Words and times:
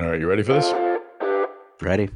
All 0.00 0.06
right, 0.06 0.20
you 0.20 0.28
ready 0.28 0.44
for 0.44 0.52
this? 0.52 0.72
Ready. 1.82 2.08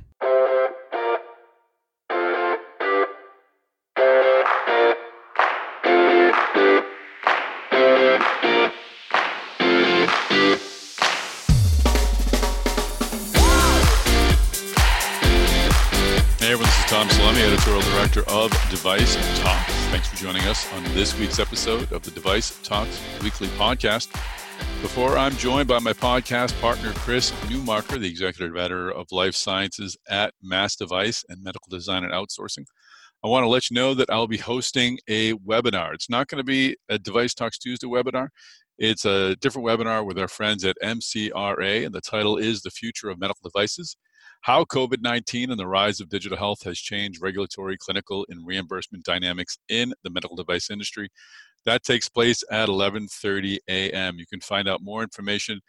Hey 16.38 16.52
everyone, 16.52 16.66
this 16.66 16.78
is 16.78 16.84
Tom 16.86 17.08
Salemi, 17.08 17.42
editorial 17.42 17.82
director 17.82 18.22
of 18.28 18.52
Device 18.70 19.16
Talks. 19.40 19.72
Thanks 19.90 20.06
for 20.06 20.14
joining 20.14 20.42
us 20.42 20.72
on 20.74 20.84
this 20.94 21.18
week's 21.18 21.40
episode 21.40 21.90
of 21.90 22.04
the 22.04 22.12
Device 22.12 22.56
Talks 22.62 23.00
weekly 23.24 23.48
podcast. 23.48 24.08
Before 24.82 25.16
I'm 25.16 25.36
joined 25.36 25.68
by 25.68 25.78
my 25.78 25.92
podcast 25.92 26.60
partner, 26.60 26.90
Chris 26.96 27.30
Newmarker, 27.46 28.00
the 28.00 28.08
executive 28.08 28.56
editor 28.56 28.90
of 28.90 29.06
life 29.12 29.36
sciences 29.36 29.96
at 30.08 30.34
Mass 30.42 30.74
Device 30.74 31.24
and 31.28 31.40
medical 31.40 31.70
design 31.70 32.02
and 32.02 32.12
outsourcing, 32.12 32.64
I 33.22 33.28
want 33.28 33.44
to 33.44 33.48
let 33.48 33.70
you 33.70 33.76
know 33.76 33.94
that 33.94 34.10
I'll 34.10 34.26
be 34.26 34.38
hosting 34.38 34.98
a 35.08 35.34
webinar. 35.34 35.94
It's 35.94 36.10
not 36.10 36.26
going 36.26 36.40
to 36.40 36.44
be 36.44 36.76
a 36.88 36.98
Device 36.98 37.32
Talks 37.32 37.58
Tuesday 37.58 37.86
webinar. 37.86 38.30
It's 38.76 39.04
a 39.04 39.36
different 39.36 39.68
webinar 39.68 40.04
with 40.04 40.18
our 40.18 40.26
friends 40.26 40.64
at 40.64 40.76
MCRA, 40.82 41.86
and 41.86 41.94
the 41.94 42.00
title 42.00 42.36
is 42.36 42.62
The 42.62 42.70
Future 42.70 43.08
of 43.08 43.20
Medical 43.20 43.48
Devices 43.48 43.96
how 44.42 44.64
COVID 44.64 45.02
19 45.02 45.50
and 45.50 45.58
the 45.58 45.66
rise 45.66 46.00
of 46.00 46.08
digital 46.08 46.36
health 46.36 46.64
has 46.64 46.78
changed 46.78 47.22
regulatory, 47.22 47.76
clinical, 47.78 48.26
and 48.28 48.44
reimbursement 48.44 49.04
dynamics 49.04 49.56
in 49.68 49.94
the 50.02 50.10
medical 50.10 50.36
device 50.36 50.70
industry. 50.70 51.08
That 51.64 51.84
takes 51.84 52.08
place 52.08 52.42
at 52.50 52.68
11:30 52.68 53.58
a.m. 53.68 54.18
You 54.18 54.26
can 54.26 54.40
find 54.40 54.68
out 54.68 54.82
more 54.82 55.02
information 55.02 55.60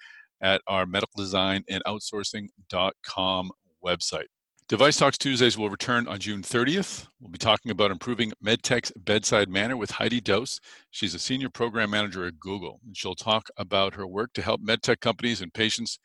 at 0.42 0.62
our 0.68 0.86
medical 0.86 1.22
design 1.24 1.64
and 1.70 1.84
outsourcing.com 1.86 3.52
website. 3.84 4.26
Device 4.70 4.96
Talks 4.96 5.18
Tuesdays 5.18 5.58
will 5.58 5.70
return 5.70 6.08
on 6.08 6.20
June 6.20 6.42
30th. 6.42 7.08
We'll 7.20 7.30
be 7.30 7.38
talking 7.38 7.70
about 7.70 7.92
improving 7.92 8.32
MedTech's 8.44 8.94
bedside 8.96 9.50
manner 9.50 9.76
with 9.76 9.92
Heidi 9.92 10.22
Dohse. 10.22 10.62
She's 10.90 11.14
a 11.14 11.20
senior 11.20 11.50
program 11.50 11.90
manager 11.90 12.26
at 12.26 12.40
Google, 12.40 12.80
and 12.86 12.96
she'll 12.96 13.14
talk 13.14 13.50
about 13.58 13.94
her 13.96 14.08
work 14.08 14.32
to 14.34 14.42
help 14.42 14.62
MedTech 14.62 15.02
companies 15.02 15.42
and 15.42 15.54
patients 15.54 16.00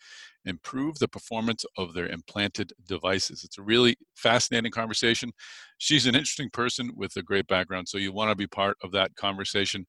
improve 0.44 0.98
the 0.98 1.06
performance 1.06 1.64
of 1.76 1.94
their 1.94 2.08
implanted 2.08 2.72
devices. 2.84 3.44
It's 3.44 3.58
a 3.58 3.62
really 3.62 3.96
fascinating 4.16 4.72
conversation. 4.72 5.30
She's 5.78 6.06
an 6.06 6.16
interesting 6.16 6.50
person 6.50 6.90
with 6.96 7.14
a 7.16 7.22
great 7.22 7.46
background, 7.46 7.88
so 7.88 7.96
you 7.96 8.12
want 8.12 8.30
to 8.30 8.36
be 8.36 8.48
part 8.48 8.76
of 8.82 8.90
that 8.90 9.14
conversation. 9.14 9.86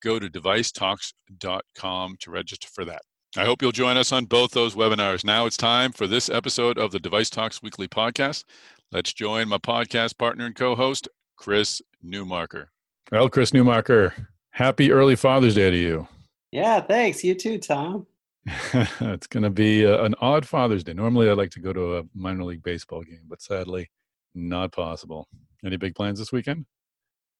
Go 0.00 0.20
to 0.20 0.28
devicetalks.com 0.28 2.16
to 2.20 2.30
register 2.30 2.68
for 2.72 2.84
that. 2.84 3.02
I 3.34 3.46
hope 3.46 3.62
you'll 3.62 3.72
join 3.72 3.96
us 3.96 4.12
on 4.12 4.26
both 4.26 4.50
those 4.50 4.74
webinars. 4.74 5.24
Now 5.24 5.46
it's 5.46 5.56
time 5.56 5.92
for 5.92 6.06
this 6.06 6.28
episode 6.28 6.76
of 6.76 6.90
the 6.90 7.00
Device 7.00 7.30
Talks 7.30 7.62
Weekly 7.62 7.88
Podcast. 7.88 8.44
Let's 8.90 9.14
join 9.14 9.48
my 9.48 9.56
podcast 9.56 10.18
partner 10.18 10.44
and 10.44 10.54
co 10.54 10.76
host, 10.76 11.08
Chris 11.36 11.80
Newmarker. 12.04 12.66
Well, 13.10 13.30
Chris 13.30 13.52
Newmarker, 13.52 14.12
happy 14.50 14.92
early 14.92 15.16
Father's 15.16 15.54
Day 15.54 15.70
to 15.70 15.76
you. 15.78 16.08
Yeah, 16.50 16.82
thanks. 16.82 17.24
You 17.24 17.34
too, 17.34 17.56
Tom. 17.56 18.06
it's 18.74 19.26
going 19.26 19.44
to 19.44 19.50
be 19.50 19.84
a, 19.84 20.04
an 20.04 20.14
odd 20.20 20.46
Father's 20.46 20.84
Day. 20.84 20.92
Normally, 20.92 21.30
I'd 21.30 21.38
like 21.38 21.52
to 21.52 21.60
go 21.60 21.72
to 21.72 21.96
a 21.98 22.02
minor 22.14 22.44
league 22.44 22.62
baseball 22.62 23.02
game, 23.02 23.22
but 23.28 23.40
sadly, 23.40 23.90
not 24.34 24.72
possible. 24.72 25.26
Any 25.64 25.78
big 25.78 25.94
plans 25.94 26.18
this 26.18 26.32
weekend? 26.32 26.66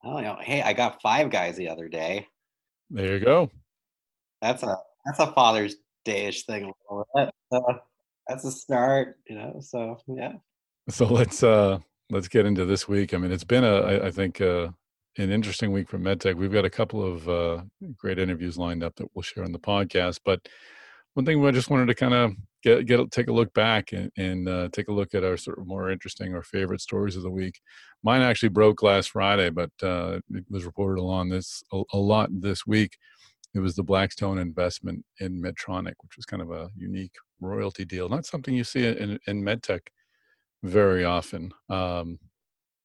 Oh, 0.02 0.16
you 0.16 0.24
know, 0.24 0.38
hey, 0.40 0.62
I 0.62 0.72
got 0.72 1.02
five 1.02 1.28
guys 1.28 1.54
the 1.56 1.68
other 1.68 1.88
day. 1.88 2.28
There 2.88 3.18
you 3.18 3.20
go. 3.22 3.50
That's 4.40 4.62
a 4.62 4.78
that's 5.04 5.18
a 5.18 5.32
Father's 5.32 5.76
Dayish 6.06 6.44
thing. 6.44 6.72
That's 8.28 8.44
a 8.44 8.52
start, 8.52 9.18
you 9.28 9.36
know. 9.36 9.60
So 9.60 9.98
yeah. 10.08 10.34
So 10.88 11.06
let's 11.06 11.42
uh 11.42 11.78
let's 12.10 12.28
get 12.28 12.46
into 12.46 12.64
this 12.64 12.88
week. 12.88 13.14
I 13.14 13.18
mean, 13.18 13.32
it's 13.32 13.44
been 13.44 13.64
a 13.64 13.74
I, 13.76 14.06
I 14.06 14.10
think 14.10 14.40
uh, 14.40 14.68
an 15.18 15.30
interesting 15.30 15.72
week 15.72 15.88
for 15.88 15.98
MedTech. 15.98 16.34
We've 16.34 16.52
got 16.52 16.64
a 16.64 16.70
couple 16.70 17.02
of 17.02 17.28
uh, 17.28 17.62
great 17.96 18.18
interviews 18.18 18.56
lined 18.56 18.82
up 18.82 18.96
that 18.96 19.08
we'll 19.14 19.22
share 19.22 19.44
on 19.44 19.52
the 19.52 19.58
podcast, 19.58 20.20
but 20.24 20.40
one 21.14 21.26
thing 21.26 21.44
I 21.44 21.50
just 21.50 21.70
wanted 21.70 21.86
to 21.86 21.94
kind 21.94 22.14
of 22.14 22.32
get 22.62 22.86
get 22.86 23.10
take 23.10 23.28
a 23.28 23.32
look 23.32 23.52
back 23.52 23.92
and, 23.92 24.10
and 24.16 24.48
uh, 24.48 24.68
take 24.72 24.88
a 24.88 24.92
look 24.92 25.14
at 25.14 25.24
our 25.24 25.36
sort 25.36 25.58
of 25.58 25.66
more 25.66 25.90
interesting 25.90 26.34
or 26.34 26.42
favorite 26.42 26.80
stories 26.80 27.16
of 27.16 27.22
the 27.22 27.30
week. 27.30 27.60
Mine 28.02 28.22
actually 28.22 28.48
broke 28.48 28.82
last 28.82 29.10
Friday, 29.10 29.50
but 29.50 29.70
uh, 29.82 30.20
it 30.30 30.44
was 30.48 30.64
reported 30.64 31.00
along 31.00 31.28
this 31.28 31.62
a, 31.72 31.82
a, 31.92 31.98
lot 31.98 32.30
this 32.32 32.66
week. 32.66 32.96
It 33.54 33.60
was 33.60 33.76
the 33.76 33.82
Blackstone 33.82 34.38
investment 34.38 35.04
in 35.20 35.42
Medtronic, 35.42 35.94
which 36.02 36.16
was 36.16 36.24
kind 36.24 36.42
of 36.42 36.50
a 36.50 36.70
unique 36.76 37.14
royalty 37.40 37.84
deal. 37.84 38.08
Not 38.08 38.26
something 38.26 38.54
you 38.54 38.64
see 38.64 38.86
in, 38.86 39.18
in 39.26 39.42
medtech 39.42 39.80
very 40.62 41.04
often. 41.04 41.52
Um, 41.68 42.18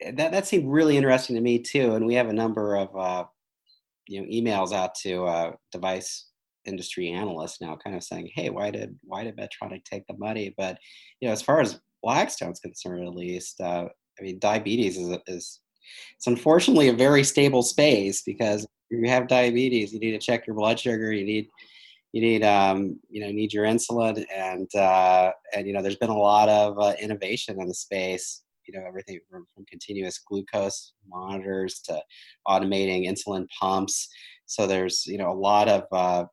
eh, 0.02 0.12
that 0.16 0.32
that 0.32 0.48
seemed 0.48 0.70
really 0.70 0.98
interesting 0.98 1.36
to 1.36 1.42
me 1.42 1.60
too, 1.60 1.96
and 1.96 2.06
we 2.06 2.16
have 2.16 2.30
a 2.30 2.34
number 2.34 2.76
of 2.76 2.96
uh, 2.96 3.26
you 4.08 4.22
know 4.22 4.28
emails 4.28 4.74
out 4.74 4.96
to 4.96 5.26
uh, 5.26 5.52
device 5.72 6.28
industry 6.66 7.10
analysts 7.10 7.62
now 7.62 7.78
kind 7.82 7.96
of 7.96 8.04
saying, 8.04 8.30
hey, 8.36 8.50
why 8.50 8.70
did 8.70 8.98
why 9.04 9.24
did 9.24 9.38
Medtronic 9.38 9.84
take 9.86 10.06
the 10.08 10.18
money? 10.18 10.54
But 10.58 10.78
you 11.22 11.28
know, 11.28 11.32
as 11.32 11.42
far 11.42 11.62
as 11.62 11.80
Blackstone's 12.04 12.60
concerned, 12.60 13.08
at 13.08 13.16
least, 13.16 13.60
uh, 13.62 13.86
I 14.20 14.22
mean, 14.22 14.40
diabetes 14.40 14.98
is 14.98 15.18
is 15.28 15.62
it's 16.16 16.28
unfortunately 16.28 16.90
a 16.90 16.94
very 16.94 17.24
stable 17.24 17.64
space 17.64 18.22
because 18.22 18.68
you 18.90 19.10
have 19.10 19.28
diabetes, 19.28 19.94
you 19.94 20.00
need 20.00 20.12
to 20.12 20.20
check 20.20 20.48
your 20.48 20.56
blood 20.56 20.80
sugar, 20.80 21.12
you 21.12 21.26
need 21.26 21.50
you 22.14 22.22
need 22.22 22.44
um, 22.44 23.00
you 23.10 23.22
know 23.22 23.32
need 23.32 23.54
your 23.54 23.66
insulin, 23.66 24.26
and 24.34 24.74
uh, 24.76 25.32
and 25.54 25.68
you 25.68 25.74
know 25.74 25.82
there's 25.82 25.98
been 25.98 26.10
a 26.10 26.18
lot 26.18 26.50
of 26.50 26.80
uh, 26.80 26.94
innovation 27.00 27.62
in 27.62 27.68
the 27.68 27.74
space. 27.74 28.44
You 28.68 28.80
know 28.80 28.86
everything 28.88 29.20
from, 29.30 29.46
from 29.54 29.66
continuous 29.66 30.20
glucose 30.20 30.94
monitors 31.08 31.80
to 31.86 32.02
automating 32.48 33.08
insulin 33.08 33.48
pumps. 33.60 34.10
So 34.46 34.68
there's 34.68 35.06
you 35.06 35.18
know 35.18 35.32
a 35.32 35.34
lot 35.34 35.68
of 35.68 35.84
uh, 35.92 36.26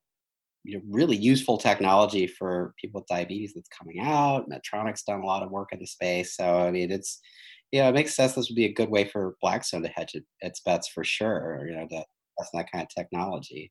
you 0.65 0.79
know, 0.79 0.83
really 0.89 1.17
useful 1.17 1.59
technology 1.59 2.27
for 2.27 2.75
people 2.81 3.01
with 3.01 3.09
diabetes 3.09 3.53
that's 3.55 3.69
coming 3.69 4.01
out. 4.01 4.49
Medtronic's 4.49 5.03
done 5.03 5.21
a 5.21 5.27
lot 5.27 5.43
of 5.43 5.51
work 5.51 5.73
in 5.73 5.79
the 5.79 5.87
space. 5.87 6.37
So, 6.37 6.61
I 6.61 6.71
mean, 6.71 6.91
it's, 6.91 7.21
you 7.71 7.83
know, 7.83 7.91
it 7.91 7.95
makes 7.95 8.17
sense 8.17 8.33
this 8.33 8.49
would 8.49 8.57
be 8.57 8.65
a 8.65 8.73
good 8.73 8.89
way 8.89 9.05
for 9.05 9.37
Blackstone 9.43 9.83
to 9.83 9.91
hedge 9.91 10.15
it, 10.15 10.25
its 10.41 10.61
bets 10.61 10.89
for 10.89 11.05
sure, 11.05 11.67
you 11.69 11.77
know, 11.77 11.87
to 11.89 12.05
that's 12.39 12.51
that 12.53 12.71
kind 12.71 12.83
of 12.83 12.89
technology. 12.89 13.71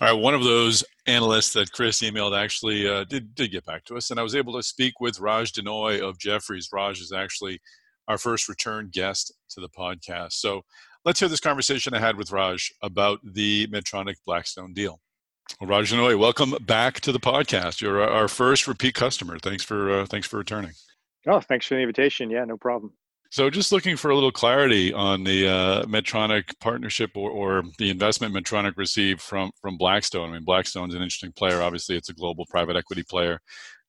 All 0.00 0.06
right, 0.06 0.12
one 0.12 0.34
of 0.34 0.44
those 0.44 0.84
analysts 1.06 1.52
that 1.54 1.72
Chris 1.72 2.02
emailed 2.02 2.38
actually 2.38 2.88
uh, 2.88 3.04
did, 3.04 3.34
did 3.34 3.50
get 3.50 3.64
back 3.64 3.84
to 3.86 3.96
us, 3.96 4.10
and 4.10 4.20
I 4.20 4.22
was 4.22 4.36
able 4.36 4.54
to 4.54 4.62
speak 4.62 5.00
with 5.00 5.18
Raj 5.18 5.52
Denhoy 5.52 6.00
of 6.00 6.18
Jefferies. 6.18 6.68
Raj 6.72 7.00
is 7.00 7.12
actually 7.12 7.60
our 8.06 8.16
first 8.16 8.48
return 8.48 8.90
guest 8.92 9.34
to 9.50 9.60
the 9.60 9.68
podcast. 9.68 10.34
So 10.34 10.62
Let's 11.04 11.20
hear 11.20 11.28
this 11.28 11.40
conversation 11.40 11.94
I 11.94 12.00
had 12.00 12.16
with 12.16 12.32
Raj 12.32 12.72
about 12.82 13.20
the 13.24 13.66
Medtronic 13.68 14.16
Blackstone 14.26 14.74
deal. 14.74 15.00
Well, 15.60 15.70
Raj 15.70 15.90
Denhoy, 15.90 16.18
welcome 16.18 16.54
back 16.60 17.00
to 17.00 17.12
the 17.12 17.20
podcast. 17.20 17.80
You're 17.80 18.02
our 18.02 18.28
first 18.28 18.66
repeat 18.66 18.94
customer. 18.94 19.38
Thanks 19.38 19.62
for 19.62 20.00
uh, 20.00 20.06
thanks 20.06 20.26
for 20.26 20.36
returning. 20.36 20.72
Oh, 21.26 21.40
thanks 21.40 21.66
for 21.66 21.76
the 21.76 21.80
invitation. 21.80 22.30
Yeah, 22.30 22.44
no 22.44 22.56
problem. 22.56 22.92
So, 23.30 23.50
just 23.50 23.72
looking 23.72 23.96
for 23.96 24.10
a 24.10 24.14
little 24.14 24.32
clarity 24.32 24.92
on 24.92 25.22
the 25.22 25.48
uh, 25.48 25.84
Medtronic 25.84 26.58
partnership 26.60 27.10
or, 27.14 27.30
or, 27.30 27.62
the 27.78 27.90
investment 27.90 28.34
Medtronic 28.34 28.76
received 28.78 29.20
from 29.20 29.50
from 29.60 29.76
Blackstone. 29.76 30.30
I 30.30 30.32
mean, 30.34 30.44
Blackstone's 30.44 30.94
an 30.94 31.02
interesting 31.02 31.32
player. 31.32 31.60
Obviously, 31.60 31.96
it's 31.96 32.08
a 32.08 32.14
global 32.14 32.46
private 32.46 32.76
equity 32.76 33.02
player. 33.02 33.38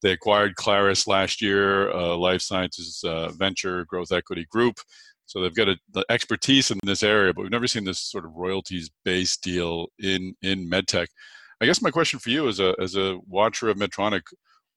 They 0.02 0.12
acquired 0.12 0.56
Clarus 0.56 1.08
last 1.08 1.42
year, 1.42 1.92
uh, 1.92 2.16
life 2.16 2.42
sciences 2.42 3.02
uh, 3.06 3.30
venture 3.30 3.86
growth 3.86 4.12
equity 4.12 4.46
group. 4.50 4.80
So 5.26 5.42
they've 5.42 5.56
got 5.56 5.70
a, 5.70 5.78
the 5.94 6.06
expertise 6.10 6.72
in 6.72 6.80
this 6.84 7.04
area, 7.04 7.34
but 7.34 7.44
we've 7.44 7.52
never 7.52 7.68
seen 7.68 7.84
this 7.84 8.00
sort 8.00 8.26
of 8.26 8.32
royalties-based 8.36 9.42
deal 9.42 9.88
in 10.00 10.36
in 10.42 10.70
medtech. 10.70 11.08
I 11.62 11.66
guess 11.66 11.82
my 11.82 11.92
question 11.92 12.20
for 12.20 12.30
you, 12.30 12.48
as 12.50 12.60
a 12.60 12.76
as 12.80 12.96
a 12.96 13.20
watcher 13.28 13.70
of 13.70 13.78
Medtronic, 13.78 14.24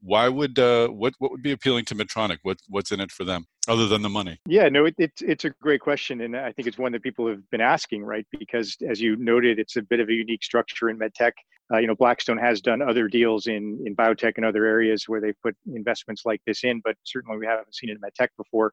why 0.02 0.28
would 0.28 0.58
uh, 0.58 0.88
what 0.88 1.14
what 1.19 1.31
would 1.31 1.43
be 1.43 1.52
appealing 1.52 1.84
to 1.87 1.94
Medtronic? 1.94 2.38
What 2.43 2.58
what's 2.69 2.93
in 2.93 3.00
it 3.00 3.12
for 3.12 3.25
them 3.25 3.46
other 3.69 3.87
than 3.87 4.02
the 4.02 4.08
money? 4.08 4.38
Yeah, 4.46 4.69
no, 4.69 4.84
it, 4.84 4.94
it's 4.99 5.22
it's 5.22 5.44
a 5.44 5.50
great 5.50 5.81
question, 5.81 6.20
and 6.22 6.37
I 6.37 6.52
think 6.52 6.66
it's 6.66 6.78
one 6.78 6.93
that 6.93 7.02
people 7.02 7.28
have 7.28 7.49
been 7.50 7.60
asking, 7.60 8.04
right? 8.04 8.26
Because 8.37 8.76
as 8.88 9.00
you 9.00 9.16
noted, 9.16 9.58
it's 9.58 9.76
a 9.76 9.82
bit 9.82 10.00
of 10.00 10.08
a 10.08 10.12
unique 10.12 10.43
structure 10.43 10.88
in 10.88 10.99
medtech. 10.99 11.32
Uh, 11.72 11.78
you 11.78 11.87
know, 11.87 11.94
Blackstone 11.94 12.38
has 12.38 12.60
done 12.60 12.82
other 12.82 13.08
deals 13.08 13.46
in 13.46 13.82
in 13.87 13.94
biotech 13.94 14.32
and 14.37 14.44
other 14.44 14.66
areas 14.66 15.04
where 15.06 15.20
they've 15.20 15.40
put 15.43 15.56
investments 15.72 16.22
like 16.26 16.40
this 16.46 16.64
in, 16.64 16.81
but 16.84 16.96
certainly 17.04 17.38
we 17.38 17.46
haven't 17.46 17.75
seen 17.75 17.90
it 17.90 17.94
in 17.94 18.00
medtech 18.00 18.28
before. 18.37 18.72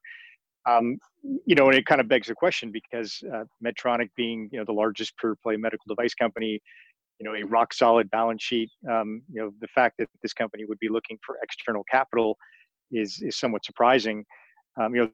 Um, 0.65 0.97
you 1.45 1.55
know, 1.55 1.67
and 1.67 1.75
it 1.75 1.85
kind 1.85 2.01
of 2.01 2.07
begs 2.07 2.27
the 2.27 2.35
question 2.35 2.71
because 2.71 3.23
uh, 3.33 3.43
Medtronic 3.63 4.09
being, 4.15 4.49
you 4.51 4.59
know, 4.59 4.65
the 4.65 4.73
largest 4.73 5.17
pure 5.17 5.35
play 5.41 5.57
medical 5.57 5.85
device 5.87 6.13
company, 6.13 6.61
you 7.19 7.25
know, 7.25 7.35
a 7.35 7.43
rock 7.43 7.73
solid 7.73 8.09
balance 8.09 8.43
sheet, 8.43 8.69
um, 8.89 9.21
you 9.31 9.41
know, 9.41 9.51
the 9.59 9.67
fact 9.67 9.95
that 9.99 10.07
this 10.21 10.33
company 10.33 10.65
would 10.65 10.79
be 10.79 10.89
looking 10.89 11.17
for 11.25 11.37
external 11.43 11.83
capital 11.89 12.37
is 12.91 13.21
is 13.21 13.37
somewhat 13.37 13.65
surprising. 13.65 14.25
Um, 14.79 14.95
you 14.95 15.01
know, 15.01 15.09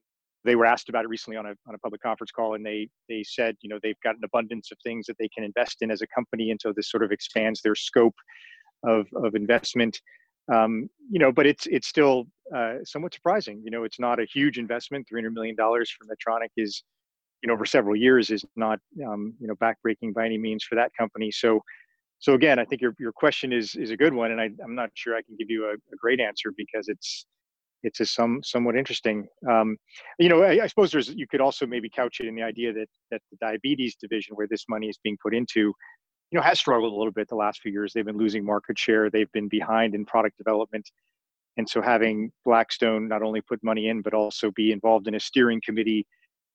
they 0.46 0.56
were 0.56 0.66
asked 0.66 0.90
about 0.90 1.04
it 1.04 1.10
recently 1.10 1.38
on 1.38 1.48
a 1.48 1.56
on 1.68 1.76
a 1.76 1.80
public 1.80 2.02
conference 2.02 2.32
call, 2.32 2.54
and 2.54 2.66
they 2.66 2.88
they 3.10 3.24
said, 3.24 3.56
you 3.62 3.70
know, 3.70 3.80
they've 3.82 4.00
got 4.04 4.16
an 4.16 4.22
abundance 4.24 4.72
of 4.72 4.78
things 4.84 5.06
that 5.08 5.18
they 5.18 5.28
can 5.30 5.44
invest 5.44 5.82
in 5.82 5.92
as 5.92 6.02
a 6.02 6.08
company, 6.08 6.52
and 6.52 6.60
so 6.62 6.72
this 6.72 6.90
sort 6.90 7.04
of 7.04 7.12
expands 7.12 7.62
their 7.62 7.76
scope 7.76 8.16
of 8.84 9.08
of 9.16 9.36
investment. 9.36 10.00
Um, 10.54 10.90
you 11.10 11.20
know, 11.20 11.32
but 11.32 11.48
it's 11.48 11.66
it's 11.68 11.88
still 11.88 12.26
uh, 12.56 12.76
somewhat 12.84 13.14
surprising. 13.14 13.62
You 13.64 13.72
know, 13.72 13.84
it's 13.84 14.00
not 14.00 14.20
a 14.20 14.26
huge 14.26 14.58
investment. 14.60 15.08
Three 15.10 15.20
hundred 15.20 15.34
million 15.34 15.56
dollars 15.56 15.90
for 15.92 16.06
Medtronic 16.06 16.50
is, 16.56 16.84
you 17.42 17.48
know, 17.48 17.54
over 17.54 17.66
several 17.66 17.96
years 17.96 18.30
is 18.30 18.46
not 18.56 18.80
um, 19.08 19.34
you 19.40 19.48
know 19.48 19.56
backbreaking 19.56 20.14
by 20.14 20.26
any 20.26 20.38
means 20.38 20.64
for 20.64 20.76
that 20.76 20.92
company. 20.98 21.32
So, 21.32 21.62
so 22.26 22.34
again, 22.34 22.58
I 22.58 22.66
think 22.66 22.82
your 22.82 22.96
your 22.98 23.12
question 23.12 23.54
is 23.54 23.76
is 23.76 23.92
a 23.92 23.98
good 23.98 24.12
one, 24.12 24.32
and 24.32 24.42
I, 24.42 24.50
I'm 24.64 24.74
not 24.74 24.90
sure 24.96 25.16
I 25.16 25.22
can 25.22 25.36
give 25.38 25.52
you 25.52 25.66
a, 25.66 25.74
a 25.74 25.96
great 25.96 26.20
answer 26.20 26.52
because 26.58 26.88
it's 26.88 27.28
it's 27.84 28.00
a 28.00 28.06
some 28.08 28.42
somewhat 28.44 28.76
interesting. 28.76 29.28
Um, 29.48 29.78
you 30.18 30.28
know, 30.28 30.42
I, 30.42 30.64
I, 30.64 30.66
suppose 30.66 30.92
there's 30.92 31.10
you 31.10 31.28
could 31.28 31.40
also 31.40 31.68
maybe 31.68 31.88
couch 31.88 32.22
it 32.22 32.26
in 32.26 32.34
the 32.34 32.42
idea 32.42 32.74
that 32.74 32.88
that 33.12 33.22
the 33.30 33.38
diabetes 33.40 33.96
division, 34.02 34.36
where 34.36 34.48
this 34.48 34.66
money 34.68 34.88
is 34.88 34.98
being 35.04 35.20
put 35.22 35.36
into, 35.36 35.60
you 35.60 35.74
know, 36.34 36.42
has 36.42 36.58
struggled 36.58 36.94
a 36.94 36.96
little 36.96 37.12
bit 37.12 37.30
the 37.30 37.36
last 37.36 37.62
few 37.62 37.72
years. 37.72 37.94
They've 37.94 38.04
been 38.04 38.18
losing 38.18 38.44
market 38.44 38.80
share. 38.80 39.12
They've 39.12 39.32
been 39.32 39.48
behind 39.48 39.94
in 39.94 40.04
product 40.04 40.40
development, 40.40 40.90
and 41.58 41.70
so 41.70 41.80
having 41.80 42.32
Blackstone 42.44 43.08
not 43.08 43.22
only 43.22 43.42
put 43.42 43.64
money 43.64 43.90
in 43.90 44.02
but 44.02 44.16
also 44.16 44.50
be 44.50 44.72
involved 44.72 45.08
in 45.08 45.14
a 45.14 45.20
steering 45.20 45.62
committee 45.64 46.08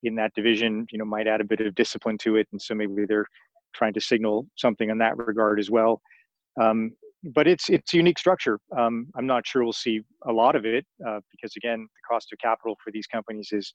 in 0.03 0.15
that 0.15 0.33
division, 0.33 0.85
you 0.91 0.97
know, 0.97 1.05
might 1.05 1.27
add 1.27 1.39
a 1.39 1.45
bit 1.45 1.61
of 1.61 1.75
discipline 1.75 2.17
to 2.17 2.35
it. 2.35 2.47
And 2.51 2.61
so 2.61 2.73
maybe 2.73 3.05
they're 3.07 3.27
trying 3.73 3.93
to 3.93 4.01
signal 4.01 4.47
something 4.55 4.89
in 4.89 4.97
that 4.99 5.17
regard 5.17 5.59
as 5.59 5.69
well. 5.69 6.01
Um, 6.59 6.91
but 7.23 7.47
it's 7.47 7.69
it's 7.69 7.93
a 7.93 7.97
unique 7.97 8.19
structure. 8.19 8.59
Um, 8.75 9.07
I'm 9.15 9.27
not 9.27 9.45
sure 9.45 9.63
we'll 9.63 9.73
see 9.73 10.01
a 10.27 10.31
lot 10.31 10.55
of 10.55 10.65
it 10.65 10.85
uh, 11.07 11.19
because 11.31 11.55
again, 11.55 11.81
the 11.81 12.01
cost 12.09 12.31
of 12.33 12.39
capital 12.39 12.77
for 12.83 12.91
these 12.91 13.07
companies 13.07 13.49
is 13.51 13.73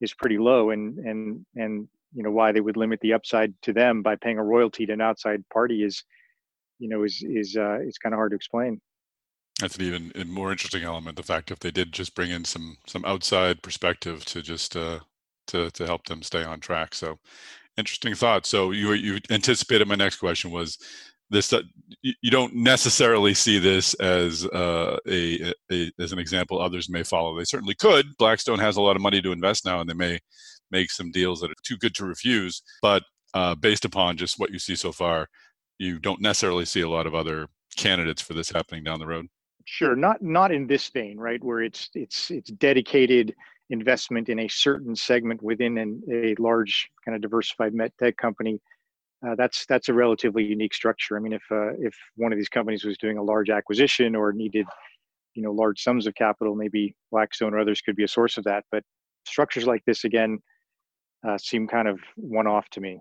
is 0.00 0.14
pretty 0.14 0.38
low, 0.38 0.70
and 0.70 0.98
and 0.98 1.44
and 1.56 1.88
you 2.14 2.22
know 2.22 2.30
why 2.30 2.52
they 2.52 2.60
would 2.60 2.76
limit 2.76 3.00
the 3.00 3.12
upside 3.12 3.52
to 3.62 3.72
them 3.72 4.02
by 4.02 4.16
paying 4.16 4.38
a 4.38 4.44
royalty 4.44 4.86
to 4.86 4.92
an 4.92 5.00
outside 5.00 5.42
party 5.52 5.82
is, 5.84 6.02
you 6.78 6.88
know, 6.88 7.04
is 7.04 7.22
is 7.22 7.56
uh, 7.56 7.78
it's 7.80 7.98
kind 7.98 8.14
of 8.14 8.18
hard 8.18 8.32
to 8.32 8.36
explain. 8.36 8.80
That's 9.60 9.76
an 9.76 9.84
even 9.84 10.30
more 10.30 10.52
interesting 10.52 10.82
element. 10.82 11.16
The 11.16 11.22
fact 11.22 11.50
if 11.50 11.60
they 11.60 11.70
did 11.70 11.92
just 11.92 12.14
bring 12.14 12.30
in 12.30 12.44
some 12.44 12.78
some 12.86 13.04
outside 13.04 13.62
perspective 13.62 14.24
to 14.26 14.42
just 14.42 14.76
uh, 14.76 15.00
to 15.48 15.70
to 15.70 15.86
help 15.86 16.06
them 16.06 16.22
stay 16.22 16.44
on 16.44 16.60
track. 16.60 16.94
So 16.94 17.18
interesting 17.76 18.14
thought. 18.14 18.46
So 18.46 18.70
you 18.70 18.92
you 18.92 19.18
anticipated 19.30 19.88
my 19.88 19.94
next 19.94 20.16
question 20.16 20.50
was 20.50 20.78
this 21.30 21.52
uh, 21.52 21.62
you 22.02 22.30
don't 22.30 22.54
necessarily 22.54 23.34
see 23.34 23.58
this 23.58 23.94
as 23.94 24.46
uh, 24.46 24.98
a, 25.08 25.52
a, 25.72 25.90
as 25.98 26.12
an 26.12 26.18
example 26.18 26.60
others 26.60 26.88
may 26.88 27.02
follow. 27.02 27.36
They 27.36 27.44
certainly 27.44 27.74
could. 27.74 28.06
Blackstone 28.18 28.58
has 28.60 28.76
a 28.76 28.82
lot 28.82 28.96
of 28.96 29.02
money 29.02 29.20
to 29.22 29.32
invest 29.32 29.64
now 29.64 29.80
and 29.80 29.90
they 29.90 29.94
may 29.94 30.18
make 30.70 30.90
some 30.90 31.10
deals 31.10 31.40
that 31.40 31.50
are 31.50 31.62
too 31.64 31.76
good 31.76 31.94
to 31.96 32.06
refuse. 32.06 32.62
But 32.80 33.02
uh, 33.34 33.54
based 33.56 33.84
upon 33.84 34.16
just 34.16 34.38
what 34.38 34.50
you 34.50 34.58
see 34.58 34.76
so 34.76 34.92
far 34.92 35.28
you 35.78 35.98
don't 35.98 36.20
necessarily 36.20 36.64
see 36.64 36.80
a 36.80 36.88
lot 36.88 37.06
of 37.06 37.14
other 37.14 37.48
candidates 37.76 38.22
for 38.22 38.34
this 38.34 38.50
happening 38.50 38.84
down 38.84 38.98
the 38.98 39.06
road. 39.06 39.26
Sure. 39.64 39.96
Not 39.96 40.22
not 40.22 40.52
in 40.52 40.66
this 40.66 40.88
vein 40.88 41.18
right 41.18 41.42
where 41.42 41.60
it's 41.60 41.90
it's 41.94 42.30
it's 42.30 42.50
dedicated 42.52 43.34
investment 43.70 44.28
in 44.28 44.40
a 44.40 44.48
certain 44.48 44.94
segment 44.94 45.42
within 45.42 45.78
an, 45.78 46.02
a 46.12 46.34
large 46.38 46.88
kind 47.04 47.16
of 47.16 47.22
diversified 47.22 47.74
med 47.74 47.92
tech 47.98 48.16
company 48.16 48.60
uh, 49.26 49.34
that's 49.34 49.64
that's 49.66 49.88
a 49.88 49.94
relatively 49.94 50.44
unique 50.44 50.74
structure. 50.74 51.16
I 51.16 51.20
mean, 51.20 51.32
if 51.32 51.42
uh, 51.50 51.72
if 51.78 51.94
one 52.16 52.32
of 52.32 52.38
these 52.38 52.48
companies 52.48 52.84
was 52.84 52.98
doing 52.98 53.18
a 53.18 53.22
large 53.22 53.50
acquisition 53.50 54.14
or 54.14 54.32
needed, 54.32 54.66
you 55.34 55.42
know, 55.42 55.52
large 55.52 55.82
sums 55.82 56.06
of 56.06 56.14
capital, 56.14 56.54
maybe 56.54 56.94
Blackstone 57.10 57.54
or 57.54 57.58
others 57.58 57.80
could 57.80 57.96
be 57.96 58.04
a 58.04 58.08
source 58.08 58.36
of 58.36 58.44
that. 58.44 58.64
But 58.70 58.82
structures 59.26 59.66
like 59.66 59.82
this, 59.86 60.04
again, 60.04 60.38
uh, 61.26 61.38
seem 61.38 61.66
kind 61.66 61.88
of 61.88 61.98
one-off 62.16 62.68
to 62.70 62.80
me. 62.80 63.00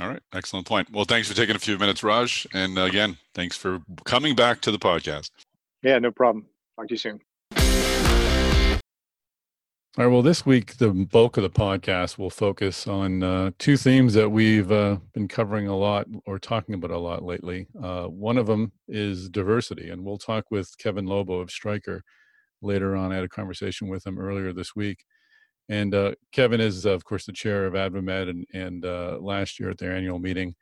All 0.00 0.08
right, 0.08 0.22
excellent 0.32 0.66
point. 0.66 0.90
Well, 0.92 1.04
thanks 1.04 1.28
for 1.28 1.34
taking 1.34 1.56
a 1.56 1.60
few 1.60 1.76
minutes, 1.76 2.02
Raj, 2.02 2.46
and 2.54 2.78
again, 2.78 3.18
thanks 3.34 3.56
for 3.56 3.80
coming 4.04 4.34
back 4.34 4.60
to 4.62 4.70
the 4.70 4.78
podcast. 4.78 5.30
Yeah, 5.82 5.98
no 5.98 6.10
problem. 6.10 6.46
Talk 6.76 6.88
to 6.88 6.94
you 6.94 6.98
soon. 6.98 7.20
All 9.98 10.04
right. 10.04 10.12
Well, 10.12 10.22
this 10.22 10.46
week, 10.46 10.76
the 10.76 10.92
bulk 10.92 11.38
of 11.38 11.42
the 11.42 11.50
podcast 11.50 12.18
will 12.18 12.30
focus 12.30 12.86
on 12.86 13.24
uh, 13.24 13.50
two 13.58 13.76
themes 13.76 14.14
that 14.14 14.30
we've 14.30 14.70
uh, 14.70 14.98
been 15.12 15.26
covering 15.26 15.66
a 15.66 15.76
lot 15.76 16.06
or 16.24 16.38
talking 16.38 16.76
about 16.76 16.92
a 16.92 16.98
lot 16.98 17.24
lately. 17.24 17.66
Uh, 17.82 18.04
one 18.04 18.38
of 18.38 18.46
them 18.46 18.70
is 18.86 19.28
diversity, 19.28 19.90
and 19.90 20.04
we'll 20.04 20.16
talk 20.16 20.52
with 20.52 20.78
Kevin 20.78 21.06
Lobo 21.06 21.40
of 21.40 21.50
Stryker 21.50 22.04
later 22.62 22.94
on. 22.94 23.10
I 23.10 23.16
had 23.16 23.24
a 23.24 23.28
conversation 23.28 23.88
with 23.88 24.06
him 24.06 24.20
earlier 24.20 24.52
this 24.52 24.76
week. 24.76 25.02
And 25.68 25.92
uh, 25.92 26.12
Kevin 26.30 26.60
is, 26.60 26.84
of 26.84 27.04
course, 27.04 27.26
the 27.26 27.32
chair 27.32 27.66
of 27.66 27.74
AdvaMed, 27.74 28.30
and, 28.30 28.46
and 28.54 28.84
uh, 28.84 29.18
last 29.20 29.58
year 29.58 29.70
at 29.70 29.78
their 29.78 29.96
annual 29.96 30.20
meeting, 30.20 30.54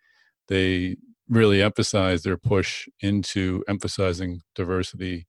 they 0.48 0.96
really 1.28 1.60
emphasized 1.60 2.24
their 2.24 2.38
push 2.38 2.88
into 3.02 3.62
emphasizing 3.68 4.40
diversity 4.54 5.26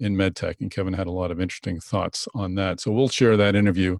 in 0.00 0.16
medtech. 0.16 0.56
And 0.60 0.70
Kevin 0.70 0.94
had 0.94 1.06
a 1.06 1.12
lot 1.12 1.30
of 1.30 1.40
interesting 1.40 1.80
thoughts 1.80 2.28
on 2.34 2.54
that. 2.56 2.80
So 2.80 2.90
we'll 2.90 3.08
share 3.08 3.36
that 3.36 3.56
interview 3.56 3.98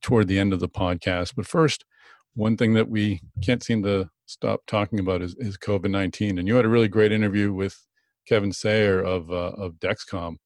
toward 0.00 0.28
the 0.28 0.38
end 0.38 0.52
of 0.52 0.60
the 0.60 0.68
podcast. 0.68 1.34
But 1.36 1.46
first, 1.46 1.84
one 2.34 2.56
thing 2.56 2.74
that 2.74 2.88
we 2.88 3.20
can't 3.42 3.62
seem 3.62 3.82
to 3.82 4.08
stop 4.26 4.62
talking 4.66 4.98
about 4.98 5.22
is, 5.22 5.34
is 5.38 5.58
COVID 5.58 5.90
19. 5.90 6.38
And 6.38 6.48
you 6.48 6.56
had 6.56 6.64
a 6.64 6.70
really 6.70 6.88
great 6.88 7.12
interview 7.12 7.52
with 7.52 7.86
Kevin 8.26 8.52
Sayer 8.52 9.00
of, 9.02 9.30
uh, 9.30 9.52
of 9.56 9.74
Dexcom 9.74 10.36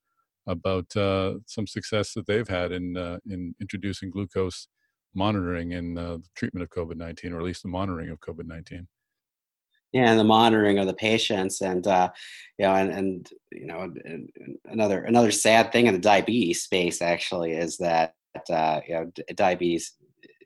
about 0.46 0.96
uh, 0.96 1.34
some 1.46 1.66
success 1.66 2.12
that 2.14 2.26
they've 2.26 2.48
had 2.48 2.72
in, 2.72 2.96
uh, 2.96 3.18
in 3.28 3.54
introducing 3.60 4.10
glucose 4.10 4.68
monitoring 5.14 5.72
in 5.72 5.96
uh, 5.96 6.16
the 6.16 6.28
treatment 6.34 6.62
of 6.62 6.70
COVID 6.70 6.96
19, 6.96 7.32
or 7.32 7.38
at 7.38 7.44
least 7.44 7.62
the 7.62 7.68
monitoring 7.68 8.10
of 8.10 8.20
COVID 8.20 8.46
19 8.46 8.78
yeah, 8.78 8.82
and 10.04 10.19
the 10.19 10.25
monitoring 10.25 10.78
of 10.78 10.87
the 10.87 10.94
patients, 10.94 11.60
and 11.60 11.87
uh, 11.87 12.10
you 12.58 12.66
know, 12.66 12.75
and 12.75 12.90
and 12.90 13.31
you 13.52 13.66
know, 13.66 13.93
another 14.66 15.04
another 15.04 15.31
sad 15.31 15.72
thing 15.72 15.87
in 15.87 15.94
the 15.94 16.00
diabetes 16.00 16.62
space 16.62 17.02
actually 17.02 17.52
is 17.52 17.76
that 17.78 18.14
uh, 18.50 18.81
you 18.87 18.94
know, 18.94 19.10
diabetes, 19.34 19.94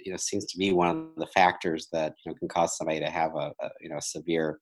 you 0.05 0.13
know, 0.13 0.17
seems 0.17 0.47
to 0.47 0.59
be 0.59 0.73
one 0.73 0.89
of 0.89 1.17
the 1.17 1.27
factors 1.29 1.89
that 1.93 2.15
you 2.25 2.31
know 2.31 2.37
can 2.39 2.49
cause 2.49 2.77
somebody 2.77 3.01
to 3.01 3.11
have 3.11 3.35
a, 3.35 3.53
a 3.61 3.71
you 3.81 3.89
know 3.89 4.01
severe 4.01 4.61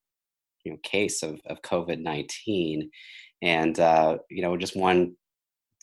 you 0.65 0.73
know 0.73 0.79
case 0.83 1.23
of 1.23 1.41
of 1.47 1.63
COVID 1.63 2.01
nineteen, 2.01 2.91
and 3.43 3.79
uh, 3.81 4.19
you 4.31 4.43
know, 4.43 4.57
just 4.57 4.77
one 4.77 5.17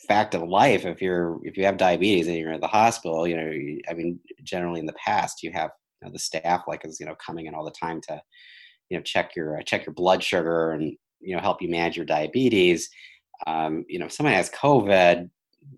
fact 0.08 0.36
of 0.36 0.44
life 0.44 0.86
if 0.86 1.02
you're 1.02 1.40
if 1.44 1.58
you 1.58 1.66
have 1.66 1.78
diabetes 1.78 2.28
and 2.28 2.38
you're 2.38 2.52
in 2.52 2.60
the 2.60 2.68
hospital 2.68 3.28
you 3.28 3.36
know 3.36 3.52
i 3.90 3.94
mean 3.94 4.20
generally 4.44 4.80
in 4.80 4.86
the 4.86 4.94
past 4.94 5.42
you 5.42 5.52
have 5.52 5.72
you 6.02 6.08
know, 6.08 6.12
the 6.12 6.20
staff 6.20 6.64
like 6.68 6.86
is 6.86 7.00
you 7.00 7.06
know 7.06 7.16
coming 7.16 7.46
in 7.46 7.56
all 7.56 7.66
the 7.66 7.72
time 7.72 8.02
to 8.02 8.22
you 8.90 8.98
know 8.98 9.04
check 9.04 9.36
your 9.36 9.58
uh, 9.58 9.64
check 9.64 9.86
your 9.86 9.94
blood 9.94 10.24
sugar 10.24 10.72
and 10.72 10.96
you 11.20 11.36
know 11.36 11.42
help 11.42 11.62
you 11.62 11.70
manage 11.70 11.98
your 11.98 12.06
diabetes. 12.06 12.90
Um, 13.48 13.86
you 13.90 14.00
know 14.00 14.06
if 14.06 14.14
somebody 14.14 14.36
has 14.38 14.50
covid 14.50 15.30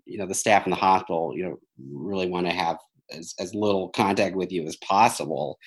you 0.04 0.18
know 0.18 0.26
the 0.26 0.34
staff 0.34 0.66
in 0.66 0.70
the 0.70 0.76
hospital 0.76 1.32
you 1.34 1.44
know 1.44 1.58
really 1.92 2.28
want 2.28 2.46
to 2.46 2.52
have 2.52 2.76
as, 3.10 3.34
as 3.40 3.54
little 3.54 3.88
contact 3.88 4.36
with 4.36 4.52
you 4.52 4.64
as 4.66 4.76
possible 4.76 5.58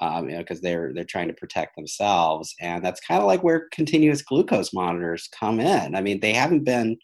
um, 0.00 0.28
you 0.28 0.34
know 0.34 0.40
because 0.40 0.60
they're 0.60 0.92
they're 0.94 1.04
trying 1.04 1.28
to 1.28 1.34
protect 1.34 1.76
themselves. 1.76 2.54
And 2.60 2.84
that's 2.84 3.00
kind 3.00 3.20
of 3.20 3.26
like 3.26 3.42
where 3.42 3.68
continuous 3.72 4.22
glucose 4.22 4.72
monitors 4.72 5.28
come 5.38 5.60
in. 5.60 5.94
I 5.94 6.00
mean 6.00 6.20
they 6.20 6.32
haven't 6.32 6.64
been 6.64 6.96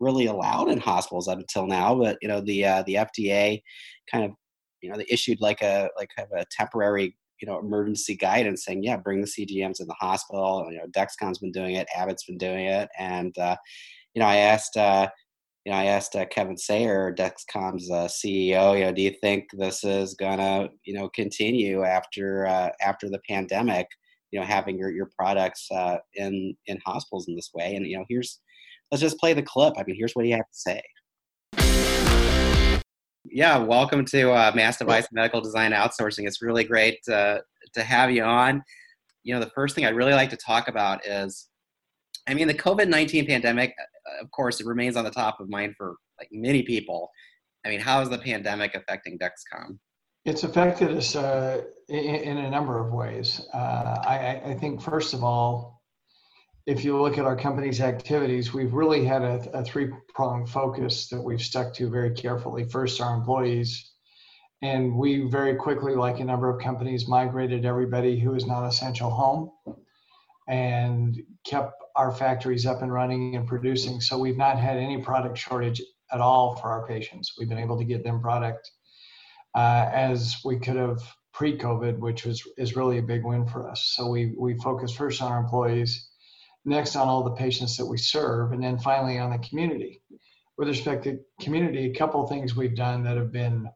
really 0.00 0.26
allowed 0.26 0.68
in 0.68 0.78
hospitals 0.78 1.28
up 1.28 1.38
until 1.38 1.66
now 1.66 1.94
but 1.94 2.18
you 2.20 2.28
know 2.28 2.40
the 2.40 2.64
uh, 2.64 2.82
the 2.86 2.94
fda 2.94 3.62
kind 4.10 4.24
of 4.24 4.32
you 4.80 4.90
know 4.90 4.96
they 4.96 5.06
issued 5.08 5.40
like 5.40 5.62
a 5.62 5.88
like 5.96 6.10
kind 6.16 6.28
of 6.30 6.40
a 6.40 6.44
temporary 6.50 7.16
you 7.42 7.48
know 7.48 7.58
emergency 7.58 8.16
guidance 8.16 8.64
saying 8.64 8.82
yeah 8.82 8.96
bring 8.96 9.20
the 9.20 9.26
cgms 9.26 9.80
in 9.80 9.86
the 9.86 9.94
hospital 9.94 10.66
you 10.70 10.78
know 10.78 10.86
dexcom's 10.96 11.38
been 11.38 11.52
doing 11.52 11.74
it 11.74 11.88
abbott's 11.94 12.24
been 12.24 12.38
doing 12.38 12.66
it 12.66 12.88
and 12.98 13.36
uh, 13.38 13.56
you 14.14 14.20
know 14.20 14.26
i 14.26 14.36
asked 14.36 14.76
uh, 14.76 15.08
you 15.64 15.72
know 15.72 15.78
i 15.78 15.84
asked 15.84 16.16
uh, 16.16 16.24
kevin 16.26 16.56
sayer 16.56 17.14
dexcom's 17.14 17.90
uh, 17.90 18.06
ceo 18.06 18.78
you 18.78 18.84
know 18.84 18.92
do 18.92 19.02
you 19.02 19.14
think 19.20 19.44
this 19.52 19.84
is 19.84 20.14
gonna 20.14 20.68
you 20.84 20.94
know 20.94 21.08
continue 21.10 21.82
after 21.82 22.46
uh, 22.46 22.70
after 22.80 23.10
the 23.10 23.20
pandemic 23.28 23.86
you 24.32 24.40
know 24.40 24.46
having 24.46 24.76
your, 24.76 24.90
your 24.90 25.10
products 25.16 25.68
uh, 25.70 25.98
in 26.14 26.56
in 26.66 26.78
hospitals 26.84 27.28
in 27.28 27.36
this 27.36 27.50
way? 27.54 27.76
And 27.76 27.86
you 27.86 27.98
know 27.98 28.04
here's 28.08 28.40
let's 28.90 29.02
just 29.02 29.18
play 29.18 29.34
the 29.34 29.42
clip. 29.42 29.74
I 29.78 29.84
mean 29.84 29.96
here's 29.96 30.14
what 30.14 30.24
he 30.24 30.32
had 30.32 30.38
to 30.38 30.44
say 30.50 30.82
yeah, 33.32 33.56
welcome 33.56 34.04
to 34.04 34.30
uh, 34.30 34.52
Mass 34.54 34.76
Device 34.76 35.06
Medical 35.10 35.40
Design 35.40 35.72
Outsourcing. 35.72 36.26
It's 36.26 36.42
really 36.42 36.64
great 36.64 36.98
uh, 37.10 37.38
to 37.72 37.82
have 37.82 38.10
you 38.10 38.22
on. 38.22 38.62
You 39.22 39.32
know, 39.32 39.40
the 39.40 39.50
first 39.54 39.74
thing 39.74 39.86
I'd 39.86 39.96
really 39.96 40.12
like 40.12 40.28
to 40.30 40.36
talk 40.36 40.68
about 40.68 41.06
is, 41.06 41.48
I 42.28 42.34
mean, 42.34 42.46
the 42.46 42.54
COVID 42.54 42.88
nineteen 42.88 43.26
pandemic. 43.26 43.74
Uh, 43.78 44.22
of 44.22 44.30
course, 44.32 44.60
it 44.60 44.66
remains 44.66 44.96
on 44.96 45.04
the 45.04 45.10
top 45.10 45.40
of 45.40 45.48
mind 45.48 45.74
for 45.78 45.96
like 46.20 46.28
many 46.30 46.62
people. 46.62 47.10
I 47.64 47.70
mean, 47.70 47.80
how 47.80 48.02
is 48.02 48.10
the 48.10 48.18
pandemic 48.18 48.74
affecting 48.74 49.18
Dexcom? 49.18 49.78
It's 50.24 50.44
affected 50.44 50.90
us 50.96 51.16
uh, 51.16 51.62
in, 51.88 51.98
in, 51.98 52.38
a 52.38 52.50
number 52.50 52.78
of 52.78 52.92
ways. 52.92 53.40
Uh, 53.54 54.02
I, 54.06 54.42
I 54.44 54.54
think, 54.54 54.82
first 54.82 55.14
of 55.14 55.24
all, 55.24 55.81
if 56.66 56.84
you 56.84 57.00
look 57.00 57.18
at 57.18 57.24
our 57.24 57.36
company's 57.36 57.80
activities, 57.80 58.52
we've 58.52 58.72
really 58.72 59.04
had 59.04 59.22
a, 59.22 59.58
a 59.58 59.64
three 59.64 59.90
pronged 60.14 60.48
focus 60.48 61.08
that 61.08 61.20
we've 61.20 61.42
stuck 61.42 61.74
to 61.74 61.90
very 61.90 62.10
carefully. 62.10 62.64
First, 62.64 63.00
our 63.00 63.14
employees. 63.14 63.90
And 64.62 64.94
we 64.94 65.22
very 65.22 65.56
quickly, 65.56 65.96
like 65.96 66.20
a 66.20 66.24
number 66.24 66.48
of 66.48 66.62
companies, 66.62 67.08
migrated 67.08 67.64
everybody 67.64 68.18
who 68.18 68.34
is 68.34 68.46
not 68.46 68.64
essential 68.66 69.10
home 69.10 69.50
and 70.48 71.20
kept 71.44 71.74
our 71.96 72.12
factories 72.12 72.64
up 72.64 72.80
and 72.80 72.92
running 72.92 73.34
and 73.34 73.46
producing. 73.46 74.00
So 74.00 74.18
we've 74.18 74.36
not 74.36 74.58
had 74.58 74.76
any 74.76 75.02
product 75.02 75.36
shortage 75.36 75.82
at 76.12 76.20
all 76.20 76.56
for 76.56 76.70
our 76.70 76.86
patients. 76.86 77.34
We've 77.38 77.48
been 77.48 77.58
able 77.58 77.78
to 77.78 77.84
get 77.84 78.04
them 78.04 78.20
product 78.20 78.70
uh, 79.54 79.90
as 79.92 80.36
we 80.44 80.58
could 80.58 80.76
have 80.76 81.00
pre-COVID, 81.32 81.98
which 81.98 82.24
was 82.24 82.46
is 82.56 82.76
really 82.76 82.98
a 82.98 83.02
big 83.02 83.24
win 83.24 83.46
for 83.46 83.68
us. 83.68 83.92
So 83.96 84.08
we 84.08 84.34
we 84.38 84.56
focus 84.58 84.92
first 84.92 85.20
on 85.22 85.32
our 85.32 85.40
employees, 85.40 86.11
next 86.64 86.96
on 86.96 87.08
all 87.08 87.24
the 87.24 87.32
patients 87.32 87.76
that 87.76 87.86
we 87.86 87.98
serve, 87.98 88.52
and 88.52 88.62
then 88.62 88.78
finally 88.78 89.18
on 89.18 89.30
the 89.30 89.38
community. 89.38 90.02
With 90.58 90.68
respect 90.68 91.04
to 91.04 91.18
community, 91.40 91.90
a 91.90 91.94
couple 91.94 92.22
of 92.22 92.28
things 92.28 92.54
we've 92.54 92.76
done 92.76 93.02
that 93.04 93.16
have 93.16 93.32
been 93.32 93.68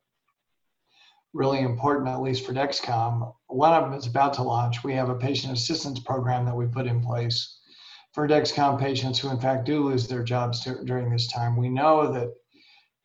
really 1.32 1.60
important, 1.60 2.08
at 2.08 2.22
least 2.22 2.46
for 2.46 2.52
Dexcom. 2.52 3.32
One 3.48 3.72
of 3.72 3.84
them 3.84 3.98
is 3.98 4.06
about 4.06 4.34
to 4.34 4.42
launch. 4.42 4.84
We 4.84 4.94
have 4.94 5.08
a 5.08 5.16
patient 5.16 5.52
assistance 5.52 6.00
program 6.00 6.44
that 6.46 6.56
we 6.56 6.66
put 6.66 6.86
in 6.86 7.02
place 7.02 7.58
for 8.14 8.26
Dexcom 8.26 8.78
patients 8.80 9.18
who, 9.18 9.30
in 9.30 9.40
fact, 9.40 9.66
do 9.66 9.84
lose 9.84 10.06
their 10.06 10.22
jobs 10.22 10.66
during 10.84 11.10
this 11.10 11.30
time. 11.30 11.56
We 11.56 11.68
know 11.68 12.12
that 12.12 12.28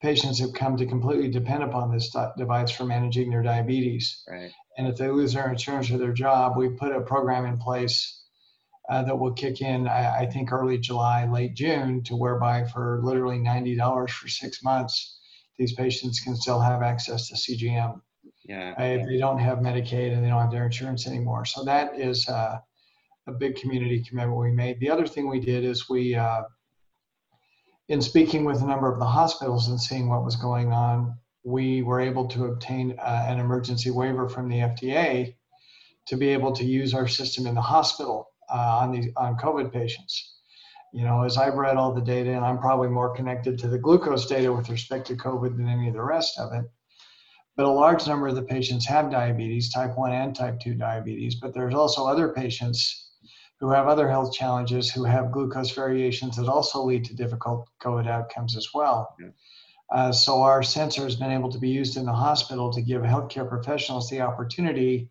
patients 0.01 0.39
have 0.39 0.53
come 0.53 0.77
to 0.77 0.85
completely 0.85 1.29
depend 1.29 1.63
upon 1.63 1.91
this 1.91 2.15
device 2.37 2.71
for 2.71 2.85
managing 2.85 3.29
their 3.29 3.43
diabetes. 3.43 4.23
Right. 4.29 4.51
And 4.77 4.87
if 4.87 4.95
they 4.95 5.09
lose 5.09 5.33
their 5.33 5.49
insurance 5.49 5.91
or 5.91 5.97
their 5.97 6.13
job, 6.13 6.55
we 6.55 6.69
put 6.69 6.95
a 6.95 7.01
program 7.01 7.45
in 7.45 7.57
place 7.57 8.20
uh, 8.91 9.01
that 9.03 9.17
will 9.17 9.31
kick 9.31 9.61
in, 9.61 9.87
I, 9.87 10.23
I, 10.23 10.25
think, 10.25 10.51
early 10.51 10.77
July, 10.77 11.25
late 11.25 11.53
June, 11.55 12.03
to 12.03 12.15
whereby 12.17 12.65
for 12.65 12.99
literally 13.01 13.37
$90 13.37 14.09
for 14.09 14.27
six 14.27 14.61
months, 14.61 15.17
these 15.57 15.73
patients 15.73 16.19
can 16.19 16.35
still 16.35 16.59
have 16.59 16.81
access 16.81 17.29
to 17.29 17.35
CGM. 17.35 18.01
Yeah. 18.43 18.75
Uh, 18.77 18.83
if 18.83 19.07
they 19.07 19.17
don't 19.17 19.39
have 19.39 19.59
Medicaid 19.59 20.11
and 20.11 20.21
they 20.21 20.27
don't 20.27 20.41
have 20.41 20.51
their 20.51 20.65
insurance 20.65 21.07
anymore. 21.07 21.45
So 21.45 21.63
that 21.63 21.97
is 21.97 22.27
uh, 22.27 22.59
a 23.27 23.31
big 23.31 23.55
community 23.55 24.03
commitment 24.03 24.37
we 24.37 24.51
made. 24.51 24.81
The 24.81 24.89
other 24.89 25.07
thing 25.07 25.29
we 25.29 25.39
did 25.39 25.63
is 25.63 25.87
we, 25.87 26.15
uh, 26.15 26.41
in 27.87 28.01
speaking 28.01 28.43
with 28.43 28.61
a 28.61 28.67
number 28.67 28.91
of 28.91 28.99
the 28.99 29.05
hospitals 29.05 29.69
and 29.69 29.79
seeing 29.79 30.09
what 30.09 30.25
was 30.25 30.35
going 30.35 30.73
on, 30.73 31.17
we 31.45 31.81
were 31.81 32.01
able 32.01 32.27
to 32.27 32.45
obtain 32.45 32.99
uh, 32.99 33.25
an 33.29 33.39
emergency 33.39 33.89
waiver 33.89 34.27
from 34.27 34.49
the 34.49 34.57
FDA 34.57 35.35
to 36.07 36.17
be 36.17 36.27
able 36.27 36.51
to 36.51 36.65
use 36.65 36.93
our 36.93 37.07
system 37.07 37.47
in 37.47 37.55
the 37.55 37.61
hospital 37.61 38.30
uh, 38.51 38.79
on 38.81 38.91
these 38.91 39.07
on 39.17 39.37
COVID 39.37 39.71
patients. 39.71 40.35
You 40.93 41.05
know, 41.05 41.23
as 41.23 41.37
I've 41.37 41.53
read 41.53 41.77
all 41.77 41.93
the 41.93 42.01
data, 42.01 42.31
and 42.31 42.43
I'm 42.43 42.57
probably 42.57 42.89
more 42.89 43.15
connected 43.15 43.57
to 43.59 43.69
the 43.69 43.77
glucose 43.77 44.25
data 44.25 44.51
with 44.51 44.69
respect 44.69 45.07
to 45.07 45.15
COVID 45.15 45.55
than 45.55 45.69
any 45.69 45.87
of 45.87 45.93
the 45.93 46.03
rest 46.03 46.37
of 46.37 46.51
it. 46.53 46.65
But 47.55 47.65
a 47.65 47.69
large 47.69 48.07
number 48.07 48.27
of 48.27 48.35
the 48.35 48.43
patients 48.43 48.87
have 48.87 49.11
diabetes, 49.11 49.71
type 49.71 49.97
1 49.97 50.11
and 50.11 50.35
type 50.35 50.59
2 50.59 50.73
diabetes, 50.73 51.35
but 51.35 51.53
there's 51.53 51.75
also 51.75 52.05
other 52.05 52.29
patients 52.29 53.11
who 53.61 53.69
have 53.69 53.87
other 53.87 54.09
health 54.09 54.33
challenges, 54.33 54.91
who 54.91 55.03
have 55.03 55.31
glucose 55.31 55.71
variations 55.71 56.35
that 56.35 56.47
also 56.47 56.83
lead 56.83 57.05
to 57.05 57.15
difficult 57.15 57.69
COVID 57.81 58.07
outcomes 58.07 58.57
as 58.57 58.69
well. 58.73 59.15
Yeah. 59.19 59.27
Uh, 59.91 60.11
so 60.11 60.41
our 60.41 60.63
sensor 60.63 61.03
has 61.03 61.15
been 61.15 61.31
able 61.31 61.51
to 61.51 61.59
be 61.59 61.69
used 61.69 61.95
in 61.95 62.05
the 62.05 62.13
hospital 62.13 62.73
to 62.73 62.81
give 62.81 63.03
healthcare 63.03 63.47
professionals 63.47 64.09
the 64.09 64.21
opportunity 64.21 65.10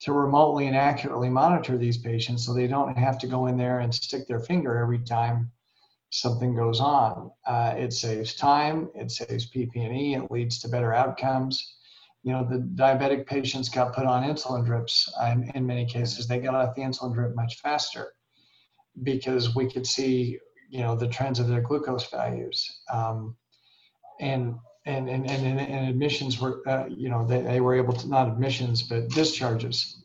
to 0.00 0.12
remotely 0.12 0.66
and 0.66 0.76
accurately 0.76 1.28
monitor 1.28 1.76
these 1.76 1.98
patients 1.98 2.46
so 2.46 2.54
they 2.54 2.66
don't 2.66 2.96
have 2.96 3.18
to 3.18 3.26
go 3.26 3.46
in 3.46 3.56
there 3.56 3.80
and 3.80 3.94
stick 3.94 4.26
their 4.26 4.40
finger 4.40 4.78
every 4.78 4.98
time 4.98 5.50
something 6.10 6.56
goes 6.56 6.80
on. 6.80 7.30
Uh, 7.46 7.74
it 7.76 7.92
saves 7.92 8.34
time, 8.34 8.88
it 8.94 9.10
saves 9.10 9.50
PP&E, 9.50 10.14
it 10.14 10.30
leads 10.30 10.58
to 10.58 10.68
better 10.68 10.92
outcomes 10.92 11.74
you 12.22 12.32
know, 12.32 12.44
the 12.44 12.58
diabetic 12.58 13.26
patients 13.26 13.68
got 13.68 13.94
put 13.94 14.04
on 14.04 14.24
insulin 14.24 14.64
drips. 14.64 15.12
And 15.20 15.50
in 15.54 15.66
many 15.66 15.86
cases, 15.86 16.26
they 16.26 16.38
got 16.38 16.54
off 16.54 16.74
the 16.74 16.82
insulin 16.82 17.14
drip 17.14 17.34
much 17.34 17.60
faster 17.60 18.12
because 19.02 19.54
we 19.54 19.70
could 19.70 19.86
see, 19.86 20.38
you 20.68 20.80
know, 20.80 20.94
the 20.94 21.08
trends 21.08 21.38
of 21.38 21.48
their 21.48 21.62
glucose 21.62 22.10
values. 22.10 22.82
Um, 22.92 23.36
and, 24.20 24.56
and, 24.86 25.08
and, 25.08 25.26
and, 25.30 25.60
and 25.60 25.88
admissions 25.88 26.40
were, 26.40 26.66
uh, 26.66 26.86
you 26.88 27.08
know, 27.08 27.26
they, 27.26 27.42
they 27.42 27.60
were 27.60 27.74
able 27.74 27.92
to, 27.92 28.08
not 28.08 28.28
admissions, 28.28 28.82
but 28.82 29.08
discharges 29.10 30.02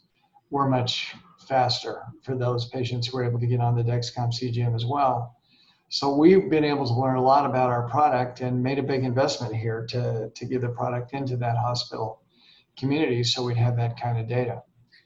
were 0.50 0.68
much 0.68 1.16
faster 1.48 2.04
for 2.24 2.36
those 2.36 2.70
patients 2.70 3.08
who 3.08 3.18
were 3.18 3.24
able 3.24 3.40
to 3.40 3.48
get 3.48 3.60
on 3.60 3.76
the 3.76 3.84
Dexcom 3.84 4.34
CGM 4.34 4.76
as 4.76 4.86
well. 4.86 5.38
So 5.90 6.16
we've 6.16 6.50
been 6.50 6.66
able 6.66 6.86
to 6.88 6.94
learn 6.94 7.16
a 7.16 7.22
lot 7.22 7.46
about 7.46 7.70
our 7.70 7.88
product 7.88 8.42
and 8.42 8.62
made 8.62 8.80
a 8.80 8.84
big 8.84 9.04
investment 9.04 9.56
here 9.56 9.86
to, 9.90 10.30
to 10.30 10.46
get 10.46 10.62
the 10.62 10.70
product 10.70 11.14
into 11.14 11.38
that 11.38 11.58
hospital 11.58 12.22
community 12.78 13.24
so 13.24 13.44
we'd 13.44 13.58
have 13.58 13.78
that 13.78 14.00
kind 14.00 14.20
of 14.20 14.28
data. 14.28 14.62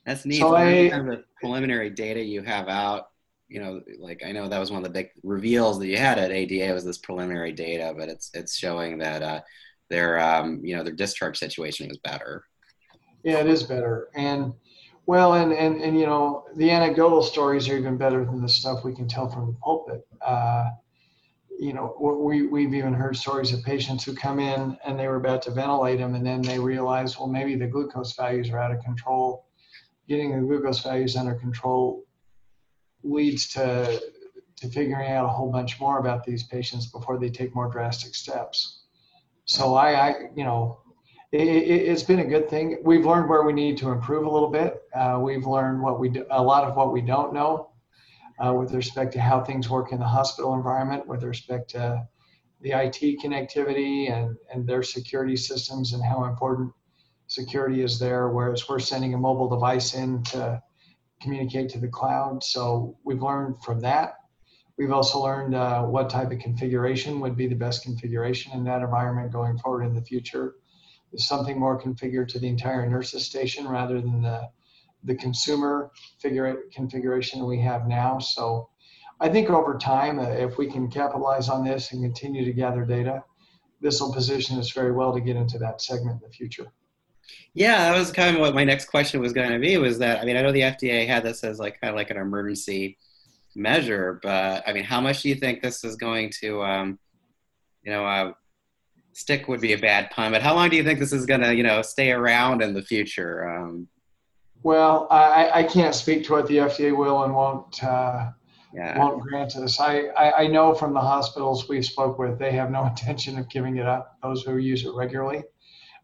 That's 0.05 0.25
neat. 0.25 0.39
So 0.39 0.55
I, 0.55 0.89
kind 0.89 1.07
of 1.09 1.17
the 1.17 1.23
preliminary 1.39 1.89
data 1.89 2.21
you 2.21 2.41
have 2.41 2.67
out, 2.67 3.09
you 3.49 3.59
know, 3.59 3.81
like 3.99 4.23
I 4.25 4.31
know 4.31 4.47
that 4.47 4.59
was 4.59 4.71
one 4.71 4.77
of 4.77 4.83
the 4.83 4.97
big 4.97 5.09
reveals 5.23 5.79
that 5.79 5.87
you 5.87 5.97
had 5.97 6.19
at 6.19 6.31
ADA 6.31 6.73
was 6.73 6.85
this 6.85 6.99
preliminary 6.99 7.51
data, 7.51 7.93
but 7.97 8.07
it's 8.07 8.29
it's 8.33 8.55
showing 8.55 8.99
that 8.99 9.21
uh, 9.21 9.41
their 9.89 10.19
um, 10.19 10.61
you 10.63 10.75
know 10.75 10.83
their 10.83 10.93
discharge 10.93 11.37
situation 11.37 11.89
is 11.89 11.97
better. 11.97 12.45
Yeah, 13.23 13.39
it 13.39 13.47
is 13.47 13.63
better, 13.63 14.09
and 14.15 14.53
well, 15.09 15.33
and, 15.33 15.51
and, 15.51 15.81
and, 15.81 15.99
you 15.99 16.05
know, 16.05 16.45
the 16.55 16.69
anecdotal 16.69 17.23
stories 17.23 17.67
are 17.67 17.75
even 17.75 17.97
better 17.97 18.23
than 18.23 18.43
the 18.43 18.47
stuff 18.47 18.83
we 18.83 18.93
can 18.93 19.07
tell 19.07 19.27
from 19.27 19.47
the 19.47 19.53
pulpit. 19.53 20.05
Uh, 20.21 20.69
you 21.59 21.73
know, 21.73 21.97
we, 21.99 22.45
we've 22.45 22.75
even 22.75 22.93
heard 22.93 23.17
stories 23.17 23.51
of 23.51 23.63
patients 23.63 24.03
who 24.03 24.13
come 24.13 24.39
in 24.39 24.77
and 24.85 24.99
they 24.99 25.07
were 25.07 25.15
about 25.15 25.41
to 25.41 25.51
ventilate 25.51 25.97
them 25.97 26.13
and 26.13 26.23
then 26.23 26.43
they 26.43 26.59
realize, 26.59 27.17
well, 27.17 27.27
maybe 27.27 27.55
the 27.55 27.65
glucose 27.65 28.15
values 28.15 28.51
are 28.51 28.59
out 28.59 28.71
of 28.71 28.83
control. 28.83 29.47
Getting 30.07 30.29
the 30.29 30.45
glucose 30.45 30.83
values 30.83 31.15
under 31.15 31.33
control 31.33 32.05
leads 33.03 33.47
to, 33.49 34.01
to 34.57 34.69
figuring 34.69 35.11
out 35.11 35.25
a 35.25 35.29
whole 35.29 35.51
bunch 35.51 35.79
more 35.79 35.99
about 35.99 36.23
these 36.23 36.43
patients 36.43 36.87
before 36.87 37.17
they 37.17 37.29
take 37.29 37.55
more 37.55 37.69
drastic 37.69 38.15
steps. 38.15 38.83
So 39.45 39.75
I, 39.75 40.09
I 40.09 40.15
you 40.35 40.43
know, 40.43 40.81
it, 41.31 41.87
has 41.87 42.03
been 42.03 42.19
a 42.19 42.25
good 42.25 42.49
thing. 42.49 42.79
We've 42.83 43.05
learned 43.05 43.29
where 43.29 43.43
we 43.43 43.53
need 43.53 43.77
to 43.77 43.91
improve 43.91 44.25
a 44.25 44.29
little 44.29 44.49
bit. 44.49 44.81
Uh, 44.93 45.19
we've 45.21 45.45
learned 45.45 45.81
what 45.81 45.99
we 45.99 46.09
do, 46.09 46.25
a 46.31 46.41
lot 46.41 46.63
of 46.63 46.75
what 46.75 46.91
we 46.91 47.01
don't 47.01 47.33
know 47.33 47.69
uh, 48.43 48.53
with 48.53 48.73
respect 48.73 49.13
to 49.13 49.21
how 49.21 49.43
things 49.43 49.69
work 49.69 49.91
in 49.91 49.99
the 49.99 50.07
hospital 50.07 50.55
environment, 50.55 51.07
with 51.07 51.23
respect 51.23 51.69
to 51.71 52.07
the 52.61 52.71
IT 52.71 53.21
connectivity 53.23 54.11
and, 54.11 54.35
and 54.53 54.67
their 54.67 54.83
security 54.83 55.37
systems 55.37 55.93
and 55.93 56.03
how 56.03 56.25
important 56.25 56.71
security 57.27 57.81
is 57.81 57.99
there. 57.99 58.29
Whereas 58.29 58.67
we're 58.67 58.79
sending 58.79 59.13
a 59.13 59.17
mobile 59.17 59.49
device 59.49 59.93
in 59.93 60.23
to 60.25 60.61
communicate 61.21 61.69
to 61.69 61.79
the 61.79 61.87
cloud. 61.87 62.43
So 62.43 62.97
we've 63.03 63.21
learned 63.21 63.61
from 63.63 63.79
that. 63.81 64.15
We've 64.77 64.91
also 64.91 65.19
learned 65.19 65.55
uh, 65.55 65.83
what 65.83 66.09
type 66.09 66.31
of 66.31 66.39
configuration 66.39 67.19
would 67.19 67.35
be 67.35 67.47
the 67.47 67.55
best 67.55 67.83
configuration 67.83 68.53
in 68.53 68.63
that 68.63 68.81
environment 68.81 69.31
going 69.31 69.57
forward 69.57 69.83
in 69.83 69.93
the 69.93 70.01
future 70.01 70.55
is 71.11 71.27
something 71.27 71.59
more 71.59 71.81
configured 71.81 72.29
to 72.29 72.39
the 72.39 72.47
entire 72.47 72.87
nurses 72.87 73.25
station 73.25 73.67
rather 73.67 73.99
than 73.99 74.21
the 74.21 74.49
the 75.05 75.15
consumer 75.15 75.91
figure 76.19 76.63
configuration 76.73 77.45
we 77.45 77.59
have 77.61 77.87
now. 77.87 78.19
So 78.19 78.69
I 79.21 79.29
think 79.29 79.49
over 79.49 79.77
time, 79.77 80.19
uh, 80.19 80.23
if 80.23 80.57
we 80.57 80.67
can 80.67 80.89
capitalize 80.89 81.49
on 81.49 81.63
this 81.63 81.91
and 81.91 82.03
continue 82.03 82.45
to 82.45 82.53
gather 82.53 82.85
data, 82.85 83.23
this 83.81 84.01
will 84.01 84.13
position 84.13 84.57
us 84.59 84.71
very 84.71 84.91
well 84.91 85.13
to 85.13 85.21
get 85.21 85.35
into 85.35 85.57
that 85.59 85.81
segment 85.81 86.21
in 86.21 86.27
the 86.27 86.33
future. 86.33 86.71
Yeah, 87.53 87.91
that 87.91 87.97
was 87.97 88.11
kind 88.11 88.35
of 88.35 88.41
what 88.41 88.53
my 88.53 88.63
next 88.63 88.85
question 88.85 89.19
was 89.19 89.33
going 89.33 89.51
to 89.51 89.59
be. 89.59 89.77
Was 89.77 89.99
that 89.99 90.21
I 90.21 90.25
mean 90.25 90.37
I 90.37 90.41
know 90.41 90.51
the 90.51 90.61
FDA 90.61 91.07
had 91.07 91.23
this 91.23 91.43
as 91.43 91.59
like 91.59 91.79
kind 91.81 91.89
of 91.89 91.95
like 91.95 92.09
an 92.09 92.17
emergency 92.17 92.97
measure, 93.55 94.19
but 94.21 94.63
I 94.67 94.73
mean 94.73 94.83
how 94.83 95.01
much 95.01 95.21
do 95.21 95.29
you 95.29 95.35
think 95.35 95.61
this 95.61 95.83
is 95.83 95.95
going 95.95 96.31
to, 96.41 96.63
um, 96.63 96.99
you 97.83 97.91
know, 97.91 98.05
uh, 98.05 98.33
stick 99.13 99.47
would 99.47 99.61
be 99.61 99.73
a 99.73 99.77
bad 99.77 100.09
pun, 100.11 100.31
but 100.31 100.41
how 100.41 100.53
long 100.53 100.69
do 100.69 100.75
you 100.75 100.83
think 100.83 100.99
this 100.99 101.13
is 101.13 101.25
going 101.25 101.41
to, 101.41 101.53
you 101.53 101.63
know, 101.63 101.81
stay 101.81 102.11
around 102.11 102.61
in 102.61 102.73
the 102.73 102.81
future? 102.81 103.49
Um, 103.49 103.87
well, 104.63 105.07
I, 105.09 105.49
I 105.53 105.63
can't 105.63 105.95
speak 105.95 106.25
to 106.25 106.33
what 106.33 106.47
the 106.47 106.57
FDA 106.57 106.95
will 106.95 107.23
and 107.23 107.33
won't 107.33 107.83
uh, 107.83 108.31
yeah. 108.73 108.97
won't 108.97 109.21
grant 109.21 109.55
us. 109.55 109.79
I, 109.79 110.07
I, 110.07 110.43
I 110.43 110.47
know 110.47 110.73
from 110.73 110.93
the 110.93 111.01
hospitals 111.01 111.67
we 111.67 111.81
spoke 111.81 112.19
with, 112.19 112.37
they 112.37 112.51
have 112.51 112.71
no 112.71 112.85
intention 112.87 113.37
of 113.37 113.49
giving 113.49 113.77
it 113.77 113.85
up. 113.85 114.17
Those 114.21 114.43
who 114.43 114.57
use 114.57 114.85
it 114.85 114.93
regularly, 114.93 115.43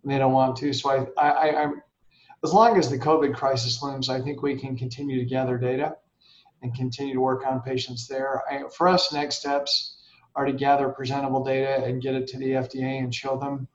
they 0.05 0.17
don't 0.17 0.33
want 0.33 0.55
to. 0.57 0.73
So 0.73 1.09
I, 1.17 1.27
I, 1.27 1.63
I'm 1.63 1.81
as 2.43 2.53
long 2.53 2.77
as 2.77 2.89
the 2.89 2.99
COVID 2.99 3.33
crisis 3.33 3.81
looms, 3.81 4.07
I 4.07 4.21
think 4.21 4.43
we 4.43 4.55
can 4.55 4.77
continue 4.77 5.17
to 5.17 5.25
gather 5.25 5.57
data 5.57 5.95
and 6.61 6.75
continue 6.75 7.15
to 7.15 7.19
work 7.19 7.45
on 7.45 7.61
patients 7.61 8.07
there. 8.07 8.43
I, 8.49 8.63
for 8.69 8.87
us, 8.87 9.11
next 9.11 9.37
steps 9.37 9.97
are 10.35 10.45
to 10.45 10.53
gather 10.53 10.89
presentable 10.89 11.43
data 11.43 11.83
and 11.83 12.01
get 12.01 12.13
it 12.13 12.27
to 12.27 12.37
the 12.37 12.51
FDA 12.51 12.99
and 12.99 13.13
show 13.13 13.37
them 13.39 13.67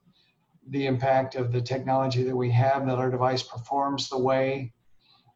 the 0.68 0.86
impact 0.86 1.34
of 1.34 1.50
the 1.50 1.60
technology 1.60 2.22
that 2.22 2.36
we 2.36 2.50
have, 2.52 2.86
that 2.86 2.98
our 2.98 3.10
device 3.10 3.42
performs 3.42 4.08
the 4.08 4.18
way 4.18 4.72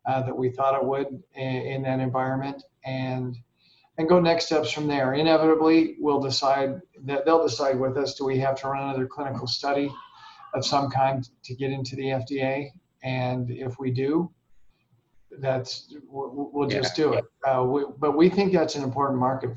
uh, 0.07 0.23
that 0.23 0.37
we 0.37 0.51
thought 0.51 0.81
it 0.81 0.85
would 0.85 1.07
in, 1.35 1.57
in, 1.63 1.83
that 1.83 1.99
environment, 1.99 2.63
and 2.85 3.37
and 3.97 4.09
go 4.09 4.21
next 4.21 4.47
steps 4.47 4.71
from 4.71 4.87
there. 4.87 5.15
Inevitably, 5.15 5.97
we'll 5.99 6.21
decide 6.21 6.81
that 7.05 7.25
they'll 7.25 7.43
decide 7.43 7.81
with 7.81 7.97
us: 7.97 8.15
do 8.15 8.25
we 8.25 8.39
have 8.39 8.61
to 8.61 8.69
run 8.69 8.83
another 8.83 9.07
clinical 9.07 9.47
study 9.47 9.91
of 10.55 10.65
some 10.65 10.91
kind 10.91 11.29
to 11.45 11.55
get 11.55 11.71
into 11.71 11.97
the 11.97 12.05
FDA? 12.05 12.71
And 13.03 13.51
if 13.51 13.79
we 13.79 13.91
do, 13.91 14.31
that's 15.39 15.95
we'll, 16.09 16.51
we'll 16.53 16.69
just 16.69 16.97
do 16.97 17.13
it. 17.15 17.25
Uh, 17.47 17.65
we, 17.65 17.85
but 17.99 18.17
we 18.17 18.29
think 18.29 18.53
that's 18.53 18.77
an 18.77 18.85
important 18.85 19.19
market 19.19 19.57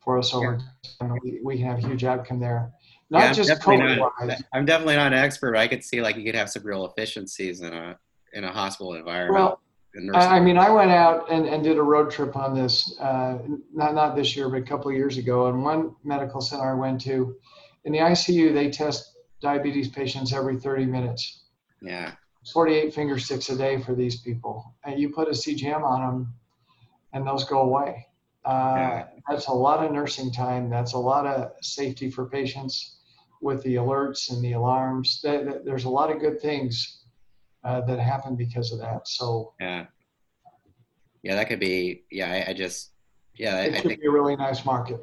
for 0.00 0.18
us 0.18 0.32
over 0.34 0.58
yeah. 0.60 1.08
time. 1.08 1.18
We, 1.22 1.40
we 1.42 1.56
can 1.58 1.66
have 1.66 1.78
huge 1.78 2.04
outcome 2.04 2.38
there. 2.38 2.72
Not 3.10 3.20
yeah, 3.20 3.32
just 3.32 3.50
COVID 3.62 4.10
wise. 4.20 4.42
I'm 4.52 4.66
definitely 4.66 4.96
not 4.96 5.12
an 5.12 5.18
expert, 5.18 5.52
but 5.52 5.60
I 5.60 5.68
could 5.68 5.84
see 5.84 6.00
like 6.00 6.16
you 6.16 6.24
could 6.24 6.34
have 6.34 6.50
some 6.50 6.64
real 6.64 6.86
efficiencies 6.86 7.60
in 7.60 7.72
a 7.72 7.98
in 8.32 8.44
a 8.44 8.52
hospital 8.52 8.94
environment. 8.94 9.34
Well, 9.34 9.60
I 10.14 10.40
mean, 10.40 10.58
I 10.58 10.70
went 10.70 10.90
out 10.90 11.30
and, 11.30 11.46
and 11.46 11.64
did 11.64 11.78
a 11.78 11.82
road 11.82 12.10
trip 12.10 12.36
on 12.36 12.54
this, 12.54 12.98
uh, 13.00 13.38
not 13.72 13.94
not 13.94 14.14
this 14.14 14.36
year, 14.36 14.48
but 14.48 14.56
a 14.56 14.62
couple 14.62 14.90
of 14.90 14.96
years 14.96 15.16
ago. 15.16 15.46
And 15.46 15.62
one 15.62 15.94
medical 16.04 16.40
center 16.40 16.70
I 16.70 16.74
went 16.74 17.00
to, 17.02 17.36
in 17.84 17.92
the 17.92 17.98
ICU, 18.00 18.52
they 18.52 18.70
test 18.70 19.15
diabetes 19.40 19.88
patients 19.88 20.32
every 20.32 20.58
30 20.58 20.86
minutes. 20.86 21.44
Yeah. 21.82 22.12
48 22.52 22.94
finger 22.94 23.18
sticks 23.18 23.48
a 23.50 23.56
day 23.56 23.80
for 23.82 23.94
these 23.94 24.20
people, 24.20 24.74
and 24.84 25.00
you 25.00 25.10
put 25.10 25.28
a 25.28 25.32
CGM 25.32 25.82
on 25.82 26.00
them, 26.00 26.34
and 27.12 27.26
those 27.26 27.44
go 27.44 27.62
away. 27.62 28.06
Uh, 28.44 28.74
yeah. 28.76 29.04
That's 29.28 29.48
a 29.48 29.52
lot 29.52 29.84
of 29.84 29.90
nursing 29.90 30.32
time. 30.32 30.70
That's 30.70 30.92
a 30.92 30.98
lot 30.98 31.26
of 31.26 31.50
safety 31.60 32.08
for 32.10 32.26
patients 32.26 32.98
with 33.42 33.62
the 33.64 33.74
alerts 33.74 34.30
and 34.30 34.42
the 34.42 34.52
alarms. 34.52 35.20
There's 35.22 35.84
a 35.84 35.90
lot 35.90 36.10
of 36.12 36.20
good 36.20 36.40
things 36.40 37.02
uh, 37.64 37.80
that 37.82 37.98
happen 37.98 38.36
because 38.36 38.72
of 38.72 38.78
that. 38.78 39.08
So 39.08 39.54
yeah, 39.60 39.86
yeah, 41.22 41.34
that 41.34 41.48
could 41.48 41.60
be. 41.60 42.04
Yeah, 42.10 42.30
I, 42.30 42.50
I 42.50 42.54
just 42.54 42.92
yeah, 43.34 43.62
it 43.62 43.74
I, 43.74 43.80
could 43.80 43.88
think, 43.88 44.00
be 44.00 44.06
a 44.06 44.10
really 44.10 44.36
nice 44.36 44.64
market. 44.64 45.00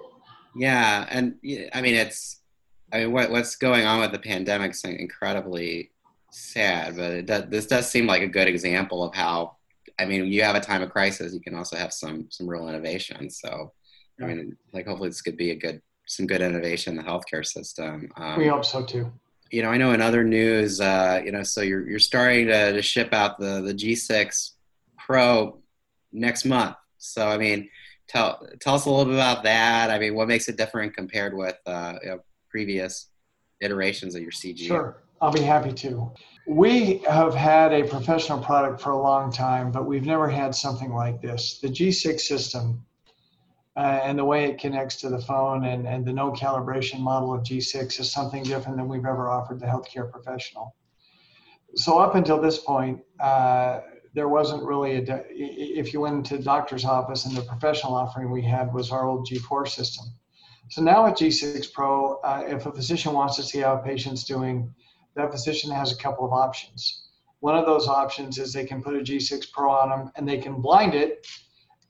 Yeah, 0.55 1.05
and 1.09 1.35
I 1.73 1.81
mean 1.81 1.95
it's. 1.95 2.39
I 2.93 2.99
mean, 2.99 3.11
what 3.11 3.31
what's 3.31 3.55
going 3.55 3.85
on 3.85 3.99
with 3.99 4.11
the 4.11 4.19
pandemic 4.19 4.71
is 4.71 4.83
incredibly 4.83 5.91
sad, 6.31 6.95
but 6.95 7.11
it 7.11 7.25
does, 7.25 7.45
this 7.49 7.65
does 7.65 7.89
seem 7.89 8.05
like 8.05 8.21
a 8.21 8.27
good 8.27 8.47
example 8.47 9.03
of 9.03 9.13
how. 9.13 9.57
I 9.99 10.05
mean, 10.05 10.25
you 10.25 10.41
have 10.41 10.55
a 10.55 10.59
time 10.59 10.81
of 10.81 10.89
crisis, 10.89 11.33
you 11.33 11.39
can 11.39 11.55
also 11.55 11.75
have 11.75 11.93
some 11.93 12.27
some 12.29 12.47
real 12.47 12.67
innovation. 12.69 13.29
So, 13.29 13.73
I 14.21 14.25
mean, 14.25 14.57
like 14.71 14.87
hopefully 14.87 15.09
this 15.09 15.21
could 15.21 15.37
be 15.37 15.51
a 15.51 15.55
good 15.55 15.81
some 16.07 16.27
good 16.27 16.41
innovation 16.41 16.97
in 16.97 17.03
the 17.03 17.09
healthcare 17.09 17.45
system. 17.45 18.09
Um, 18.15 18.39
we 18.39 18.47
hope 18.47 18.65
so 18.65 18.83
too 18.83 19.11
you 19.53 19.61
know, 19.61 19.69
I 19.69 19.77
know 19.77 19.91
in 19.91 20.01
other 20.01 20.23
news, 20.23 20.81
uh, 20.81 21.21
you 21.23 21.31
know, 21.31 21.43
so 21.43 21.61
you're 21.61 21.87
you're 21.87 21.99
starting 21.99 22.47
to, 22.47 22.73
to 22.73 22.81
ship 22.81 23.13
out 23.13 23.37
the 23.37 23.61
the 23.61 23.73
G6 23.73 24.49
Pro 24.97 25.59
next 26.11 26.43
month. 26.43 26.75
So 26.97 27.27
I 27.27 27.37
mean, 27.37 27.69
tell 28.07 28.47
tell 28.59 28.73
us 28.73 28.85
a 28.85 28.89
little 28.89 29.05
bit 29.05 29.13
about 29.13 29.43
that. 29.43 29.91
I 29.91 29.99
mean, 29.99 30.15
what 30.15 30.27
makes 30.27 30.49
it 30.49 30.57
different 30.57 30.95
compared 30.95 31.35
with 31.35 31.55
uh, 31.67 31.93
you 32.01 32.09
know, 32.09 32.19
previous 32.53 33.07
iterations 33.61 34.13
of 34.13 34.21
your 34.21 34.31
CG? 34.31 34.59
Sure, 34.59 35.01
I'll 35.19 35.31
be 35.31 35.41
happy 35.41 35.73
to. 35.73 36.11
We 36.45 36.99
have 37.09 37.33
had 37.33 37.73
a 37.73 37.83
professional 37.87 38.39
product 38.39 38.79
for 38.79 38.91
a 38.91 39.01
long 39.01 39.31
time, 39.31 39.71
but 39.71 39.87
we've 39.87 40.05
never 40.05 40.29
had 40.29 40.53
something 40.53 40.93
like 40.93 41.19
this. 41.19 41.59
The 41.59 41.69
G6 41.69 42.19
system 42.19 42.85
uh, 43.75 44.01
and 44.03 44.19
the 44.19 44.25
way 44.25 44.45
it 44.45 44.59
connects 44.59 44.97
to 44.97 45.09
the 45.09 45.19
phone 45.19 45.65
and, 45.65 45.87
and 45.87 46.05
the 46.05 46.13
no 46.13 46.31
calibration 46.31 46.99
model 46.99 47.33
of 47.33 47.41
G6 47.41 47.99
is 47.99 48.11
something 48.11 48.43
different 48.43 48.77
than 48.77 48.87
we've 48.87 49.05
ever 49.05 49.31
offered 49.31 49.59
the 49.59 49.65
healthcare 49.65 50.11
professional. 50.11 50.75
So 51.75 51.97
up 51.97 52.13
until 52.13 52.39
this 52.39 52.59
point, 52.59 52.99
uh, 53.19 53.79
there 54.13 54.29
wasn't 54.29 54.63
really 54.63 54.97
a, 54.97 55.25
if 55.31 55.91
you 55.91 56.01
went 56.01 56.17
into 56.17 56.37
the 56.37 56.43
doctor's 56.43 56.85
office 56.85 57.25
and 57.25 57.35
the 57.35 57.41
professional 57.41 57.95
offering 57.95 58.29
we 58.29 58.43
had 58.43 58.71
was 58.71 58.91
our 58.91 59.07
old 59.07 59.27
G4 59.27 59.67
system. 59.67 60.05
So 60.69 60.81
now 60.81 61.05
with 61.05 61.15
G6 61.15 61.71
Pro, 61.73 62.15
uh, 62.21 62.43
if 62.47 62.65
a 62.65 62.71
physician 62.71 63.13
wants 63.13 63.35
to 63.35 63.43
see 63.43 63.59
how 63.59 63.75
a 63.75 63.83
patient's 63.83 64.23
doing, 64.23 64.73
that 65.15 65.31
physician 65.31 65.71
has 65.71 65.91
a 65.91 65.97
couple 65.97 66.25
of 66.25 66.33
options. 66.33 67.09
One 67.39 67.55
of 67.55 67.65
those 67.65 67.87
options 67.87 68.37
is 68.37 68.53
they 68.53 68.65
can 68.65 68.81
put 68.81 68.95
a 68.95 68.99
G6 68.99 69.51
Pro 69.51 69.71
on 69.71 69.89
them 69.89 70.11
and 70.15 70.27
they 70.27 70.37
can 70.37 70.61
blind 70.61 70.95
it 70.95 71.27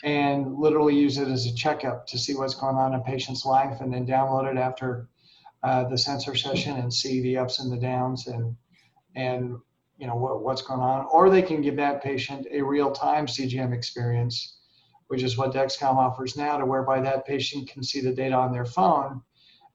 and 0.03 0.57
literally 0.57 0.95
use 0.95 1.17
it 1.17 1.29
as 1.29 1.45
a 1.45 1.53
checkup 1.53 2.05
to 2.07 2.17
see 2.17 2.35
what's 2.35 2.55
going 2.55 2.75
on 2.75 2.93
in 2.93 2.99
a 2.99 3.03
patient's 3.03 3.45
life 3.45 3.79
and 3.79 3.93
then 3.93 4.05
download 4.05 4.51
it 4.51 4.57
after 4.57 5.07
uh, 5.63 5.87
the 5.87 5.97
sensor 5.97 6.35
session 6.35 6.77
and 6.77 6.93
see 6.93 7.21
the 7.21 7.37
ups 7.37 7.59
and 7.59 7.71
the 7.71 7.77
downs 7.77 8.27
and 8.27 8.55
and 9.15 9.55
you 9.97 10.07
know 10.07 10.15
what, 10.15 10.43
what's 10.43 10.61
going 10.61 10.81
on 10.81 11.07
or 11.11 11.29
they 11.29 11.41
can 11.41 11.61
give 11.61 11.77
that 11.77 12.03
patient 12.03 12.45
a 12.51 12.61
real-time 12.61 13.25
cgm 13.25 13.73
experience 13.73 14.57
which 15.07 15.23
is 15.23 15.37
what 15.37 15.53
dexcom 15.53 15.95
offers 15.95 16.37
now 16.37 16.57
to 16.57 16.65
whereby 16.65 16.99
that 16.99 17.25
patient 17.25 17.69
can 17.69 17.83
see 17.83 18.01
the 18.01 18.13
data 18.13 18.35
on 18.35 18.51
their 18.51 18.65
phone 18.65 19.21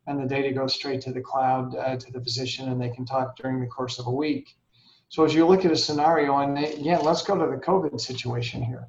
and 0.07 0.19
the 0.19 0.27
data 0.27 0.53
goes 0.53 0.75
straight 0.75 1.01
to 1.03 1.13
the 1.13 1.21
cloud 1.21 1.75
uh, 1.77 1.97
to 1.97 2.11
the 2.13 2.21
physician 2.21 2.69
and 2.71 2.81
they 2.81 2.89
can 2.89 3.05
talk 3.05 3.37
during 3.37 3.61
the 3.61 3.67
course 3.67 3.99
of 3.99 4.07
a 4.07 4.11
week. 4.11 4.57
So 5.11 5.25
as 5.25 5.35
you 5.35 5.47
look 5.47 5.65
at 5.65 5.73
a 5.73 5.77
scenario 5.77 6.39
and 6.39 6.59
again 6.59 7.05
let's 7.05 7.23
go 7.23 7.37
to 7.37 7.51
the 7.51 7.61
covid 7.61 8.01
situation 8.01 8.63
here. 8.63 8.89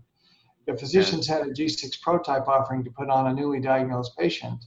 If 0.68 0.80
physicians 0.80 1.28
had 1.28 1.42
a 1.42 1.52
G6 1.52 2.00
prototype 2.02 2.48
offering 2.48 2.84
to 2.84 2.92
put 2.92 3.10
on 3.10 3.28
a 3.28 3.34
newly 3.34 3.60
diagnosed 3.60 4.16
patient, 4.18 4.66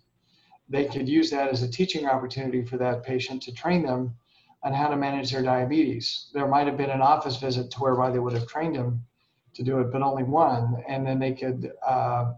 they 0.69 0.87
could 0.87 1.09
use 1.09 1.31
that 1.31 1.49
as 1.49 1.63
a 1.63 1.71
teaching 1.71 2.07
opportunity 2.07 2.65
for 2.65 2.77
that 2.79 3.05
patient 3.05 3.43
to 3.43 3.53
train 3.53 3.85
them 3.85 4.17
on 4.65 4.73
how 4.73 4.89
to 4.89 4.97
manage 4.97 5.31
their 5.31 5.43
diabetes. 5.43 6.31
There 6.35 6.49
might 6.49 6.67
have 6.67 6.77
been 6.77 6.91
an 6.91 7.03
office 7.03 7.37
visit 7.37 7.71
to 7.71 7.79
whereby 7.81 8.11
they 8.11 8.19
would 8.19 8.33
have 8.33 8.47
trained 8.47 8.77
them 8.77 9.05
to 9.55 9.63
do 9.63 9.81
it, 9.81 9.93
but 9.93 10.03
only 10.03 10.23
one, 10.23 10.83
and 10.89 11.07
then 11.07 11.19
they 11.19 11.33
could 11.33 11.73
uh, 11.87 12.33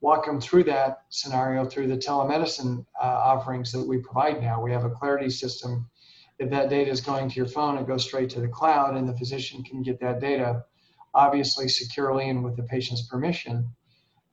walk 0.00 0.26
them 0.26 0.40
through 0.40 0.64
that 0.64 1.04
scenario 1.08 1.64
through 1.64 1.88
the 1.88 1.96
telemedicine 1.96 2.84
uh, 3.00 3.06
offerings 3.06 3.72
that 3.72 3.86
we 3.86 3.98
provide 3.98 4.40
now. 4.40 4.62
We 4.62 4.72
have 4.72 4.84
a 4.84 4.90
Clarity 4.90 5.30
system. 5.30 5.88
If 6.38 6.50
that 6.50 6.70
data 6.70 6.90
is 6.90 7.00
going 7.00 7.28
to 7.30 7.36
your 7.36 7.46
phone, 7.46 7.78
it 7.78 7.86
goes 7.86 8.04
straight 8.04 8.30
to 8.30 8.40
the 8.40 8.48
cloud, 8.48 8.96
and 8.96 9.08
the 9.08 9.16
physician 9.16 9.62
can 9.64 9.82
get 9.82 10.00
that 10.00 10.20
data 10.20 10.64
obviously 11.14 11.68
securely 11.68 12.28
and 12.28 12.44
with 12.44 12.56
the 12.56 12.62
patient's 12.62 13.02
permission, 13.02 13.68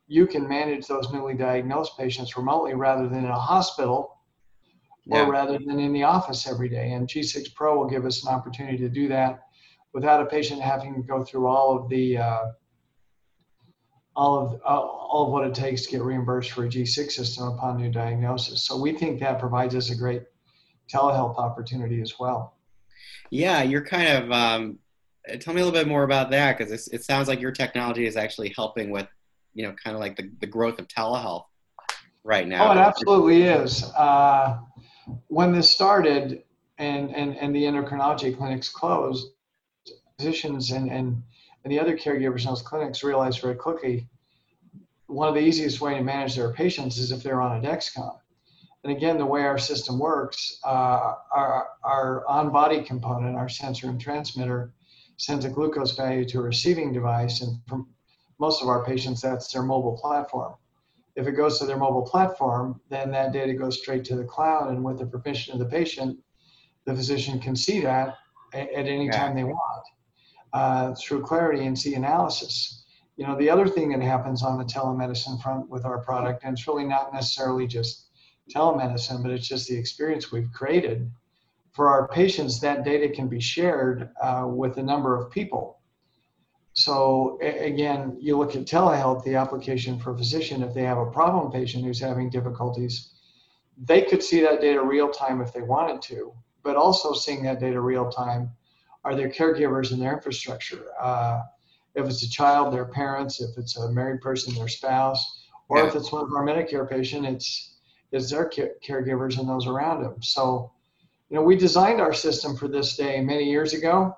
you 0.07 0.27
can 0.27 0.47
manage 0.47 0.87
those 0.87 1.11
newly 1.11 1.33
diagnosed 1.33 1.97
patients 1.97 2.37
remotely 2.37 2.75
rather 2.75 3.07
than 3.07 3.25
in 3.25 3.31
a 3.31 3.39
hospital 3.39 4.19
or 5.09 5.31
rather 5.31 5.57
than 5.65 5.79
in 5.79 5.93
the 5.93 6.03
office 6.03 6.47
every 6.47 6.69
day. 6.69 6.91
And 6.91 7.07
G6 7.07 7.53
Pro 7.55 7.77
will 7.77 7.89
give 7.89 8.05
us 8.05 8.25
an 8.25 8.33
opportunity 8.33 8.77
to 8.77 8.89
do 8.89 9.07
that 9.07 9.44
without 9.95 10.21
a 10.21 10.25
patient 10.25 10.61
having 10.61 10.93
to 10.93 11.01
go 11.01 11.23
through 11.23 11.47
all 11.47 11.75
of 11.75 11.89
the 11.89 12.17
uh, 12.17 12.45
all 14.15 14.37
of 14.37 14.61
uh, 14.61 14.67
all 14.67 15.27
of 15.27 15.31
what 15.31 15.47
it 15.47 15.55
takes 15.55 15.83
to 15.85 15.91
get 15.91 16.01
reimbursed 16.01 16.51
for 16.51 16.65
a 16.65 16.67
G6 16.67 17.11
system 17.11 17.47
upon 17.47 17.77
new 17.77 17.89
diagnosis. 17.89 18.61
So 18.61 18.77
we 18.77 18.91
think 18.91 19.21
that 19.21 19.39
provides 19.39 19.73
us 19.73 19.89
a 19.89 19.95
great 19.95 20.23
telehealth 20.93 21.37
opportunity 21.37 22.01
as 22.01 22.19
well. 22.19 22.57
Yeah, 23.31 23.63
you're 23.63 23.85
kind 23.85 24.09
of 24.09 24.31
um, 24.31 24.79
tell 25.39 25.53
me 25.53 25.61
a 25.61 25.65
little 25.65 25.79
bit 25.79 25.87
more 25.87 26.03
about 26.03 26.29
that 26.31 26.57
because 26.57 26.89
it 26.89 27.03
sounds 27.03 27.29
like 27.29 27.39
your 27.39 27.53
technology 27.53 28.05
is 28.05 28.17
actually 28.17 28.53
helping 28.55 28.91
with 28.91 29.07
you 29.53 29.65
know 29.65 29.73
kind 29.81 29.95
of 29.95 30.01
like 30.01 30.17
the, 30.17 30.29
the 30.41 30.47
growth 30.47 30.77
of 30.77 30.87
telehealth 30.89 31.45
right 32.25 32.47
now 32.47 32.67
oh 32.67 32.71
it 32.71 32.77
absolutely 32.77 33.43
is 33.43 33.83
uh, 33.97 34.57
when 35.27 35.53
this 35.53 35.69
started 35.69 36.43
and, 36.77 37.15
and, 37.15 37.37
and 37.37 37.55
the 37.55 37.63
endocrinology 37.63 38.35
clinics 38.35 38.67
closed 38.67 39.29
physicians 40.17 40.71
and, 40.71 40.89
and, 40.89 41.21
and 41.63 41.71
the 41.71 41.79
other 41.79 41.97
caregivers 41.97 42.41
in 42.41 42.47
those 42.47 42.61
clinics 42.61 43.03
realized 43.03 43.41
very 43.41 43.55
quickly 43.55 44.07
one 45.07 45.27
of 45.27 45.35
the 45.35 45.41
easiest 45.41 45.81
way 45.81 45.95
to 45.95 46.03
manage 46.03 46.35
their 46.35 46.51
patients 46.51 46.97
is 46.97 47.11
if 47.11 47.21
they're 47.21 47.41
on 47.41 47.57
a 47.57 47.67
dexcom 47.67 48.17
and 48.83 48.95
again 48.95 49.17
the 49.17 49.25
way 49.25 49.43
our 49.43 49.57
system 49.57 49.99
works 49.99 50.59
uh, 50.65 51.13
our, 51.31 51.67
our 51.83 52.27
on-body 52.27 52.81
component 52.81 53.35
our 53.35 53.49
sensor 53.49 53.89
and 53.89 54.01
transmitter 54.01 54.71
sends 55.17 55.45
a 55.45 55.49
glucose 55.49 55.95
value 55.95 56.25
to 56.25 56.39
a 56.39 56.43
receiving 56.43 56.91
device, 56.91 57.41
and 57.41 57.59
for 57.67 57.85
most 58.39 58.61
of 58.61 58.67
our 58.67 58.85
patients, 58.85 59.21
that's 59.21 59.51
their 59.51 59.63
mobile 59.63 59.97
platform. 59.97 60.55
If 61.15 61.27
it 61.27 61.31
goes 61.31 61.59
to 61.59 61.65
their 61.65 61.77
mobile 61.77 62.01
platform, 62.01 62.81
then 62.89 63.11
that 63.11 63.31
data 63.31 63.53
goes 63.53 63.79
straight 63.79 64.03
to 64.05 64.15
the 64.15 64.25
cloud, 64.25 64.69
and 64.69 64.83
with 64.83 64.99
the 64.99 65.05
permission 65.05 65.53
of 65.53 65.59
the 65.59 65.65
patient, 65.65 66.19
the 66.85 66.93
physician 66.93 67.39
can 67.39 67.55
see 67.55 67.79
that 67.81 68.17
at, 68.53 68.69
any 68.73 69.05
yeah. 69.05 69.11
time 69.11 69.35
they 69.35 69.43
want 69.43 69.83
uh, 70.55 70.95
through 70.95 71.21
Clarity 71.21 71.65
and 71.65 71.77
see 71.77 71.95
analysis. 71.95 72.85
You 73.17 73.27
know, 73.27 73.37
the 73.37 73.49
other 73.49 73.67
thing 73.67 73.89
that 73.89 74.01
happens 74.01 74.41
on 74.41 74.57
the 74.57 74.63
telemedicine 74.63 75.41
front 75.41 75.69
with 75.69 75.83
our 75.85 75.99
product, 75.99 76.43
and 76.43 76.57
it's 76.57 76.67
really 76.67 76.85
not 76.85 77.13
necessarily 77.13 77.67
just 77.67 78.07
telemedicine, 78.55 79.21
but 79.21 79.31
it's 79.31 79.47
just 79.47 79.67
the 79.67 79.77
experience 79.77 80.31
we've 80.31 80.51
created 80.53 81.11
for 81.75 81.89
our 81.89 82.07
patients, 82.07 82.61
that 82.61 82.85
data 82.85 83.09
can 83.09 83.27
be 83.27 83.41
shared 83.41 84.09
uh, 84.21 84.45
with 84.47 84.77
a 84.77 84.83
number 84.83 85.17
of 85.17 85.29
people. 85.29 85.81
So 86.71 87.37
again, 87.41 88.17
you 88.21 88.37
look 88.37 88.55
at 88.55 88.63
telehealth, 88.63 89.25
the 89.25 89.35
application 89.35 89.99
for 89.99 90.11
a 90.11 90.17
physician, 90.17 90.63
if 90.63 90.73
they 90.73 90.83
have 90.83 90.97
a 90.97 91.11
problem 91.11 91.51
patient 91.51 91.83
who's 91.83 91.99
having 91.99 92.29
difficulties, 92.29 93.11
they 93.77 94.03
could 94.03 94.23
see 94.23 94.39
that 94.41 94.61
data 94.61 94.81
real 94.81 95.09
time 95.09 95.41
if 95.41 95.51
they 95.51 95.61
wanted 95.61 96.01
to, 96.03 96.33
but 96.63 96.77
also 96.77 97.13
seeing 97.13 97.43
that 97.43 97.59
data 97.59 97.81
real 97.81 98.09
time 98.09 98.51
are 99.05 99.15
their 99.15 99.29
caregivers 99.29 99.91
and 99.91 100.01
their 100.01 100.13
infrastructure. 100.13 100.87
Uh, 100.99 101.41
if 101.93 102.05
it's 102.07 102.23
a 102.23 102.29
child, 102.29 102.73
their 102.73 102.85
parents, 102.85 103.39
if 103.39 103.57
it's 103.57 103.77
a 103.77 103.89
married 103.91 104.19
person, 104.19 104.53
their 104.53 104.67
spouse, 104.67 105.23
or 105.69 105.77
yeah. 105.77 105.87
if 105.87 105.95
it's 105.95 106.11
one 106.11 106.23
of 106.23 106.33
our 106.33 106.45
Medicare 106.45 106.89
patients, 106.89 107.27
it's, 107.27 107.77
it's 108.11 108.31
their 108.31 108.49
caregivers 108.49 109.39
and 109.39 109.47
those 109.47 109.67
around 109.67 110.03
them. 110.03 110.21
So 110.21 110.71
you 111.29 111.35
know, 111.35 111.43
we 111.43 111.55
designed 111.55 112.01
our 112.01 112.13
system 112.13 112.55
for 112.55 112.67
this 112.67 112.95
day 112.95 113.21
many 113.21 113.49
years 113.49 113.73
ago, 113.73 114.15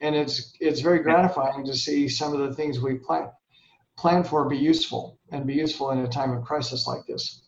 and 0.00 0.14
it's 0.14 0.54
it's 0.60 0.80
very 0.80 0.98
gratifying 0.98 1.64
to 1.64 1.74
see 1.74 2.08
some 2.08 2.34
of 2.34 2.40
the 2.40 2.54
things 2.54 2.80
we 2.80 2.96
plan 2.96 3.30
plan 3.96 4.24
for 4.24 4.48
be 4.48 4.56
useful 4.56 5.18
and 5.30 5.46
be 5.46 5.54
useful 5.54 5.90
in 5.90 6.00
a 6.00 6.08
time 6.08 6.32
of 6.32 6.44
crisis 6.44 6.86
like 6.86 7.06
this. 7.06 7.42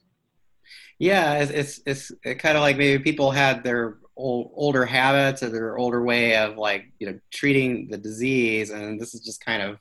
Yeah, 0.99 1.41
it's 1.41 1.81
it's, 1.85 2.13
it's 2.25 2.39
kind 2.41 2.57
of 2.57 2.63
like 2.63 2.77
maybe 2.77 3.03
people 3.03 3.31
had 3.31 3.63
their 3.63 3.99
old, 4.17 4.53
older 4.55 4.85
habits 4.85 5.43
or 5.43 5.49
their 5.49 5.79
older 5.79 6.03
way 6.03 6.37
of 6.37 6.57
like 6.57 6.93
you 6.99 7.07
know 7.07 7.19
treating 7.33 7.89
the 7.89 7.99
disease, 7.99 8.71
and 8.71 9.01
this 9.01 9.15
is 9.15 9.21
just 9.21 9.45
kind 9.45 9.63
of 9.63 9.79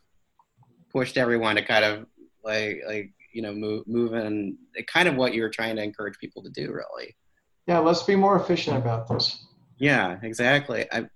pushed 0.92 1.18
everyone 1.18 1.56
to 1.56 1.64
kind 1.64 1.86
of 1.86 2.06
like 2.44 2.82
like 2.88 3.12
you 3.34 3.42
know 3.42 3.54
move 3.54 3.88
move 3.88 4.14
in 4.14 4.58
kind 4.88 5.08
of 5.08 5.16
what 5.16 5.34
you 5.34 5.42
were 5.42 5.50
trying 5.50 5.76
to 5.76 5.84
encourage 5.84 6.18
people 6.20 6.44
to 6.44 6.50
do, 6.50 6.72
really. 6.72 7.16
Yeah, 7.68 7.80
let's 7.80 8.04
be 8.04 8.16
more 8.16 8.36
efficient 8.40 8.78
about 8.78 9.08
this. 9.08 9.46
Yeah, 9.78 10.18
exactly. 10.22 10.86
I, 10.92 11.08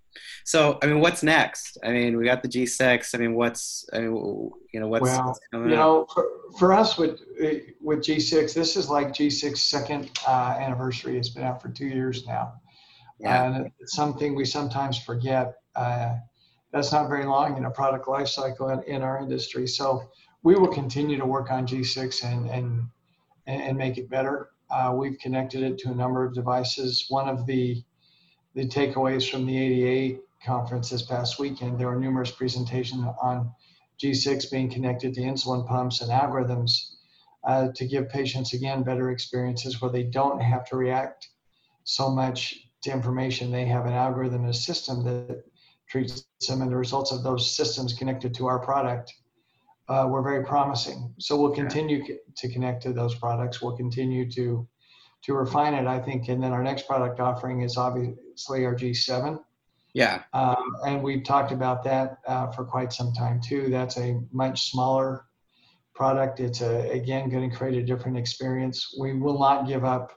so, 0.43 0.79
I 0.81 0.87
mean, 0.87 0.99
what's 0.99 1.23
next? 1.23 1.77
I 1.83 1.91
mean, 1.91 2.17
we 2.17 2.25
got 2.25 2.41
the 2.41 2.49
G6. 2.49 3.13
I 3.13 3.17
mean, 3.17 3.33
what's, 3.35 3.87
I 3.93 3.99
mean, 3.99 4.51
you 4.73 4.79
know, 4.79 4.87
what's, 4.87 5.03
well, 5.03 5.27
what's 5.27 5.39
coming 5.51 5.69
you 5.69 5.75
know, 5.75 6.03
up? 6.03 6.11
For, 6.13 6.25
for 6.57 6.73
us 6.73 6.97
with 6.97 7.19
with 7.81 7.99
G6, 7.99 8.53
this 8.53 8.75
is 8.75 8.89
like 8.89 9.09
G6 9.09 9.57
second 9.57 10.11
uh, 10.27 10.55
anniversary. 10.59 11.17
It's 11.17 11.29
been 11.29 11.43
out 11.43 11.61
for 11.61 11.69
two 11.69 11.87
years 11.87 12.25
now, 12.25 12.53
yeah. 13.19 13.43
and 13.43 13.71
it's 13.79 13.95
something 13.95 14.35
we 14.35 14.45
sometimes 14.45 14.97
forget. 14.97 15.55
Uh, 15.75 16.15
that's 16.71 16.91
not 16.91 17.07
very 17.07 17.25
long 17.25 17.57
in 17.57 17.65
a 17.65 17.71
product 17.71 18.07
life 18.07 18.27
cycle 18.27 18.69
in, 18.69 18.83
in 18.83 19.01
our 19.01 19.19
industry. 19.19 19.67
So 19.67 20.09
we 20.43 20.55
will 20.55 20.67
continue 20.67 21.17
to 21.17 21.25
work 21.25 21.51
on 21.51 21.65
G6 21.65 22.23
and 22.23 22.49
and 22.49 22.87
and 23.45 23.77
make 23.77 23.97
it 23.97 24.09
better. 24.09 24.49
Uh, 24.69 24.93
we've 24.95 25.17
connected 25.19 25.63
it 25.63 25.77
to 25.79 25.91
a 25.91 25.95
number 25.95 26.25
of 26.25 26.33
devices. 26.33 27.05
One 27.09 27.29
of 27.29 27.45
the 27.45 27.83
the 28.53 28.67
takeaways 28.67 29.29
from 29.29 29.45
the 29.45 29.57
ADA 29.57 30.19
conference 30.45 30.89
this 30.89 31.03
past 31.03 31.39
weekend, 31.39 31.79
there 31.79 31.87
were 31.87 31.99
numerous 31.99 32.31
presentations 32.31 33.05
on 33.21 33.51
G6 34.01 34.51
being 34.51 34.69
connected 34.69 35.13
to 35.13 35.21
insulin 35.21 35.67
pumps 35.67 36.01
and 36.01 36.11
algorithms 36.11 36.95
uh, 37.43 37.69
to 37.75 37.85
give 37.85 38.09
patients, 38.09 38.53
again, 38.53 38.83
better 38.83 39.11
experiences 39.11 39.81
where 39.81 39.91
they 39.91 40.03
don't 40.03 40.41
have 40.41 40.65
to 40.69 40.75
react 40.75 41.29
so 41.83 42.09
much 42.09 42.66
to 42.87 42.93
information. 42.93 43.51
They 43.51 43.65
have 43.65 43.85
an 43.85 43.93
algorithm 43.93 44.41
and 44.41 44.49
a 44.49 44.53
system 44.53 45.03
that 45.03 45.43
treats 45.87 46.25
them, 46.47 46.61
and 46.61 46.71
the 46.71 46.75
results 46.75 47.11
of 47.11 47.23
those 47.23 47.49
systems 47.55 47.93
connected 47.93 48.33
to 48.35 48.47
our 48.47 48.59
product 48.59 49.13
uh, 49.89 50.07
were 50.09 50.21
very 50.21 50.43
promising. 50.43 51.13
So 51.19 51.39
we'll 51.39 51.55
continue 51.55 52.03
to 52.35 52.49
connect 52.49 52.83
to 52.83 52.93
those 52.93 53.15
products. 53.15 53.61
We'll 53.61 53.77
continue 53.77 54.29
to 54.31 54.67
to 55.23 55.33
refine 55.33 55.73
it, 55.73 55.87
I 55.87 55.99
think. 55.99 56.29
And 56.29 56.41
then 56.41 56.53
our 56.53 56.63
next 56.63 56.87
product 56.87 57.19
offering 57.19 57.61
is 57.61 57.75
obviously 57.75 58.65
our 58.65 58.75
G7. 58.75 59.39
Yeah. 59.93 60.21
Um, 60.31 60.75
and 60.85 61.01
we've 61.01 61.23
talked 61.23 61.51
about 61.51 61.83
that 61.85 62.19
uh, 62.27 62.51
for 62.51 62.63
quite 62.63 62.93
some 62.93 63.13
time 63.13 63.41
too. 63.41 63.69
That's 63.69 63.97
a 63.97 64.21
much 64.31 64.69
smaller 64.69 65.25
product. 65.95 66.39
It's 66.39 66.61
a, 66.61 66.89
again 66.91 67.29
going 67.29 67.49
to 67.49 67.55
create 67.55 67.77
a 67.81 67.83
different 67.83 68.17
experience. 68.17 68.95
We 68.99 69.13
will 69.13 69.39
not 69.39 69.67
give 69.67 69.83
up 69.83 70.11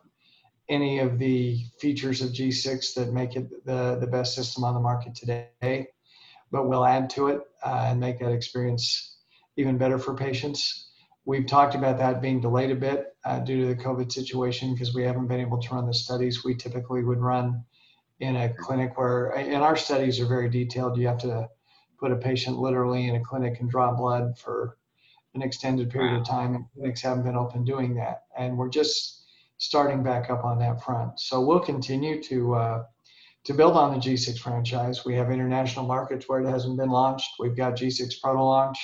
any 0.70 1.00
of 1.00 1.18
the 1.18 1.64
features 1.80 2.22
of 2.22 2.30
G6 2.30 2.94
that 2.94 3.12
make 3.12 3.36
it 3.36 3.66
the, 3.66 3.98
the 4.00 4.06
best 4.06 4.34
system 4.34 4.64
on 4.64 4.74
the 4.74 4.80
market 4.80 5.14
today, 5.14 5.88
but 6.50 6.68
we'll 6.68 6.86
add 6.86 7.10
to 7.10 7.26
it 7.28 7.40
uh, 7.64 7.86
and 7.88 8.00
make 8.00 8.20
that 8.20 8.32
experience 8.32 9.16
even 9.56 9.76
better 9.76 9.98
for 9.98 10.14
patients. 10.14 10.88
We've 11.24 11.46
talked 11.46 11.74
about 11.74 11.98
that 11.98 12.22
being 12.22 12.40
delayed 12.40 12.70
a 12.70 12.76
bit 12.76 13.14
uh, 13.24 13.40
due 13.40 13.60
to 13.60 13.66
the 13.66 13.82
COVID 13.82 14.10
situation 14.10 14.72
because 14.72 14.94
we 14.94 15.02
haven't 15.02 15.26
been 15.26 15.40
able 15.40 15.60
to 15.60 15.74
run 15.74 15.86
the 15.86 15.92
studies 15.92 16.44
we 16.44 16.54
typically 16.54 17.04
would 17.04 17.18
run 17.18 17.64
in 18.20 18.36
a 18.36 18.48
clinic 18.48 18.96
where, 18.96 19.30
and 19.30 19.62
our 19.62 19.76
studies 19.76 20.20
are 20.20 20.26
very 20.26 20.48
detailed. 20.48 20.96
You 20.96 21.08
have 21.08 21.18
to 21.18 21.48
put 21.98 22.12
a 22.12 22.16
patient 22.16 22.58
literally 22.58 23.08
in 23.08 23.16
a 23.16 23.20
clinic 23.20 23.60
and 23.60 23.68
draw 23.68 23.92
blood 23.92 24.38
for 24.38 24.76
an 25.34 25.42
extended 25.42 25.90
period 25.90 26.18
of 26.18 26.26
time, 26.26 26.54
and 26.54 26.64
clinics 26.74 27.02
haven't 27.02 27.24
been 27.24 27.36
open 27.36 27.64
doing 27.64 27.94
that. 27.94 28.24
And 28.36 28.56
we're 28.56 28.68
just 28.68 29.19
starting 29.60 30.02
back 30.02 30.30
up 30.30 30.42
on 30.42 30.58
that 30.58 30.82
front. 30.82 31.20
So 31.20 31.40
we'll 31.40 31.60
continue 31.60 32.20
to 32.24 32.54
uh, 32.54 32.84
to 33.44 33.54
build 33.54 33.76
on 33.76 33.92
the 33.92 33.98
G6 33.98 34.38
franchise. 34.38 35.04
We 35.04 35.14
have 35.14 35.30
international 35.30 35.86
markets 35.86 36.28
where 36.28 36.40
it 36.40 36.48
hasn't 36.48 36.76
been 36.76 36.90
launched. 36.90 37.28
We've 37.38 37.56
got 37.56 37.76
G6 37.76 38.20
Pro 38.22 38.34
to 38.34 38.42
launch. 38.42 38.78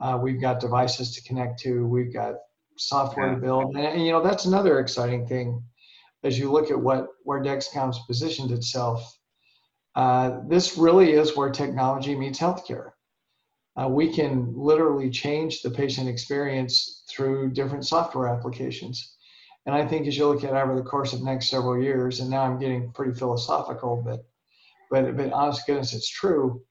Uh, 0.00 0.18
we've 0.20 0.40
got 0.40 0.60
devices 0.60 1.14
to 1.14 1.22
connect 1.22 1.60
to. 1.60 1.86
We've 1.86 2.12
got 2.12 2.36
software 2.76 3.28
yeah. 3.28 3.34
to 3.34 3.40
build, 3.40 3.76
and, 3.76 3.86
and, 3.86 4.04
you 4.04 4.12
know 4.12 4.22
that's 4.22 4.46
another 4.46 4.80
exciting 4.80 5.26
thing 5.26 5.62
as 6.24 6.38
you 6.38 6.50
look 6.50 6.70
at 6.70 6.80
what 6.80 7.08
where 7.24 7.42
Dexcom's 7.42 7.98
positioned 8.06 8.52
itself. 8.52 9.18
Uh, 9.96 10.40
this 10.48 10.76
really 10.76 11.12
is 11.12 11.36
where 11.36 11.50
technology 11.50 12.16
meets 12.16 12.38
healthcare. 12.38 12.90
Uh, 13.76 13.88
we 13.88 14.12
can 14.12 14.52
literally 14.56 15.10
change 15.10 15.62
the 15.62 15.70
patient 15.70 16.08
experience 16.08 17.04
through 17.08 17.50
different 17.50 17.84
software 17.86 18.28
applications. 18.28 19.13
And 19.66 19.74
I 19.74 19.86
think 19.86 20.06
as 20.06 20.16
you 20.16 20.26
look 20.28 20.44
at 20.44 20.54
over 20.54 20.74
the 20.76 20.82
course 20.82 21.12
of 21.12 21.20
the 21.20 21.24
next 21.26 21.48
several 21.50 21.80
years, 21.82 22.20
and 22.20 22.30
now 22.30 22.42
I'm 22.42 22.58
getting 22.58 22.92
pretty 22.92 23.14
philosophical, 23.14 24.02
but 24.04 24.26
but 24.90 25.16
but 25.16 25.32
honest 25.32 25.66
goodness, 25.66 25.94
it's 25.94 26.08
true 26.10 26.62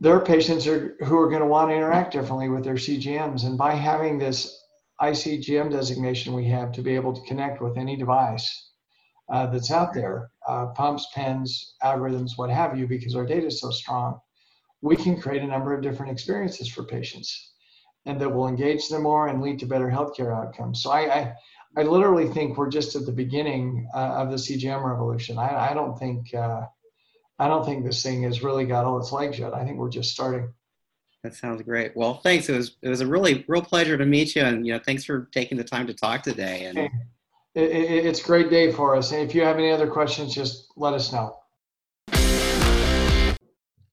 There 0.00 0.14
are 0.14 0.20
patients 0.24 0.66
are 0.66 0.96
who 1.04 1.18
are 1.18 1.28
going 1.30 1.40
to 1.42 1.46
want 1.48 1.70
to 1.70 1.76
interact 1.76 2.12
differently 2.12 2.48
with 2.50 2.64
their 2.64 2.74
CGMs. 2.76 3.44
And 3.46 3.56
by 3.58 3.74
having 3.74 4.18
this 4.18 4.62
iCGM 5.00 5.70
designation 5.72 6.34
we 6.34 6.46
have 6.46 6.72
to 6.72 6.82
be 6.82 6.94
able 6.94 7.14
to 7.14 7.26
connect 7.28 7.62
with 7.62 7.78
any 7.78 7.96
device 7.96 8.70
uh, 9.32 9.46
that's 9.46 9.70
out 9.72 9.94
there, 9.94 10.30
uh, 10.48 10.66
pumps, 10.68 11.06
pens, 11.14 11.74
algorithms, 11.82 12.32
what 12.36 12.50
have 12.50 12.78
you, 12.78 12.86
because 12.88 13.16
our 13.16 13.26
data 13.26 13.46
is 13.46 13.60
so 13.60 13.70
strong, 13.70 14.20
we 14.82 14.96
can 14.96 15.20
create 15.20 15.42
a 15.42 15.46
number 15.46 15.74
of 15.74 15.82
different 15.82 16.12
experiences 16.12 16.68
for 16.68 16.84
patients 16.84 17.52
and 18.06 18.20
that 18.20 18.34
will 18.34 18.48
engage 18.48 18.88
them 18.88 19.04
more 19.04 19.28
and 19.28 19.42
lead 19.42 19.58
to 19.60 19.66
better 19.66 19.88
healthcare 19.88 20.36
outcomes. 20.36 20.82
So 20.82 20.90
I, 20.90 21.00
I, 21.14 21.34
I 21.76 21.82
literally 21.82 22.28
think 22.28 22.56
we're 22.56 22.70
just 22.70 22.96
at 22.96 23.06
the 23.06 23.12
beginning 23.12 23.88
uh, 23.94 23.98
of 23.98 24.30
the 24.30 24.36
CGM 24.36 24.82
revolution. 24.82 25.38
I, 25.38 25.70
I 25.70 25.74
don't 25.74 25.98
think 25.98 26.34
uh, 26.34 26.62
I 27.38 27.46
don't 27.46 27.64
think 27.64 27.84
this 27.84 28.02
thing 28.02 28.22
has 28.22 28.42
really 28.42 28.64
got 28.64 28.84
all 28.84 28.98
its 28.98 29.12
legs 29.12 29.38
yet. 29.38 29.54
I 29.54 29.64
think 29.64 29.78
we're 29.78 29.90
just 29.90 30.10
starting. 30.10 30.52
That 31.22 31.34
sounds 31.34 31.62
great. 31.62 31.96
Well, 31.96 32.14
thanks. 32.14 32.48
It 32.48 32.56
was 32.56 32.76
it 32.82 32.88
was 32.88 33.00
a 33.00 33.06
really 33.06 33.44
real 33.48 33.62
pleasure 33.62 33.96
to 33.96 34.06
meet 34.06 34.34
you, 34.34 34.42
and 34.42 34.66
you 34.66 34.72
know, 34.72 34.80
thanks 34.84 35.04
for 35.04 35.28
taking 35.32 35.58
the 35.58 35.64
time 35.64 35.86
to 35.86 35.94
talk 35.94 36.22
today. 36.22 36.64
And 36.64 36.78
it, 36.78 36.90
it, 37.54 38.06
it's 38.06 38.20
a 38.22 38.24
great 38.24 38.50
day 38.50 38.72
for 38.72 38.96
us. 38.96 39.12
And 39.12 39.28
if 39.28 39.34
you 39.34 39.42
have 39.42 39.56
any 39.56 39.70
other 39.70 39.88
questions, 39.88 40.34
just 40.34 40.72
let 40.76 40.94
us 40.94 41.12
know. 41.12 41.36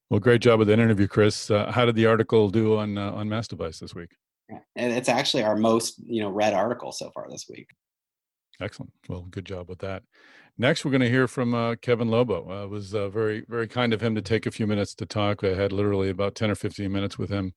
Well, 0.09 0.19
great 0.19 0.41
job 0.41 0.59
with 0.59 0.67
that 0.67 0.79
interview, 0.79 1.07
Chris. 1.07 1.49
Uh, 1.49 1.71
how 1.71 1.85
did 1.85 1.95
the 1.95 2.05
article 2.05 2.49
do 2.49 2.77
on 2.77 2.97
uh, 2.97 3.11
on 3.11 3.27
Mass 3.27 3.47
Device 3.47 3.79
this 3.79 3.93
week? 3.93 4.11
And 4.49 4.93
it's 4.93 5.09
actually 5.09 5.43
our 5.43 5.55
most 5.55 5.95
you 6.05 6.21
know 6.21 6.29
read 6.29 6.53
article 6.53 6.91
so 6.91 7.09
far 7.11 7.27
this 7.29 7.45
week. 7.49 7.67
Excellent. 8.61 8.91
Well, 9.09 9.27
good 9.29 9.45
job 9.45 9.69
with 9.69 9.79
that. 9.79 10.03
Next, 10.57 10.85
we're 10.85 10.91
going 10.91 11.01
to 11.01 11.09
hear 11.09 11.27
from 11.27 11.53
uh, 11.53 11.75
Kevin 11.81 12.07
Lobo. 12.07 12.49
Uh, 12.49 12.63
it 12.63 12.69
was 12.69 12.95
uh, 12.95 13.09
very, 13.09 13.43
very 13.49 13.67
kind 13.67 13.93
of 13.93 14.01
him 14.01 14.15
to 14.15 14.21
take 14.21 14.45
a 14.45 14.51
few 14.51 14.65
minutes 14.65 14.95
to 14.95 15.05
talk. 15.05 15.43
I 15.43 15.53
had 15.53 15.73
literally 15.73 16.09
about 16.09 16.35
10 16.35 16.49
or 16.49 16.55
15 16.55 16.89
minutes 16.89 17.17
with 17.17 17.29
him 17.29 17.53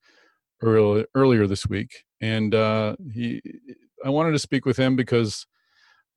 early, 0.63 1.07
earlier 1.15 1.47
this 1.47 1.69
week. 1.69 2.05
And 2.21 2.55
uh, 2.57 2.97
he, 3.13 3.41
I 4.05 4.11
wanted 4.11 4.33
to 4.33 4.39
speak 4.41 4.67
with 4.67 4.77
him 4.77 4.97
because, 4.97 5.47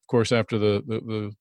of 0.02 0.08
course, 0.08 0.32
after 0.32 0.58
the, 0.58 0.82
the, 0.84 1.00
the, 1.00 1.32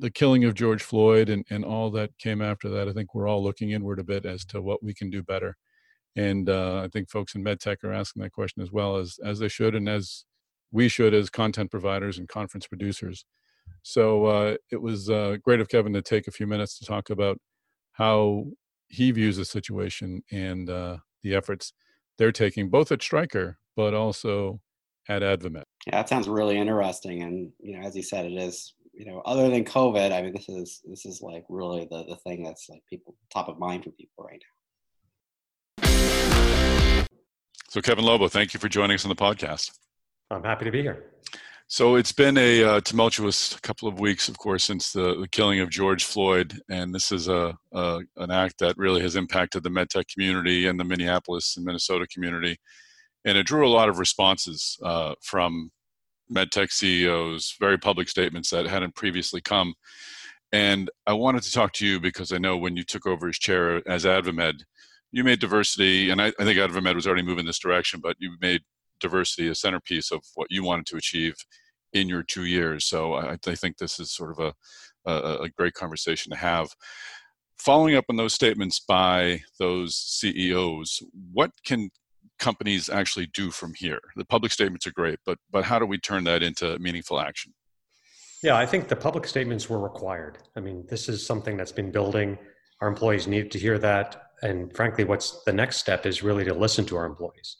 the 0.00 0.10
killing 0.10 0.44
of 0.44 0.52
George 0.52 0.82
Floyd 0.82 1.30
and, 1.30 1.46
and 1.48 1.64
all 1.64 1.90
that 1.92 2.10
came 2.18 2.42
after 2.42 2.68
that, 2.68 2.86
I 2.86 2.92
think 2.92 3.14
we're 3.14 3.28
all 3.28 3.42
looking 3.42 3.70
inward 3.70 3.98
a 4.00 4.04
bit 4.04 4.26
as 4.26 4.44
to 4.46 4.60
what 4.60 4.82
we 4.82 4.92
can 4.92 5.08
do 5.08 5.22
better. 5.22 5.56
And 6.16 6.48
uh, 6.48 6.82
I 6.84 6.88
think 6.88 7.10
folks 7.10 7.34
in 7.34 7.44
medtech 7.44 7.82
are 7.82 7.92
asking 7.92 8.22
that 8.22 8.32
question 8.32 8.62
as 8.62 8.70
well 8.70 8.96
as, 8.96 9.18
as 9.24 9.38
they 9.38 9.48
should 9.48 9.74
and 9.74 9.88
as 9.88 10.24
we 10.70 10.88
should 10.88 11.14
as 11.14 11.30
content 11.30 11.70
providers 11.70 12.18
and 12.18 12.28
conference 12.28 12.66
producers. 12.66 13.24
So 13.82 14.26
uh, 14.26 14.56
it 14.70 14.80
was 14.80 15.10
uh, 15.10 15.36
great 15.42 15.60
of 15.60 15.68
Kevin 15.68 15.92
to 15.94 16.02
take 16.02 16.26
a 16.28 16.32
few 16.32 16.46
minutes 16.46 16.78
to 16.78 16.84
talk 16.84 17.10
about 17.10 17.38
how 17.92 18.46
he 18.88 19.10
views 19.10 19.36
the 19.36 19.44
situation 19.44 20.22
and 20.30 20.70
uh, 20.70 20.98
the 21.22 21.34
efforts 21.34 21.72
they're 22.18 22.32
taking, 22.32 22.70
both 22.70 22.92
at 22.92 23.02
Stryker 23.02 23.58
but 23.76 23.94
also 23.94 24.60
at 25.08 25.22
AdvaMed. 25.22 25.64
Yeah, 25.86 25.96
that 25.96 26.08
sounds 26.08 26.28
really 26.28 26.56
interesting. 26.56 27.22
And 27.22 27.50
you 27.60 27.76
know, 27.76 27.86
as 27.86 27.96
you 27.96 28.02
said, 28.02 28.26
it 28.26 28.32
is 28.32 28.74
you 28.92 29.06
know, 29.06 29.20
other 29.24 29.50
than 29.50 29.64
COVID, 29.64 30.12
I 30.12 30.22
mean, 30.22 30.32
this 30.32 30.48
is 30.48 30.80
this 30.84 31.04
is 31.04 31.20
like 31.20 31.44
really 31.48 31.86
the 31.90 32.04
the 32.04 32.16
thing 32.16 32.44
that's 32.44 32.68
like 32.68 32.82
people 32.88 33.16
top 33.32 33.48
of 33.48 33.58
mind 33.58 33.84
for 33.84 33.90
people 33.90 34.24
right 34.24 34.40
now. 34.40 34.53
So, 37.74 37.82
Kevin 37.82 38.04
Lobo, 38.04 38.28
thank 38.28 38.54
you 38.54 38.60
for 38.60 38.68
joining 38.68 38.94
us 38.94 39.04
on 39.04 39.08
the 39.08 39.16
podcast. 39.16 39.72
I'm 40.30 40.44
happy 40.44 40.64
to 40.64 40.70
be 40.70 40.80
here. 40.80 41.06
So 41.66 41.96
it's 41.96 42.12
been 42.12 42.38
a 42.38 42.62
uh, 42.62 42.80
tumultuous 42.82 43.58
couple 43.62 43.88
of 43.88 43.98
weeks, 43.98 44.28
of 44.28 44.38
course, 44.38 44.62
since 44.62 44.92
the, 44.92 45.18
the 45.20 45.26
killing 45.26 45.58
of 45.58 45.70
George 45.70 46.04
Floyd, 46.04 46.56
and 46.70 46.94
this 46.94 47.10
is 47.10 47.26
a, 47.26 47.52
a, 47.72 48.00
an 48.18 48.30
act 48.30 48.60
that 48.60 48.78
really 48.78 49.00
has 49.00 49.16
impacted 49.16 49.64
the 49.64 49.70
medtech 49.70 50.06
community 50.06 50.68
and 50.68 50.78
the 50.78 50.84
Minneapolis 50.84 51.56
and 51.56 51.66
Minnesota 51.66 52.06
community, 52.06 52.56
and 53.24 53.36
it 53.36 53.44
drew 53.44 53.66
a 53.66 53.74
lot 53.74 53.88
of 53.88 53.98
responses 53.98 54.78
uh, 54.84 55.16
from 55.20 55.72
medtech 56.32 56.70
CEOs, 56.70 57.56
very 57.58 57.76
public 57.76 58.08
statements 58.08 58.50
that 58.50 58.68
hadn't 58.68 58.94
previously 58.94 59.40
come. 59.40 59.74
And 60.52 60.92
I 61.08 61.14
wanted 61.14 61.42
to 61.42 61.50
talk 61.50 61.72
to 61.72 61.86
you 61.88 61.98
because 61.98 62.30
I 62.30 62.38
know 62.38 62.56
when 62.56 62.76
you 62.76 62.84
took 62.84 63.04
over 63.04 63.26
as 63.26 63.36
chair 63.36 63.82
as 63.88 64.04
AdvaMed, 64.04 64.62
you 65.14 65.22
made 65.22 65.38
diversity, 65.38 66.10
and 66.10 66.20
I, 66.20 66.32
I 66.40 66.44
think 66.44 66.58
AdvaMed 66.58 66.94
was 66.96 67.06
already 67.06 67.22
moving 67.22 67.46
this 67.46 67.60
direction, 67.60 68.00
but 68.02 68.16
you 68.18 68.32
made 68.40 68.62
diversity 68.98 69.46
a 69.48 69.54
centerpiece 69.54 70.10
of 70.10 70.24
what 70.34 70.48
you 70.50 70.64
wanted 70.64 70.86
to 70.86 70.96
achieve 70.96 71.36
in 71.92 72.08
your 72.08 72.24
two 72.24 72.46
years. 72.46 72.84
So 72.84 73.14
I, 73.14 73.38
I 73.46 73.54
think 73.54 73.78
this 73.78 74.00
is 74.00 74.10
sort 74.10 74.32
of 74.32 74.40
a, 74.40 75.10
a, 75.10 75.42
a 75.44 75.48
great 75.50 75.74
conversation 75.74 76.30
to 76.30 76.36
have. 76.36 76.68
Following 77.58 77.94
up 77.94 78.06
on 78.08 78.16
those 78.16 78.34
statements 78.34 78.80
by 78.80 79.42
those 79.60 79.96
CEOs, 79.96 81.00
what 81.32 81.52
can 81.64 81.90
companies 82.40 82.88
actually 82.88 83.28
do 83.32 83.52
from 83.52 83.72
here? 83.76 84.00
The 84.16 84.24
public 84.24 84.50
statements 84.50 84.84
are 84.88 84.92
great, 84.92 85.20
but 85.24 85.38
but 85.52 85.64
how 85.64 85.78
do 85.78 85.86
we 85.86 85.98
turn 85.98 86.24
that 86.24 86.42
into 86.42 86.76
meaningful 86.80 87.20
action? 87.20 87.54
Yeah, 88.42 88.56
I 88.56 88.66
think 88.66 88.88
the 88.88 88.96
public 88.96 89.28
statements 89.28 89.70
were 89.70 89.78
required. 89.78 90.38
I 90.56 90.60
mean, 90.60 90.84
this 90.88 91.08
is 91.08 91.24
something 91.24 91.56
that's 91.56 91.72
been 91.72 91.92
building. 91.92 92.36
Our 92.80 92.88
employees 92.88 93.28
needed 93.28 93.52
to 93.52 93.58
hear 93.60 93.78
that. 93.78 94.32
And 94.44 94.74
frankly, 94.76 95.04
what's 95.04 95.42
the 95.44 95.52
next 95.52 95.78
step 95.78 96.04
is 96.06 96.22
really 96.22 96.44
to 96.44 96.54
listen 96.54 96.84
to 96.86 96.96
our 96.96 97.06
employees, 97.06 97.56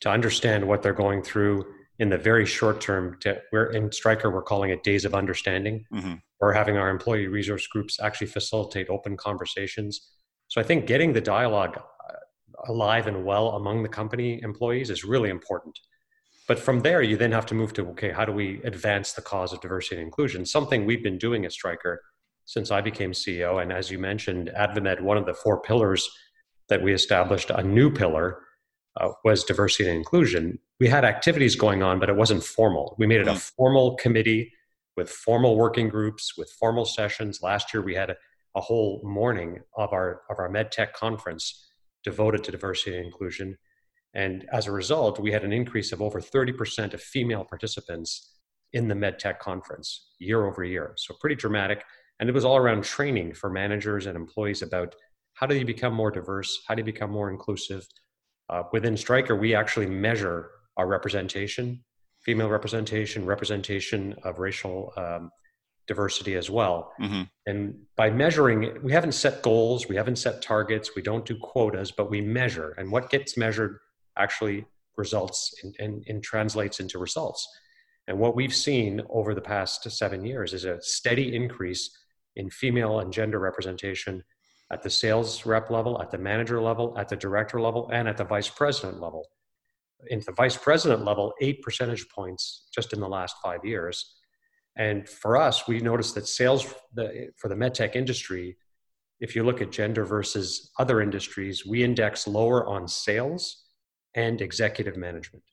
to 0.00 0.08
understand 0.08 0.66
what 0.66 0.80
they're 0.82 0.92
going 0.92 1.22
through 1.22 1.66
in 1.98 2.08
the 2.08 2.16
very 2.16 2.46
short 2.46 2.80
term. 2.80 3.18
To, 3.20 3.40
we're 3.52 3.72
in 3.72 3.90
Stryker, 3.90 4.30
we're 4.30 4.42
calling 4.42 4.70
it 4.70 4.84
days 4.84 5.04
of 5.04 5.14
understanding. 5.14 5.84
Mm-hmm. 5.92 6.14
We're 6.40 6.52
having 6.52 6.76
our 6.76 6.90
employee 6.90 7.26
resource 7.26 7.66
groups 7.66 7.98
actually 8.00 8.28
facilitate 8.28 8.88
open 8.88 9.16
conversations. 9.16 10.12
So 10.48 10.60
I 10.60 10.64
think 10.64 10.86
getting 10.86 11.12
the 11.12 11.20
dialogue 11.20 11.80
alive 12.68 13.08
and 13.08 13.24
well 13.24 13.50
among 13.50 13.82
the 13.82 13.88
company 13.88 14.40
employees 14.42 14.90
is 14.90 15.04
really 15.04 15.30
important. 15.30 15.78
But 16.46 16.58
from 16.58 16.80
there, 16.80 17.02
you 17.02 17.16
then 17.16 17.32
have 17.32 17.46
to 17.46 17.54
move 17.54 17.72
to 17.74 17.88
okay, 17.90 18.10
how 18.10 18.24
do 18.24 18.32
we 18.32 18.62
advance 18.62 19.12
the 19.12 19.22
cause 19.22 19.52
of 19.52 19.60
diversity 19.60 19.96
and 19.96 20.04
inclusion? 20.04 20.46
Something 20.46 20.84
we've 20.84 21.02
been 21.02 21.18
doing 21.18 21.44
at 21.44 21.52
Stryker 21.52 22.02
since 22.44 22.70
I 22.70 22.80
became 22.80 23.12
CEO. 23.12 23.62
And 23.62 23.72
as 23.72 23.90
you 23.90 23.98
mentioned, 23.98 24.50
AdvaMed, 24.56 25.00
one 25.00 25.16
of 25.16 25.26
the 25.26 25.34
four 25.34 25.60
pillars 25.60 26.08
that 26.68 26.82
we 26.82 26.92
established, 26.92 27.50
a 27.50 27.62
new 27.62 27.90
pillar, 27.90 28.40
uh, 29.00 29.10
was 29.24 29.44
diversity 29.44 29.88
and 29.88 29.98
inclusion. 29.98 30.58
We 30.80 30.88
had 30.88 31.04
activities 31.04 31.56
going 31.56 31.82
on, 31.82 31.98
but 31.98 32.10
it 32.10 32.16
wasn't 32.16 32.44
formal. 32.44 32.94
We 32.98 33.06
made 33.06 33.20
it 33.20 33.28
a 33.28 33.32
mm. 33.32 33.52
formal 33.56 33.96
committee 33.96 34.52
with 34.96 35.08
formal 35.10 35.56
working 35.56 35.88
groups, 35.88 36.36
with 36.36 36.50
formal 36.50 36.84
sessions. 36.84 37.40
Last 37.42 37.72
year, 37.72 37.82
we 37.82 37.94
had 37.94 38.10
a, 38.10 38.16
a 38.54 38.60
whole 38.60 39.00
morning 39.02 39.60
of 39.76 39.92
our 39.92 40.22
of 40.28 40.38
our 40.38 40.50
MedTech 40.50 40.92
conference 40.92 41.66
devoted 42.04 42.44
to 42.44 42.50
diversity 42.50 42.96
and 42.96 43.06
inclusion. 43.06 43.56
And 44.14 44.46
as 44.52 44.66
a 44.66 44.72
result, 44.72 45.18
we 45.18 45.32
had 45.32 45.44
an 45.44 45.52
increase 45.52 45.92
of 45.92 46.02
over 46.02 46.20
30% 46.20 46.92
of 46.92 47.00
female 47.00 47.44
participants 47.44 48.36
in 48.72 48.88
the 48.88 48.94
MedTech 48.94 49.38
conference 49.38 50.10
year 50.18 50.44
over 50.44 50.64
year. 50.64 50.92
So 50.96 51.14
pretty 51.18 51.36
dramatic. 51.36 51.84
And 52.22 52.28
it 52.28 52.34
was 52.34 52.44
all 52.44 52.56
around 52.56 52.84
training 52.84 53.34
for 53.34 53.50
managers 53.50 54.06
and 54.06 54.14
employees 54.14 54.62
about 54.62 54.94
how 55.34 55.44
do 55.44 55.56
you 55.56 55.64
become 55.64 55.92
more 55.92 56.12
diverse? 56.12 56.62
How 56.68 56.76
do 56.76 56.80
you 56.80 56.84
become 56.84 57.10
more 57.10 57.28
inclusive? 57.28 57.84
Uh, 58.48 58.62
within 58.72 58.96
Stryker, 58.96 59.34
we 59.34 59.56
actually 59.56 59.86
measure 59.86 60.52
our 60.76 60.86
representation, 60.86 61.82
female 62.24 62.48
representation, 62.48 63.26
representation 63.26 64.14
of 64.22 64.38
racial 64.38 64.92
um, 64.96 65.32
diversity 65.88 66.36
as 66.36 66.48
well. 66.48 66.92
Mm-hmm. 67.00 67.22
And 67.46 67.74
by 67.96 68.08
measuring, 68.10 68.80
we 68.84 68.92
haven't 68.92 69.14
set 69.14 69.42
goals, 69.42 69.88
we 69.88 69.96
haven't 69.96 70.14
set 70.14 70.42
targets, 70.42 70.94
we 70.94 71.02
don't 71.02 71.26
do 71.26 71.36
quotas, 71.36 71.90
but 71.90 72.08
we 72.08 72.20
measure. 72.20 72.76
And 72.78 72.92
what 72.92 73.10
gets 73.10 73.36
measured 73.36 73.80
actually 74.16 74.64
results 74.96 75.52
and 75.80 76.22
translates 76.22 76.78
into 76.78 77.00
results. 77.00 77.44
And 78.06 78.20
what 78.20 78.36
we've 78.36 78.54
seen 78.54 79.02
over 79.10 79.34
the 79.34 79.40
past 79.40 79.90
seven 79.90 80.24
years 80.24 80.54
is 80.54 80.64
a 80.64 80.80
steady 80.82 81.34
increase 81.34 81.90
in 82.36 82.50
female 82.50 83.00
and 83.00 83.12
gender 83.12 83.38
representation 83.38 84.22
at 84.72 84.82
the 84.82 84.90
sales 84.90 85.44
rep 85.44 85.70
level, 85.70 86.00
at 86.00 86.10
the 86.10 86.18
manager 86.18 86.60
level, 86.60 86.94
at 86.98 87.08
the 87.08 87.16
director 87.16 87.60
level, 87.60 87.90
and 87.92 88.08
at 88.08 88.16
the 88.16 88.24
vice 88.24 88.48
president 88.48 89.00
level. 89.00 89.26
In 90.08 90.20
the 90.26 90.32
vice 90.32 90.56
president 90.56 91.04
level, 91.04 91.32
eight 91.40 91.62
percentage 91.62 92.08
points 92.08 92.68
just 92.74 92.92
in 92.92 93.00
the 93.00 93.08
last 93.08 93.36
five 93.42 93.64
years 93.64 94.16
and 94.76 95.08
for 95.08 95.36
us, 95.36 95.68
we 95.68 95.80
noticed 95.80 96.14
that 96.14 96.26
sales 96.26 96.62
for 96.62 97.48
the 97.48 97.54
medtech 97.54 97.94
industry, 97.94 98.56
if 99.20 99.36
you 99.36 99.44
look 99.44 99.60
at 99.60 99.70
gender 99.70 100.04
versus 100.04 100.70
other 100.78 101.00
industries, 101.00 101.66
we 101.66 101.84
index 101.84 102.26
lower 102.26 102.66
on 102.66 102.88
sales 102.88 103.64
and 104.14 104.40
executive 104.40 104.96
management. 104.96 105.44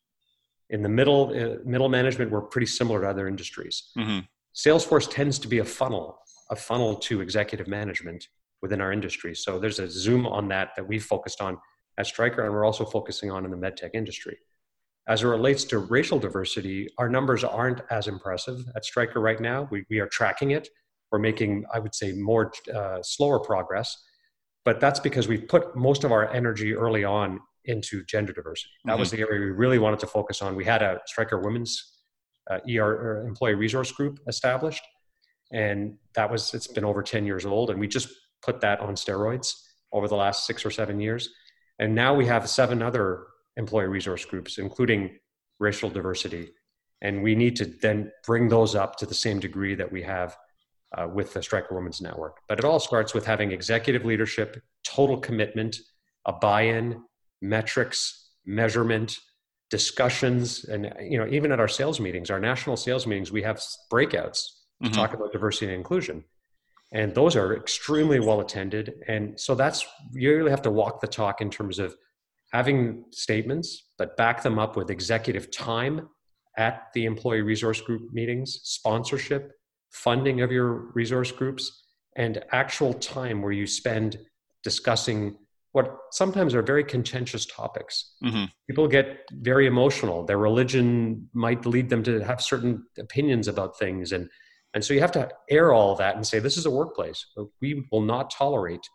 In 0.70 0.84
the 0.84 0.90
middle, 0.90 1.30
uh, 1.36 1.58
middle 1.66 1.90
management, 1.90 2.32
we're 2.32 2.42
pretty 2.42 2.68
similar 2.68 3.02
to 3.02 3.10
other 3.10 3.28
industries. 3.28 3.92
Mm-hmm. 3.98 4.20
Salesforce 4.56 5.10
tends 5.10 5.40
to 5.40 5.48
be 5.48 5.60
a 5.60 5.66
funnel, 5.66 6.20
a 6.50 6.56
funnel 6.56 6.96
to 6.96 7.22
executive 7.22 7.68
management 7.68 8.28
within 8.62 8.82
our 8.82 8.92
industry. 8.92 9.36
So 9.36 9.60
there's 9.60 9.80
a 9.80 9.90
zoom 9.90 10.28
on 10.28 10.48
that 10.50 10.72
that 10.76 10.88
we 10.88 11.00
focused 11.00 11.42
on 11.42 11.58
at 11.98 12.08
Stryker, 12.08 12.44
and 12.44 12.54
we're 12.54 12.66
also 12.66 12.86
focusing 12.86 13.32
on 13.32 13.46
in 13.46 13.52
the 13.52 13.58
medtech 13.58 13.92
industry. 13.94 14.38
As 15.08 15.24
it 15.24 15.28
relates 15.28 15.64
to 15.66 15.80
racial 15.80 16.20
diversity, 16.20 16.88
our 16.98 17.10
numbers 17.10 17.44
aren't 17.44 17.82
as 17.90 18.08
impressive 18.08 18.64
at 18.76 18.86
Stryker 18.86 19.20
right 19.20 19.40
now. 19.40 19.68
We, 19.72 19.86
we 19.90 20.00
are 20.00 20.08
tracking 20.08 20.52
it. 20.52 20.70
We're 21.12 21.20
making, 21.20 21.66
I 21.74 21.80
would 21.80 21.96
say, 21.96 22.12
more 22.14 22.52
uh, 22.74 23.02
slower 23.02 23.40
progress. 23.40 23.98
But 24.66 24.80
that's 24.80 25.00
because 25.00 25.28
we 25.28 25.38
put 25.38 25.76
most 25.76 26.04
of 26.04 26.12
our 26.12 26.32
energy 26.32 26.76
early 26.76 27.04
on 27.04 27.40
into 27.66 28.04
gender 28.06 28.34
diversity. 28.34 28.70
That 28.86 28.94
mm-hmm. 28.94 29.00
was 29.00 29.12
the 29.12 29.20
area 29.20 29.40
we 29.40 29.52
really 29.52 29.80
wanted 29.80 30.00
to 30.02 30.08
focus 30.08 30.42
on. 30.42 30.56
We 30.56 30.66
had 30.66 30.82
a 30.82 31.00
Stryker 31.06 31.40
Women's 31.40 31.98
uh, 32.50 32.60
ER 32.70 33.26
employee 33.28 33.56
resource 33.56 33.92
group 33.92 34.20
established, 34.28 34.84
and 35.52 35.98
that 36.14 36.30
was 36.30 36.54
it's 36.54 36.68
been 36.68 36.86
over 36.86 37.02
10 37.02 37.26
years 37.26 37.46
old, 37.46 37.70
and 37.70 37.80
we 37.80 37.88
just 37.88 38.10
put 38.42 38.62
that 38.62 38.80
on 38.80 38.96
steroids 38.96 39.54
over 39.92 40.08
the 40.08 40.16
last 40.16 40.46
six 40.46 40.66
or 40.66 40.72
seven 40.72 41.00
years. 41.00 41.30
And 41.80 41.96
now 41.96 42.14
we 42.14 42.26
have 42.26 42.50
seven 42.50 42.82
other 42.82 43.28
employee 43.58 43.88
resource 43.88 44.26
groups, 44.26 44.58
including 44.58 45.18
racial 45.60 45.90
diversity. 45.90 46.52
And 47.02 47.24
we 47.24 47.36
need 47.36 47.56
to 47.58 47.66
then 47.66 48.12
bring 48.26 48.50
those 48.50 48.76
up 48.76 48.98
to 48.98 49.06
the 49.06 49.14
same 49.14 49.40
degree 49.40 49.76
that 49.76 49.92
we 49.92 50.04
have 50.04 50.38
uh, 50.98 51.08
with 51.08 51.34
the 51.34 51.42
Stryker 51.42 51.76
Women's 51.76 52.02
Network. 52.02 52.38
But 52.48 52.60
it 52.60 52.66
all 52.66 52.80
starts 52.80 53.14
with 53.14 53.26
having 53.26 53.52
executive 53.52 54.06
leadership, 54.06 54.62
total 54.84 55.18
commitment, 55.18 55.78
a 56.26 56.34
buy-in, 56.34 57.04
metrics, 57.42 58.32
measurement, 58.46 59.18
discussions, 59.70 60.66
and 60.66 60.92
you 61.00 61.18
know 61.18 61.28
even 61.28 61.52
at 61.52 61.60
our 61.60 61.68
sales 61.68 62.00
meetings, 62.00 62.30
our 62.30 62.40
national 62.40 62.76
sales 62.76 63.06
meetings, 63.06 63.32
we 63.32 63.44
have 63.44 63.62
breakouts 63.92 64.42
mm-hmm. 64.84 64.94
talk 64.94 65.14
about 65.14 65.32
diversity 65.32 65.68
and 65.68 65.76
inclusion, 65.76 66.24
and 66.92 67.14
those 67.14 67.36
are 67.36 67.56
extremely 67.56 68.20
well 68.20 68.40
attended. 68.40 68.94
And 69.08 69.40
so 69.40 69.56
that's 69.56 69.86
you 70.14 70.36
really 70.36 70.52
have 70.52 70.62
to 70.64 70.72
walk 70.72 71.02
the 71.02 71.08
talk 71.08 71.42
in 71.42 71.50
terms 71.50 71.80
of 71.80 71.96
having 72.52 73.06
statements, 73.12 73.92
but 73.98 74.18
back 74.18 74.42
them 74.42 74.58
up 74.58 74.76
with 74.76 74.90
executive 74.90 75.52
time 75.52 76.10
at 76.58 76.88
the 76.94 77.06
employee 77.06 77.42
resource 77.42 77.80
group 77.80 78.12
meetings, 78.12 78.60
sponsorship, 78.64 79.52
funding 79.92 80.42
of 80.42 80.52
your 80.52 80.92
resource 80.94 81.32
groups, 81.32 81.86
and 82.16 82.44
actual 82.52 82.94
time 82.94 83.42
where 83.42 83.52
you 83.52 83.68
spend 83.68 84.18
discussing 84.64 85.38
what 85.72 85.96
sometimes 86.12 86.56
are 86.56 86.64
very 86.64 86.84
contentious 86.84 87.46
topics. 87.46 88.16
Mm-hmm. 88.24 88.46
People 88.68 88.88
get 88.88 89.20
very 89.32 89.68
emotional. 89.68 90.26
Their 90.26 90.40
religion 90.40 91.30
might 91.34 91.66
lead 91.66 91.90
them 91.90 92.02
to 92.04 92.20
have 92.22 92.42
certain 92.42 92.84
opinions 92.98 93.48
about 93.48 93.78
things. 93.78 94.12
And, 94.12 94.30
and 94.74 94.84
so 94.84 94.94
you 94.94 95.02
have 95.02 95.12
to 95.14 95.30
air 95.50 95.74
all 95.74 95.96
that 95.96 96.16
and 96.16 96.26
say, 96.26 96.40
this 96.40 96.58
is 96.58 96.66
a 96.66 96.72
workplace. 96.72 97.26
We 97.62 97.86
will 97.92 98.02
not 98.02 98.30
tolerate 98.30 98.88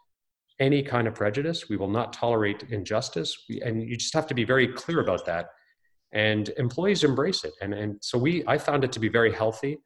any 0.60 0.82
kind 0.82 1.08
of 1.08 1.14
prejudice. 1.14 1.68
We 1.68 1.76
will 1.76 1.90
not 1.90 2.12
tolerate 2.12 2.64
injustice. 2.70 3.36
We, 3.48 3.60
and 3.60 3.82
you 3.82 3.96
just 3.96 4.14
have 4.14 4.28
to 4.28 4.34
be 4.34 4.44
very 4.44 4.68
clear 4.68 5.00
about 5.00 5.26
that. 5.26 5.48
And 6.12 6.50
employees 6.58 7.02
embrace 7.02 7.42
it. 7.42 7.54
And, 7.60 7.74
and 7.74 7.96
so 8.00 8.16
we, 8.16 8.44
I 8.46 8.56
found 8.56 8.84
it 8.84 8.92
to 8.92 9.00
be 9.00 9.08
very 9.08 9.32
healthy. 9.32 9.78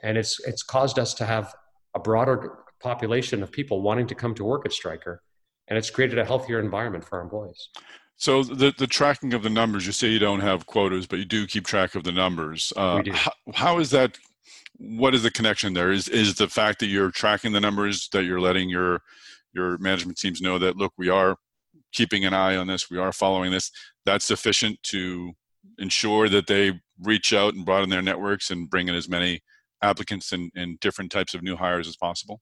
And 0.00 0.16
it's, 0.16 0.38
it's 0.46 0.62
caused 0.62 0.98
us 1.00 1.12
to 1.14 1.24
have 1.24 1.52
a 1.94 1.98
broader 1.98 2.58
population 2.80 3.42
of 3.42 3.50
people 3.50 3.82
wanting 3.82 4.06
to 4.06 4.14
come 4.14 4.34
to 4.36 4.44
work 4.44 4.64
at 4.64 4.72
Stryker. 4.72 5.22
And 5.66 5.76
it's 5.76 5.90
created 5.90 6.18
a 6.18 6.24
healthier 6.24 6.60
environment 6.60 7.04
for 7.04 7.18
our 7.18 7.24
employees. 7.24 7.68
So 8.16 8.44
the, 8.44 8.72
the 8.78 8.86
tracking 8.86 9.34
of 9.34 9.42
the 9.42 9.50
numbers, 9.50 9.86
you 9.86 9.92
say 9.92 10.06
you 10.06 10.20
don't 10.20 10.40
have 10.40 10.66
quotas, 10.66 11.08
but 11.08 11.18
you 11.18 11.24
do 11.24 11.48
keep 11.48 11.66
track 11.66 11.96
of 11.96 12.04
the 12.04 12.12
numbers. 12.12 12.72
Uh, 12.76 13.02
how, 13.12 13.32
how 13.52 13.78
is 13.80 13.90
that? 13.90 14.18
What 14.84 15.14
is 15.14 15.22
the 15.22 15.30
connection 15.30 15.74
there? 15.74 15.92
Is 15.92 16.08
is 16.08 16.34
the 16.34 16.48
fact 16.48 16.80
that 16.80 16.86
you're 16.86 17.10
tracking 17.10 17.52
the 17.52 17.60
numbers 17.60 18.08
that 18.12 18.24
you're 18.24 18.40
letting 18.40 18.68
your 18.68 19.00
your 19.54 19.78
management 19.78 20.18
teams 20.18 20.40
know 20.40 20.58
that 20.58 20.76
look 20.76 20.92
we 20.96 21.08
are 21.08 21.36
keeping 21.92 22.24
an 22.24 22.34
eye 22.34 22.56
on 22.56 22.66
this 22.66 22.90
we 22.90 22.98
are 22.98 23.12
following 23.12 23.50
this 23.50 23.70
that's 24.04 24.24
sufficient 24.24 24.82
to 24.82 25.32
ensure 25.78 26.28
that 26.28 26.46
they 26.46 26.80
reach 27.02 27.32
out 27.32 27.54
and 27.54 27.64
broaden 27.64 27.90
their 27.90 28.02
networks 28.02 28.50
and 28.50 28.68
bring 28.70 28.88
in 28.88 28.94
as 28.94 29.08
many 29.08 29.40
applicants 29.82 30.32
and, 30.32 30.50
and 30.54 30.78
different 30.80 31.10
types 31.10 31.34
of 31.34 31.42
new 31.42 31.56
hires 31.56 31.88
as 31.88 31.96
possible 31.96 32.40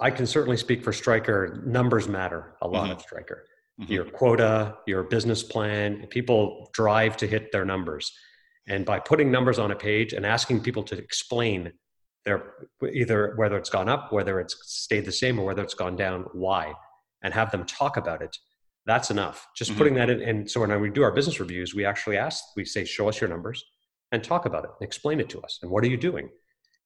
i 0.00 0.10
can 0.10 0.26
certainly 0.26 0.56
speak 0.56 0.82
for 0.82 0.92
Stryker. 0.92 1.62
numbers 1.66 2.08
matter 2.08 2.54
a 2.62 2.68
lot 2.68 2.84
mm-hmm. 2.84 2.92
at 2.92 3.02
Stryker 3.02 3.44
mm-hmm. 3.80 3.92
your 3.92 4.04
quota 4.04 4.76
your 4.86 5.02
business 5.02 5.42
plan 5.42 6.06
people 6.10 6.70
drive 6.72 7.16
to 7.16 7.26
hit 7.26 7.50
their 7.52 7.64
numbers 7.64 8.12
and 8.66 8.84
by 8.84 8.98
putting 8.98 9.30
numbers 9.30 9.58
on 9.58 9.70
a 9.70 9.76
page 9.76 10.12
and 10.12 10.24
asking 10.24 10.60
people 10.60 10.82
to 10.84 10.96
explain 10.96 11.72
they're 12.24 12.54
either 12.92 13.34
whether 13.36 13.56
it's 13.58 13.68
gone 13.68 13.88
up, 13.88 14.12
whether 14.12 14.40
it's 14.40 14.56
stayed 14.62 15.04
the 15.04 15.12
same, 15.12 15.38
or 15.38 15.44
whether 15.44 15.62
it's 15.62 15.74
gone 15.74 15.96
down, 15.96 16.22
why, 16.32 16.72
and 17.22 17.34
have 17.34 17.50
them 17.50 17.64
talk 17.66 17.96
about 17.96 18.22
it. 18.22 18.36
That's 18.86 19.10
enough. 19.10 19.46
Just 19.54 19.70
mm-hmm. 19.70 19.78
putting 19.78 19.94
that 19.94 20.10
in. 20.10 20.22
And 20.22 20.50
so 20.50 20.60
when 20.60 20.80
we 20.80 20.90
do 20.90 21.02
our 21.02 21.12
business 21.12 21.40
reviews, 21.40 21.74
we 21.74 21.84
actually 21.84 22.16
ask, 22.16 22.42
we 22.56 22.64
say, 22.64 22.84
show 22.84 23.08
us 23.08 23.20
your 23.20 23.28
numbers 23.28 23.64
and 24.12 24.24
talk 24.24 24.46
about 24.46 24.64
it 24.64 24.70
and 24.80 24.86
explain 24.86 25.20
it 25.20 25.28
to 25.30 25.40
us. 25.42 25.58
And 25.62 25.70
what 25.70 25.84
are 25.84 25.88
you 25.88 25.96
doing? 25.96 26.30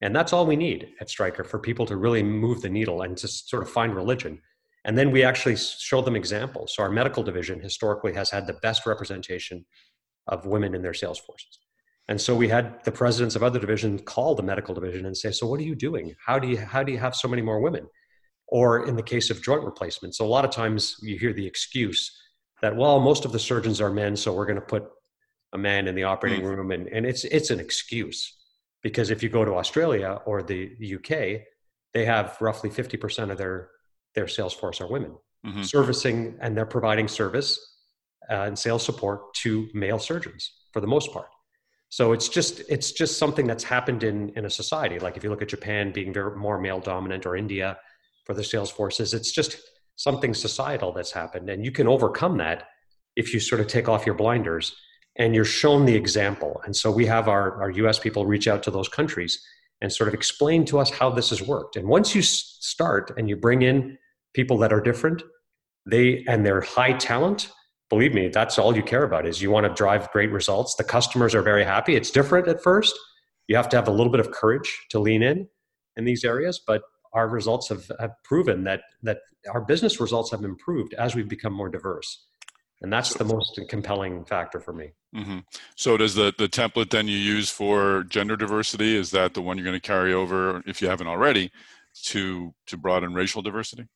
And 0.00 0.14
that's 0.14 0.32
all 0.32 0.46
we 0.46 0.56
need 0.56 0.90
at 1.00 1.10
Stryker 1.10 1.44
for 1.44 1.58
people 1.58 1.86
to 1.86 1.96
really 1.96 2.22
move 2.22 2.62
the 2.62 2.68
needle 2.68 3.02
and 3.02 3.16
to 3.16 3.28
sort 3.28 3.62
of 3.62 3.70
find 3.70 3.94
religion. 3.94 4.40
And 4.84 4.96
then 4.96 5.10
we 5.10 5.24
actually 5.24 5.56
show 5.56 6.00
them 6.00 6.14
examples. 6.14 6.74
So 6.74 6.82
our 6.84 6.90
medical 6.90 7.22
division 7.22 7.60
historically 7.60 8.14
has 8.14 8.30
had 8.30 8.46
the 8.46 8.54
best 8.54 8.86
representation 8.86 9.66
of 10.28 10.46
women 10.46 10.74
in 10.74 10.82
their 10.82 10.94
sales 10.94 11.18
forces. 11.18 11.58
And 12.08 12.18
so 12.18 12.34
we 12.34 12.48
had 12.48 12.82
the 12.84 12.92
presidents 12.92 13.36
of 13.36 13.42
other 13.42 13.58
divisions 13.58 14.00
call 14.06 14.34
the 14.34 14.42
medical 14.42 14.74
division 14.74 15.04
and 15.04 15.16
say, 15.16 15.30
"So 15.30 15.46
what 15.46 15.60
are 15.60 15.64
you 15.64 15.74
doing? 15.74 16.14
How 16.24 16.38
do 16.38 16.48
you 16.48 16.58
how 16.58 16.82
do 16.82 16.90
you 16.90 16.98
have 16.98 17.14
so 17.14 17.28
many 17.28 17.42
more 17.42 17.60
women?" 17.60 17.86
Or 18.48 18.86
in 18.86 18.96
the 18.96 19.02
case 19.02 19.28
of 19.28 19.42
joint 19.42 19.62
replacement, 19.62 20.14
so 20.14 20.24
a 20.24 20.26
lot 20.26 20.46
of 20.46 20.50
times 20.50 20.96
you 21.02 21.18
hear 21.18 21.34
the 21.34 21.46
excuse 21.46 22.10
that, 22.62 22.74
"Well, 22.74 22.98
most 22.98 23.26
of 23.26 23.32
the 23.32 23.38
surgeons 23.38 23.80
are 23.80 23.90
men, 23.90 24.16
so 24.16 24.32
we're 24.32 24.46
going 24.46 24.60
to 24.60 24.62
put 24.62 24.88
a 25.52 25.58
man 25.58 25.86
in 25.86 25.94
the 25.94 26.04
operating 26.04 26.40
mm. 26.40 26.56
room," 26.56 26.70
and 26.70 26.88
and 26.88 27.04
it's 27.04 27.24
it's 27.24 27.50
an 27.50 27.60
excuse 27.60 28.34
because 28.82 29.10
if 29.10 29.22
you 29.22 29.28
go 29.28 29.44
to 29.44 29.54
Australia 29.54 30.20
or 30.24 30.42
the 30.42 30.76
UK, 30.96 31.42
they 31.92 32.06
have 32.06 32.38
roughly 32.40 32.70
fifty 32.70 32.96
percent 32.96 33.30
of 33.30 33.36
their 33.36 33.70
their 34.14 34.28
sales 34.28 34.54
force 34.54 34.80
are 34.80 34.88
women 34.88 35.14
mm-hmm. 35.46 35.62
servicing, 35.62 36.38
and 36.40 36.56
they're 36.56 36.64
providing 36.64 37.06
service 37.06 37.58
uh, 38.30 38.44
and 38.48 38.58
sales 38.58 38.82
support 38.82 39.34
to 39.34 39.68
male 39.74 39.98
surgeons 39.98 40.50
for 40.72 40.80
the 40.80 40.86
most 40.86 41.12
part 41.12 41.28
so 41.88 42.12
it's 42.12 42.28
just 42.28 42.60
it's 42.68 42.92
just 42.92 43.18
something 43.18 43.46
that's 43.46 43.64
happened 43.64 44.02
in 44.02 44.30
in 44.30 44.44
a 44.44 44.50
society. 44.50 44.98
Like 44.98 45.16
if 45.16 45.24
you 45.24 45.30
look 45.30 45.42
at 45.42 45.48
japan 45.48 45.92
being 45.92 46.12
very 46.12 46.36
more 46.36 46.60
male 46.60 46.80
dominant 46.80 47.26
or 47.26 47.36
india 47.36 47.78
for 48.24 48.34
the 48.34 48.44
sales 48.44 48.70
forces 48.70 49.14
it's 49.14 49.32
just 49.32 49.58
something 49.98 50.32
societal 50.32 50.92
that's 50.92 51.10
happened. 51.12 51.50
And 51.50 51.64
you 51.64 51.72
can 51.72 51.86
overcome 51.86 52.38
that 52.38 52.68
if 53.16 53.34
you 53.34 53.40
sort 53.40 53.60
of 53.60 53.66
take 53.66 53.88
off 53.88 54.06
your 54.06 54.14
blinders 54.14 54.74
and 55.16 55.34
you're 55.34 55.44
shown 55.44 55.84
the 55.84 55.94
example. 55.94 56.60
And 56.64 56.74
so 56.74 56.90
we 56.90 57.04
have 57.06 57.28
our, 57.28 57.60
our 57.60 57.72
us 57.72 57.98
people 57.98 58.24
reach 58.24 58.46
out 58.46 58.62
to 58.62 58.70
those 58.70 58.88
countries 58.88 59.44
and 59.80 59.92
sort 59.92 60.08
of 60.08 60.14
explain 60.14 60.64
to 60.66 60.78
us 60.78 60.90
how 60.90 61.10
this 61.10 61.30
has 61.30 61.42
worked. 61.42 61.74
And 61.76 61.88
once 61.88 62.14
you 62.14 62.22
start 62.22 63.12
and 63.18 63.28
you 63.28 63.36
bring 63.36 63.62
in 63.62 63.98
people 64.34 64.56
that 64.58 64.72
are 64.72 64.80
different 64.80 65.22
they 65.84 66.24
and 66.28 66.44
they're 66.44 66.60
high 66.60 66.92
talent 66.92 67.50
believe 67.90 68.14
me, 68.14 68.28
that's 68.28 68.58
all 68.58 68.76
you 68.76 68.82
care 68.82 69.04
about 69.04 69.26
is 69.26 69.40
you 69.40 69.50
want 69.50 69.66
to 69.66 69.72
drive 69.72 70.10
great 70.10 70.30
results. 70.30 70.74
The 70.74 70.84
customers 70.84 71.34
are 71.34 71.42
very 71.42 71.64
happy. 71.64 71.96
It's 71.96 72.10
different 72.10 72.48
at 72.48 72.62
first. 72.62 72.98
You 73.46 73.56
have 73.56 73.68
to 73.70 73.76
have 73.76 73.88
a 73.88 73.92
little 73.92 74.12
bit 74.12 74.20
of 74.20 74.30
courage 74.30 74.86
to 74.90 74.98
lean 74.98 75.22
in 75.22 75.48
in 75.96 76.04
these 76.04 76.24
areas, 76.24 76.60
but 76.66 76.82
our 77.12 77.28
results 77.28 77.68
have, 77.68 77.90
have 77.98 78.12
proven 78.24 78.64
that 78.64 78.82
that 79.02 79.20
our 79.50 79.62
business 79.62 80.00
results 80.00 80.30
have 80.30 80.44
improved 80.44 80.94
as 80.94 81.14
we've 81.14 81.28
become 81.28 81.52
more 81.52 81.68
diverse. 81.68 82.26
And 82.80 82.92
that's 82.92 83.14
the 83.14 83.24
most 83.24 83.60
compelling 83.68 84.24
factor 84.24 84.60
for 84.60 84.72
me. 84.72 84.92
Mm-hmm. 85.14 85.38
So, 85.74 85.96
does 85.96 86.14
the 86.14 86.32
the 86.36 86.48
template 86.48 86.90
then 86.90 87.08
you 87.08 87.16
use 87.16 87.50
for 87.50 88.04
gender 88.04 88.36
diversity 88.36 88.94
is 88.94 89.10
that 89.10 89.34
the 89.34 89.42
one 89.42 89.56
you're 89.56 89.64
going 89.64 89.80
to 89.80 89.80
carry 89.80 90.12
over 90.12 90.62
if 90.66 90.80
you 90.80 90.88
haven't 90.88 91.08
already 91.08 91.50
to 92.04 92.54
to 92.66 92.76
broaden 92.76 93.14
racial 93.14 93.42
diversity? 93.42 93.86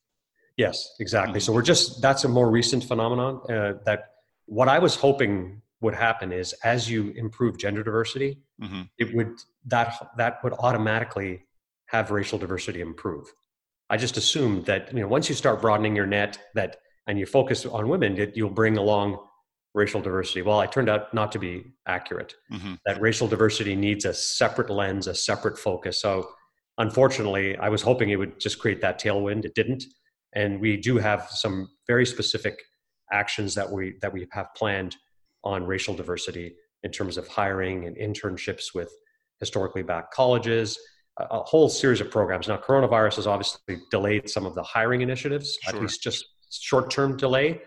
Yes, 0.57 0.95
exactly. 1.01 1.41
So 1.41 1.53
we're 1.53 1.63
just 1.63 2.03
that's 2.03 2.25
a 2.25 2.29
more 2.29 2.51
recent 2.51 2.85
phenomenon 2.85 3.41
uh, 3.51 3.75
that 3.85 4.11
what 4.47 4.69
I 4.69 4.79
was 4.79 4.95
hoping 4.95 5.63
would 5.81 5.95
happen 5.95 6.33
is 6.33 6.53
as 6.65 6.91
you 6.91 7.11
improve 7.17 7.59
gender 7.59 7.83
diversity, 7.83 8.39
mm-hmm. 8.61 8.83
it 8.99 9.15
would 9.15 9.39
that 9.67 9.95
that 10.17 10.43
would 10.45 10.53
automatically 10.55 11.45
have 11.87 12.11
racial 12.11 12.39
diversity 12.39 12.81
improve. 12.81 13.33
I 13.91 13.97
just 13.97 14.17
assumed 14.17 14.67
that 14.67 14.93
you 14.93 15.01
know 15.01 15.09
once 15.09 15.29
you 15.29 15.35
start 15.35 15.61
broadening 15.61 15.97
your 15.97 16.07
net 16.07 16.39
that 16.55 16.77
and 17.07 17.19
you 17.19 17.27
focus 17.27 17.67
on 17.67 17.89
women, 17.89 18.15
that 18.17 18.37
you'll 18.37 18.51
bring 18.51 18.77
along 18.77 19.19
racial 19.75 20.01
diversity. 20.01 20.43
Well, 20.43 20.61
I 20.61 20.67
turned 20.67 20.89
out 20.89 21.13
not 21.15 21.33
to 21.33 21.39
be 21.39 21.65
accurate. 21.87 22.35
Mm-hmm. 22.53 22.75
That 22.87 23.01
racial 23.01 23.27
diversity 23.27 23.75
needs 23.75 24.05
a 24.05 24.15
separate 24.15 24.71
lens, 24.71 25.07
a 25.07 25.15
separate 25.15 25.59
focus. 25.59 26.01
So 26.01 26.29
unfortunately, 26.79 27.57
I 27.57 27.69
was 27.71 27.83
hoping 27.83 28.11
it 28.11 28.17
would 28.17 28.39
just 28.39 28.59
create 28.59 28.81
that 28.83 29.01
tailwind. 29.01 29.45
It 29.45 29.55
didn't 29.55 29.85
and 30.35 30.61
we 30.61 30.77
do 30.77 30.99
have 30.99 31.29
some 31.31 31.69
very 31.87 32.07
specific 32.07 32.59
actions 33.13 33.55
that 33.55 33.71
we 33.71 33.95
that 34.01 34.13
we 34.13 34.27
have 34.33 34.47
planned 34.55 34.97
on 35.45 35.65
racial 35.65 35.95
diversity 35.95 36.55
in 36.83 36.91
terms 36.91 37.17
of 37.17 37.29
hiring 37.29 37.87
and 37.87 37.97
internships 37.97 38.75
with 38.75 38.91
historically 39.41 39.83
black 39.83 40.11
colleges 40.11 40.79
a, 41.19 41.25
a 41.25 41.43
whole 41.43 41.69
series 41.69 42.01
of 42.01 42.11
programs 42.11 42.49
now 42.49 42.57
coronavirus 42.57 43.17
has 43.17 43.27
obviously 43.27 43.77
delayed 43.91 44.29
some 44.29 44.47
of 44.47 44.55
the 44.55 44.63
hiring 44.63 45.03
initiatives 45.03 45.59
sure. 45.63 45.75
at 45.75 45.81
least 45.81 46.03
just 46.03 46.25
short-term 46.51 47.17
delay 47.17 47.61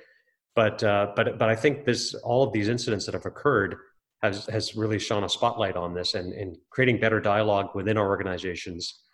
but 0.55 0.83
uh, 0.83 1.11
but 1.15 1.37
but 1.37 1.49
i 1.49 1.55
think 1.55 1.85
this 1.85 2.13
all 2.15 2.43
of 2.43 2.51
these 2.53 2.67
incidents 2.67 3.05
that 3.05 3.13
have 3.13 3.25
occurred 3.25 3.75
has 4.23 4.45
has 4.47 4.75
really 4.75 4.99
shone 4.99 5.23
a 5.23 5.29
spotlight 5.29 5.75
on 5.75 5.93
this 5.93 6.15
and, 6.15 6.33
and 6.33 6.57
creating 6.69 6.99
better 6.99 7.19
dialogue 7.19 7.69
within 7.75 7.97
our 7.97 8.07
organizations 8.07 9.04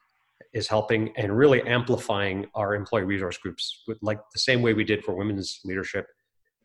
is 0.53 0.67
helping 0.67 1.13
and 1.17 1.35
really 1.35 1.61
amplifying 1.63 2.45
our 2.55 2.75
employee 2.75 3.03
resource 3.03 3.37
groups. 3.37 3.83
Like 4.01 4.19
the 4.33 4.39
same 4.39 4.61
way 4.61 4.73
we 4.73 4.83
did 4.83 5.03
for 5.03 5.15
women's 5.15 5.59
leadership 5.63 6.07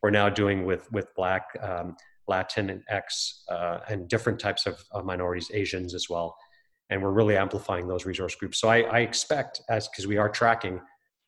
we're 0.02 0.10
now 0.10 0.28
doing 0.28 0.64
with 0.64 0.90
with 0.92 1.12
black 1.16 1.46
um, 1.62 1.96
latin 2.28 2.70
and 2.70 2.82
x 2.88 3.42
uh, 3.50 3.78
and 3.88 4.08
different 4.08 4.38
types 4.38 4.66
of, 4.66 4.84
of, 4.92 5.04
minorities 5.04 5.50
asians 5.52 5.94
as 5.94 6.08
well. 6.08 6.36
And 6.90 7.02
we're 7.02 7.10
really 7.10 7.36
amplifying 7.36 7.88
those 7.88 8.06
resource 8.06 8.34
groups. 8.34 8.60
So 8.60 8.68
i, 8.68 8.82
I 8.82 9.00
expect 9.00 9.62
as 9.68 9.88
because 9.88 10.06
we 10.06 10.16
are 10.16 10.28
tracking 10.28 10.80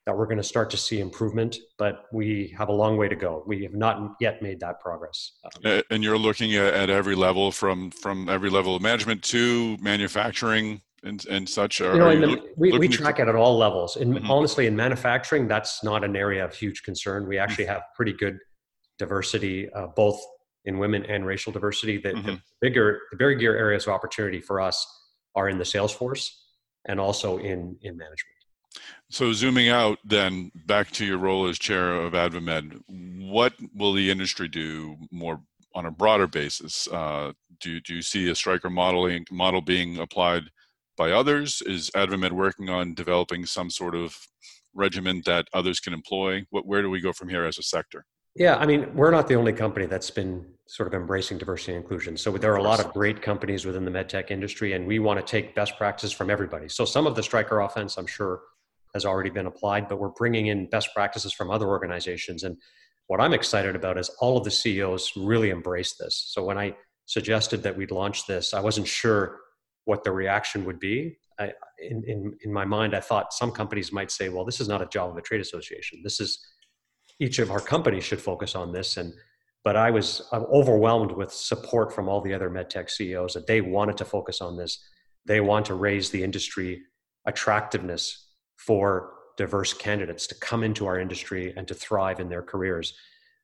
that 0.07 0.16
we're 0.16 0.27
going 0.27 0.38
to 0.38 0.44
start 0.44 0.71
to 0.71 0.77
see 0.77 1.01
improvement 1.01 1.57
but 1.77 2.05
we 2.12 2.55
have 2.57 2.68
a 2.68 2.73
long 2.73 2.97
way 2.97 3.09
to 3.09 3.16
go. 3.16 3.42
We 3.47 3.62
have 3.64 3.75
not 3.75 4.14
yet 4.21 4.42
made 4.42 4.61
that 4.61 4.81
progress. 4.81 5.33
Um, 5.44 5.83
and 5.90 6.05
you're 6.05 6.18
looking 6.18 6.55
at 6.55 6.88
every 6.90 7.14
level 7.14 7.51
from 7.51 7.90
from 7.90 8.29
every 8.29 8.51
level 8.51 8.77
of 8.77 8.83
management 8.83 9.23
to 9.25 9.77
manufacturing 9.81 10.83
and, 11.03 11.25
and 11.27 11.49
such? 11.49 11.81
Are, 11.81 11.93
you 11.93 11.99
know, 11.99 12.11
you 12.11 12.49
we, 12.57 12.79
we 12.79 12.89
track 12.89 13.17
to... 13.17 13.23
it 13.23 13.29
at 13.29 13.35
all 13.35 13.57
levels. 13.57 13.97
And 13.97 14.15
mm-hmm. 14.15 14.31
honestly, 14.31 14.67
in 14.67 14.77
manufacturing, 14.77 15.49
that's 15.49 15.85
not 15.85 16.05
an 16.05 16.17
area 16.17 16.45
of 16.45 16.55
huge 16.55 16.83
concern. 16.83 17.27
We 17.27 17.39
actually 17.39 17.65
mm-hmm. 17.65 17.75
have 17.75 17.83
pretty 17.95 18.13
good 18.13 18.39
diversity, 18.99 19.71
uh, 19.73 19.89
both 19.89 20.21
in 20.65 20.79
women 20.79 21.05
and 21.07 21.25
racial 21.25 21.53
diversity. 21.53 21.99
The, 21.99 22.11
mm-hmm. 22.11 22.27
the 22.27 22.41
bigger, 22.61 23.01
the 23.11 23.17
bigger 23.17 23.57
areas 23.57 23.87
of 23.87 23.93
opportunity 23.93 24.41
for 24.41 24.61
us 24.61 24.87
are 25.35 25.49
in 25.49 25.59
the 25.59 25.65
sales 25.65 25.93
force 25.93 26.45
and 26.87 26.99
also 26.99 27.39
in 27.39 27.77
in 27.83 27.97
management. 27.97 28.35
So 29.11 29.33
zooming 29.33 29.69
out, 29.69 29.99
then 30.05 30.51
back 30.67 30.91
to 30.93 31.05
your 31.05 31.19
role 31.19 31.49
as 31.49 31.59
chair 31.59 31.95
of 31.95 32.13
AdvaMed, 32.13 32.83
what 33.31 33.55
will 33.75 33.93
the 33.93 34.11
industry 34.11 34.49
do 34.49 34.97
more 35.11 35.41
on 35.75 35.87
a 35.87 35.91
broader 35.91 36.27
basis? 36.27 36.87
Uh, 36.89 37.33
do 37.61 37.81
do 37.81 37.95
you 37.95 38.03
see 38.03 38.29
a 38.31 38.35
Stryker 38.35 38.71
modeling 38.71 39.25
model 39.31 39.61
being 39.61 39.99
applied 39.99 40.51
by 40.99 41.13
others? 41.13 41.63
Is 41.65 41.91
AdvaMed 41.91 42.33
working 42.33 42.69
on 42.69 42.95
developing 42.95 43.47
some 43.47 43.71
sort 43.71 43.95
of 43.95 44.19
regimen 44.75 45.23
that 45.25 45.49
others 45.55 45.81
can 45.81 45.95
employ? 45.95 46.45
What, 46.51 46.67
where 46.67 46.83
do 46.83 46.91
we 46.91 47.01
go 47.01 47.13
from 47.13 47.29
here 47.29 47.47
as 47.47 47.59
a 47.59 47.63
sector? 47.63 48.05
Yeah, 48.35 48.57
I 48.57 48.67
mean, 48.67 48.95
we're 48.95 49.11
not 49.11 49.27
the 49.27 49.35
only 49.35 49.53
company 49.53 49.87
that's 49.87 50.11
been 50.11 50.45
sort 50.67 50.87
of 50.87 50.95
embracing 50.95 51.39
diversity 51.39 51.73
and 51.73 51.83
inclusion. 51.83 52.17
So 52.17 52.31
there 52.33 52.53
are 52.53 52.57
a 52.57 52.63
lot 52.63 52.79
of 52.79 52.93
great 52.93 53.23
companies 53.23 53.65
within 53.65 53.85
the 53.85 53.91
medtech 53.91 54.31
industry, 54.31 54.75
and 54.75 54.87
we 54.87 54.99
want 54.99 55.19
to 55.19 55.25
take 55.25 55.55
best 55.55 55.77
practices 55.79 56.13
from 56.13 56.29
everybody. 56.31 56.69
So 56.69 56.85
some 56.85 57.07
of 57.07 57.17
the 57.17 57.23
Stryker 57.23 57.61
offense, 57.61 57.97
I'm 57.97 58.07
sure, 58.07 58.43
has 58.95 59.05
already 59.05 59.31
been 59.31 59.47
applied, 59.47 59.89
but 59.89 59.99
we're 59.99 60.11
bringing 60.11 60.49
in 60.49 60.69
best 60.69 60.95
practices 60.95 61.33
from 61.33 61.51
other 61.51 61.69
organizations. 61.69 62.45
And 62.45 62.57
what 63.07 63.21
I'm 63.21 63.33
excited 63.33 63.75
about 63.75 63.99
is 63.99 64.11
all 64.21 64.37
of 64.37 64.45
the 64.45 64.51
CEOs 64.51 65.13
really 65.17 65.51
embrace 65.51 65.95
this. 65.97 66.29
So 66.29 66.45
when 66.45 66.59
I 66.59 66.77
suggested 67.07 67.63
that 67.63 67.77
we'd 67.77 67.91
launch 67.91 68.27
this, 68.27 68.53
I 68.53 68.61
wasn't 68.61 68.87
sure 68.87 69.41
what 69.88 70.05
the 70.05 70.12
reaction 70.12 70.66
would 70.66 70.79
be. 70.79 71.16
I, 71.40 71.51
in, 71.79 72.05
in, 72.05 72.37
in 72.44 72.53
my 72.53 72.66
mind, 72.66 72.94
I 72.94 73.01
thought 73.01 73.33
some 73.33 73.51
companies 73.51 73.90
might 73.90 74.11
say, 74.11 74.29
well, 74.29 74.44
this 74.44 74.61
is 74.61 74.68
not 74.68 74.83
a 74.83 74.87
job 74.87 75.11
of 75.11 75.16
a 75.16 75.22
trade 75.22 75.40
association. 75.40 76.01
This 76.05 76.20
is 76.20 76.46
each 77.20 77.39
of 77.39 77.51
our 77.51 77.61
companies 77.61 78.05
should 78.05 78.20
focus 78.20 78.55
on 78.55 78.70
this. 78.70 78.99
And 78.99 79.14
but 79.64 79.76
I 79.76 79.91
was 79.91 80.28
overwhelmed 80.32 81.12
with 81.12 81.32
support 81.32 81.91
from 81.93 82.07
all 82.07 82.20
the 82.20 82.34
other 82.34 82.51
medtech 82.51 82.91
CEOs 82.91 83.32
that 83.32 83.47
they 83.47 83.62
wanted 83.62 83.97
to 83.97 84.05
focus 84.05 84.43
on 84.43 84.59
this. 84.59 84.78
They 85.24 85.41
want 85.41 85.64
to 85.66 85.74
raise 85.74 86.11
the 86.11 86.22
industry 86.22 86.82
attractiveness 87.26 88.28
for 88.57 89.14
diverse 89.39 89.72
candidates 89.72 90.26
to 90.26 90.34
come 90.34 90.62
into 90.64 90.84
our 90.86 91.01
industry 91.01 91.55
and 91.57 91.66
to 91.66 91.74
thrive 91.74 92.20
in 92.20 92.28
their 92.28 92.43
careers. 92.43 92.95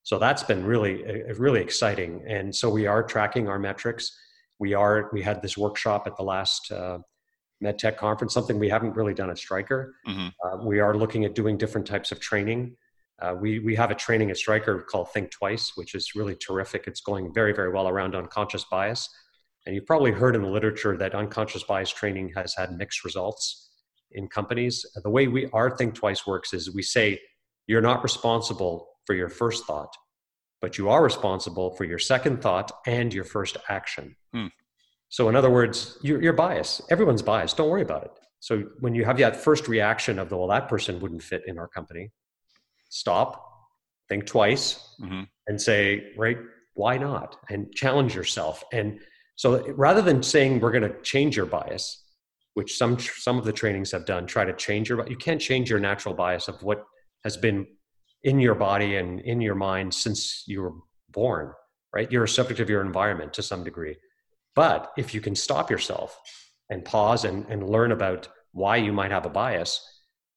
So 0.03 0.19
that's 0.19 0.43
been 0.43 0.63
really, 0.65 1.05
uh, 1.05 1.35
really 1.37 1.63
exciting. 1.63 2.23
And 2.27 2.55
so 2.55 2.69
we 2.69 2.87
are 2.87 3.03
tracking 3.03 3.49
our 3.49 3.59
metrics 3.59 4.13
we 4.59 4.75
are 4.75 5.11
we 5.13 5.23
had 5.23 5.43
this 5.43 5.57
workshop 5.57 6.07
at 6.07 6.17
the 6.17 6.23
last 6.23 6.71
uh, 6.71 6.99
medtech 7.63 7.97
conference 7.97 8.35
something 8.35 8.59
we 8.59 8.69
haven't 8.69 8.97
really 8.97 9.15
done 9.15 9.31
at 9.31 9.39
Stryker. 9.39 9.95
Mm-hmm. 10.07 10.29
uh, 10.45 10.65
we 10.65 10.81
are 10.81 10.97
looking 10.97 11.25
at 11.25 11.35
doing 11.35 11.57
different 11.57 11.87
types 11.87 12.13
of 12.13 12.21
training. 12.21 12.77
Uh, 13.21 13.35
we 13.41 13.61
we 13.61 13.75
have 13.75 13.91
a 13.91 13.95
training 13.95 14.31
at 14.31 14.37
Stryker 14.37 14.81
called 14.83 15.11
think 15.13 15.31
twice 15.31 15.73
which 15.77 15.95
is 15.95 16.15
really 16.15 16.37
terrific. 16.37 16.87
It's 16.87 17.01
going 17.01 17.33
very 17.33 17.53
very 17.53 17.71
well 17.71 17.89
around 17.89 18.15
unconscious 18.15 18.65
bias. 18.71 19.09
And 19.67 19.75
you've 19.75 19.87
probably 19.87 20.11
heard 20.11 20.37
in 20.37 20.43
the 20.43 20.49
literature 20.49 20.97
that 20.99 21.15
unconscious 21.15 21.63
bias 21.63 21.91
training 21.91 22.33
has 22.37 22.55
had 22.55 22.77
mixed 22.77 23.03
results 23.03 23.71
in 24.13 24.29
companies. 24.29 24.85
The 25.03 25.11
way 25.11 25.27
we 25.29 25.49
our 25.53 25.77
Think 25.77 25.95
Twice 25.95 26.27
works 26.27 26.53
is 26.53 26.75
we 26.75 26.83
say 26.83 27.21
you're 27.67 27.81
not 27.81 28.03
responsible 28.03 28.89
for 29.07 29.15
your 29.15 29.29
first 29.29 29.65
thought, 29.67 29.95
but 30.65 30.79
you 30.79 30.89
are 30.89 31.03
responsible 31.05 31.73
for 31.73 31.85
your 31.85 31.99
second 31.99 32.41
thought 32.41 32.73
and 32.87 33.13
your 33.13 33.23
first 33.23 33.59
action. 33.69 34.17
Hmm. 34.33 34.47
So, 35.11 35.29
in 35.29 35.37
other 35.37 35.51
words, 35.51 35.99
you're, 36.01 36.23
you're 36.23 36.33
biased. 36.33 36.81
Everyone's 36.91 37.21
biased. 37.21 37.59
Don't 37.59 37.69
worry 37.69 37.83
about 37.83 38.05
it. 38.05 38.13
So, 38.41 38.63
when 38.81 38.95
you 38.95 39.05
have 39.05 39.19
that 39.19 39.37
first 39.37 39.69
reaction 39.69 40.19
of, 40.19 40.31
the, 40.31 40.39
well, 40.39 40.49
that 40.49 40.71
person 40.71 41.01
wouldn't 41.01 41.23
fit 41.23 41.43
in 41.47 41.59
our 41.59 41.69
company, 41.69 42.13
stop, 42.89 43.45
think 44.09 44.25
twice, 44.25 44.95
mm-hmm. 45.03 45.25
and 45.49 45.61
say, 45.61 46.15
right, 46.17 46.39
why 46.73 46.97
not? 46.97 47.37
And 47.51 47.71
challenge 47.75 48.15
yourself. 48.15 48.65
And 48.73 49.01
so, 49.37 49.71
rather 49.75 50.01
than 50.01 50.23
saying 50.23 50.61
we're 50.61 50.73
going 50.73 50.91
to 50.91 50.99
change 51.03 51.37
your 51.37 51.45
bias, 51.45 52.05
which 52.55 52.79
some 52.79 52.99
some 52.99 53.37
of 53.37 53.45
the 53.45 53.53
trainings 53.53 53.91
have 53.91 54.07
done, 54.07 54.27
try 54.27 54.47
to 54.47 54.55
change 54.55 54.89
your. 54.89 55.07
You 55.07 55.19
can't 55.19 55.43
change 55.43 55.69
your 55.69 55.79
natural 55.79 56.15
bias 56.15 56.49
of 56.49 56.63
what 56.63 56.87
has 57.23 57.37
been 57.37 57.67
in 58.25 58.41
your 58.41 58.55
body 58.55 58.97
and 58.97 59.21
in 59.21 59.41
your 59.41 59.55
mind 59.55 59.95
since 59.95 60.45
you 60.47 60.63
were 60.63 60.73
born. 61.11 61.53
Right, 61.95 62.11
you're 62.11 62.25
a 62.25 62.29
subject 62.29 62.59
of 62.59 62.69
your 62.69 62.81
environment 62.81 63.33
to 63.35 63.43
some 63.43 63.63
degree. 63.63 63.97
But 64.57 64.93
if 64.99 65.15
you 65.15 65.21
can 65.21 65.37
stop 65.37 65.71
yourself 65.71 66.19
and 66.69 66.85
pause 66.85 67.25
and, 67.25 67.47
and 67.49 67.71
learn 67.71 67.93
about 67.93 68.29
why 68.51 68.79
you 68.79 68.93
might 68.93 69.13
have 69.13 69.27
a 69.27 69.29
bias, 69.31 69.81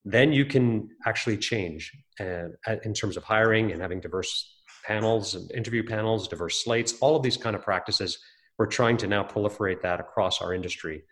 then 0.05 0.31
you 0.31 0.45
can 0.45 0.89
actually 1.07 1.37
change 1.37 1.91
uh, 2.19 2.49
in 2.83 2.93
terms 2.93 3.17
of 3.17 3.23
hiring 3.23 3.71
and 3.71 3.81
having 3.81 3.99
diverse 3.99 4.61
panels 4.85 5.33
and 5.33 5.51
interview 5.51 5.83
panels, 5.83 6.27
diverse 6.27 6.63
slates, 6.63 6.93
all 7.01 7.15
of 7.15 7.23
these 7.23 7.37
kind 7.37 7.55
of 7.55 7.63
practices. 7.63 8.19
We're 8.59 8.67
trying 8.67 8.97
to 8.97 9.07
now 9.07 9.23
proliferate 9.23 9.81
that 9.81 9.99
across 9.99 10.41
our 10.41 10.53
industry 10.53 11.03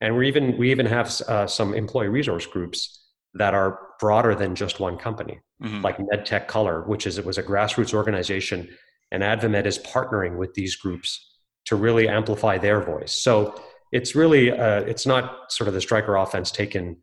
and 0.00 0.16
we 0.16 0.28
even 0.28 0.56
we 0.58 0.70
even 0.70 0.86
have 0.86 1.08
uh, 1.22 1.46
some 1.46 1.74
employee 1.74 2.08
resource 2.08 2.46
groups 2.46 3.08
that 3.34 3.54
are 3.54 3.78
broader 3.98 4.34
than 4.34 4.54
just 4.54 4.78
one 4.78 4.96
company, 4.96 5.40
mm-hmm. 5.62 5.82
like 5.82 5.98
MedTech 5.98 6.46
Color, 6.46 6.82
which 6.82 7.06
is 7.06 7.18
it 7.18 7.24
was 7.24 7.38
a 7.38 7.42
grassroots 7.42 7.94
organization, 7.94 8.68
and 9.10 9.22
AdvaMed 9.22 9.66
is 9.66 9.78
partnering 9.78 10.36
with 10.36 10.54
these 10.54 10.76
groups 10.76 11.38
to 11.66 11.76
really 11.76 12.08
amplify 12.08 12.58
their 12.58 12.80
voice. 12.80 13.12
So 13.12 13.60
it's 13.92 14.14
really 14.14 14.50
uh, 14.50 14.80
it's 14.80 15.06
not 15.06 15.52
sort 15.52 15.68
of 15.68 15.74
the 15.74 15.80
Stryker 15.80 16.16
offense 16.16 16.50
taken 16.50 16.96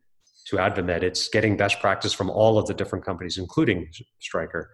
to 0.47 0.57
AdvaMed. 0.57 1.03
It's 1.03 1.29
getting 1.29 1.55
best 1.55 1.79
practice 1.79 2.13
from 2.13 2.29
all 2.29 2.57
of 2.57 2.67
the 2.67 2.73
different 2.73 3.05
companies, 3.05 3.37
including 3.37 3.89
Stryker. 4.19 4.69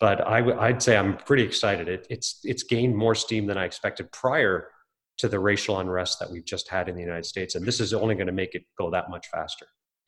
But 0.00 0.26
I 0.26 0.40
w- 0.40 0.58
I'd 0.58 0.82
say 0.82 0.96
I'm 0.96 1.16
pretty 1.16 1.42
excited. 1.42 1.88
It, 1.88 2.06
it's 2.08 2.40
it's 2.44 2.62
gained 2.62 2.96
more 2.96 3.14
steam 3.14 3.46
than 3.46 3.58
I 3.58 3.64
expected 3.64 4.10
prior 4.12 4.70
to 5.18 5.28
the 5.28 5.40
racial 5.40 5.78
unrest 5.80 6.20
that 6.20 6.30
we've 6.30 6.44
just 6.44 6.68
had 6.68 6.88
in 6.88 6.94
the 6.94 7.02
United 7.02 7.26
States. 7.26 7.54
And 7.56 7.66
this 7.66 7.80
is 7.80 7.92
only 7.92 8.14
going 8.14 8.28
to 8.28 8.32
make 8.32 8.54
it 8.54 8.62
go 8.78 8.90
that 8.90 9.10
much 9.10 9.26
faster. 9.26 9.66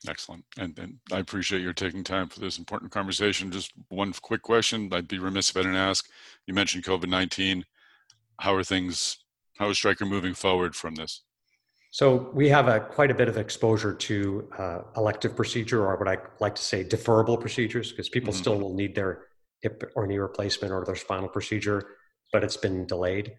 Excellent. 0.09 0.45
And, 0.57 0.79
and 0.79 0.99
I 1.13 1.19
appreciate 1.19 1.63
your 1.63 1.75
taking 1.75 2.03
time 2.03 2.29
for 2.29 2.41
this 2.41 2.59
important 2.59 2.91
conversation. 2.91 3.51
Just 3.51 3.73
one 3.89 4.13
quick 4.23 4.43
question. 4.43 4.89
I'd 4.93 5.09
be 5.09 5.19
remiss 5.19 5.51
if 5.51 5.57
I 5.57 5.61
didn't 5.61 5.77
ask. 5.77 6.09
You 6.47 6.55
mentioned 6.55 6.85
COVID 6.85 7.09
19. 7.09 7.65
How 8.41 8.55
are 8.55 8.65
things, 8.65 9.19
how 9.59 9.69
is 9.69 9.77
Stryker 9.77 10.07
moving 10.07 10.33
forward 10.33 10.75
from 10.75 10.95
this? 10.95 11.23
So 11.93 12.31
we 12.33 12.49
have 12.49 12.69
a 12.69 12.81
quite 12.81 13.11
a 13.11 13.15
bit 13.15 13.29
of 13.29 13.37
exposure 13.37 13.93
to 13.93 14.49
uh, 14.57 14.79
elective 14.97 15.35
procedure, 15.35 15.85
or 15.85 15.97
what 15.97 16.09
I 16.09 16.19
like 16.39 16.55
to 16.55 16.63
say, 16.63 16.85
deferrable 16.85 17.39
procedures, 17.39 17.91
because 17.91 18.09
people 18.09 18.33
mm-hmm. 18.33 18.41
still 18.41 18.59
will 18.59 18.75
need 18.75 18.95
their 18.95 19.25
hip 19.61 19.93
or 19.97 20.07
knee 20.07 20.19
replacement 20.19 20.73
or 20.73 20.85
their 20.85 20.97
spinal 20.97 21.29
procedure, 21.29 21.97
but 22.33 22.45
it's 22.45 22.57
been 22.57 22.87
delayed. 22.87 23.33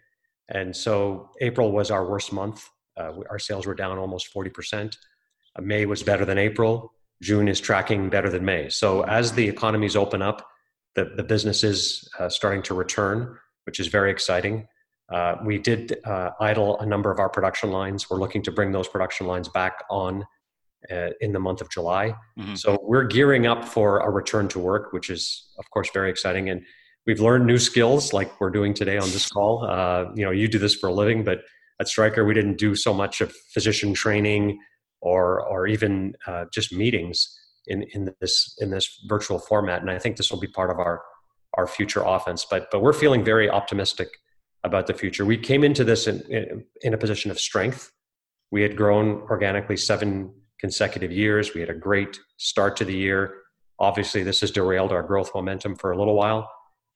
And 0.50 0.76
so 0.76 1.30
April 1.40 1.72
was 1.72 1.92
our 1.92 2.06
worst 2.06 2.34
month. 2.34 2.68
Uh, 2.98 3.14
our 3.30 3.40
sales 3.40 3.66
were 3.66 3.74
down 3.74 3.98
almost 3.98 4.34
40%. 4.36 4.86
Uh, 4.86 4.90
May 5.60 5.86
was 5.86 6.04
better 6.04 6.26
than 6.26 6.38
April. 6.38 6.94
June 7.22 7.48
is 7.48 7.60
tracking 7.60 8.10
better 8.10 8.30
than 8.30 8.44
May. 8.44 8.70
So 8.70 9.04
as 9.04 9.34
the 9.34 9.48
economies 9.48 9.96
open 9.96 10.22
up, 10.22 10.48
the, 10.96 11.12
the 11.16 11.24
business 11.24 11.64
is 11.64 12.08
uh, 12.20 12.30
starting 12.30 12.62
to 12.64 12.74
return, 12.74 13.38
which 13.66 13.80
is 13.80 13.88
very 13.88 14.12
exciting. 14.12 14.68
Uh, 15.12 15.36
we 15.46 15.58
did 15.58 16.00
uh, 16.06 16.32
idle 16.40 16.80
a 16.80 16.86
number 16.86 17.12
of 17.12 17.20
our 17.20 17.30
production 17.30 17.70
lines. 17.72 18.10
We're 18.10 18.20
looking 18.20 18.42
to 18.44 18.52
bring 18.52 18.72
those 18.72 18.88
production 18.88 19.28
lines 19.28 19.50
back 19.50 19.84
on 19.90 20.26
uh, 20.90 21.10
in 21.20 21.32
the 21.32 21.40
month 21.40 21.62
of 21.62 21.70
July. 21.70 22.16
Mm-hmm. 22.40 22.56
So 22.56 22.80
we're 22.82 23.04
gearing 23.04 23.46
up 23.46 23.66
for 23.66 24.00
a 24.00 24.10
return 24.10 24.48
to 24.50 24.60
work, 24.60 24.94
which 24.94 25.10
is, 25.10 25.50
of 25.60 25.70
course, 25.70 25.90
very 25.94 26.10
exciting. 26.10 26.50
And 26.50 26.62
we've 27.06 27.20
learned 27.20 27.46
new 27.46 27.60
skills 27.60 28.14
like 28.14 28.40
we're 28.40 28.50
doing 28.50 28.74
today 28.74 28.98
on 28.98 29.10
this 29.12 29.28
call. 29.28 29.66
Uh, 29.66 30.06
you 30.16 30.24
know, 30.24 30.32
you 30.32 30.48
do 30.48 30.58
this 30.58 30.76
for 30.76 30.88
a 30.88 30.94
living, 30.94 31.24
but 31.24 31.42
at 31.80 31.88
Stryker, 31.88 32.26
we 32.26 32.34
didn't 32.34 32.58
do 32.58 32.74
so 32.76 32.94
much 32.94 33.22
of 33.22 33.34
physician 33.54 33.94
training 33.94 34.60
or 35.02 35.42
or 35.42 35.68
even 35.68 36.16
uh, 36.28 36.46
just 36.54 36.72
meetings 36.72 37.38
in 37.68 37.84
in 37.94 38.14
this 38.22 38.56
in 38.60 38.70
this 38.70 39.04
virtual 39.08 39.40
format. 39.40 39.82
And 39.82 39.92
I 39.92 40.00
think 40.00 40.18
this 40.18 40.32
will 40.32 40.40
be 40.40 40.48
part 40.48 40.70
of 40.70 40.80
our 40.80 41.02
our 41.58 41.68
future 41.68 42.04
offense. 42.06 42.46
But 42.50 42.70
but 42.72 42.82
we're 42.82 42.94
feeling 42.94 43.24
very 43.24 43.50
optimistic 43.50 44.10
about 44.64 44.88
the 44.88 44.94
future. 44.94 45.26
We 45.26 45.38
came 45.38 45.64
into 45.64 45.84
this 45.84 46.08
in, 46.08 46.22
in, 46.30 46.64
in 46.82 46.94
a 46.94 46.98
position 46.98 47.32
of 47.32 47.40
strength. 47.40 47.92
We 48.52 48.62
had 48.62 48.78
grown 48.78 49.22
organically 49.22 49.78
seven 49.78 50.34
consecutive 50.60 51.12
years. 51.12 51.56
We 51.56 51.62
had 51.62 51.70
a 51.72 51.76
great 51.76 52.20
start 52.38 52.78
to 52.78 52.86
the 52.86 52.96
year. 52.96 53.38
Obviously, 53.80 54.22
this 54.22 54.42
has 54.42 54.52
derailed 54.52 54.92
our 54.92 55.02
growth 55.02 55.32
momentum 55.34 55.76
for 55.76 55.92
a 55.92 55.98
little 55.98 56.16
while 56.16 56.48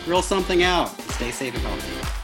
Grill 0.05 0.21
something 0.21 0.63
out. 0.63 0.89
Stay 1.11 1.31
safe 1.31 1.53
and 1.53 1.63
healthy. 1.63 2.20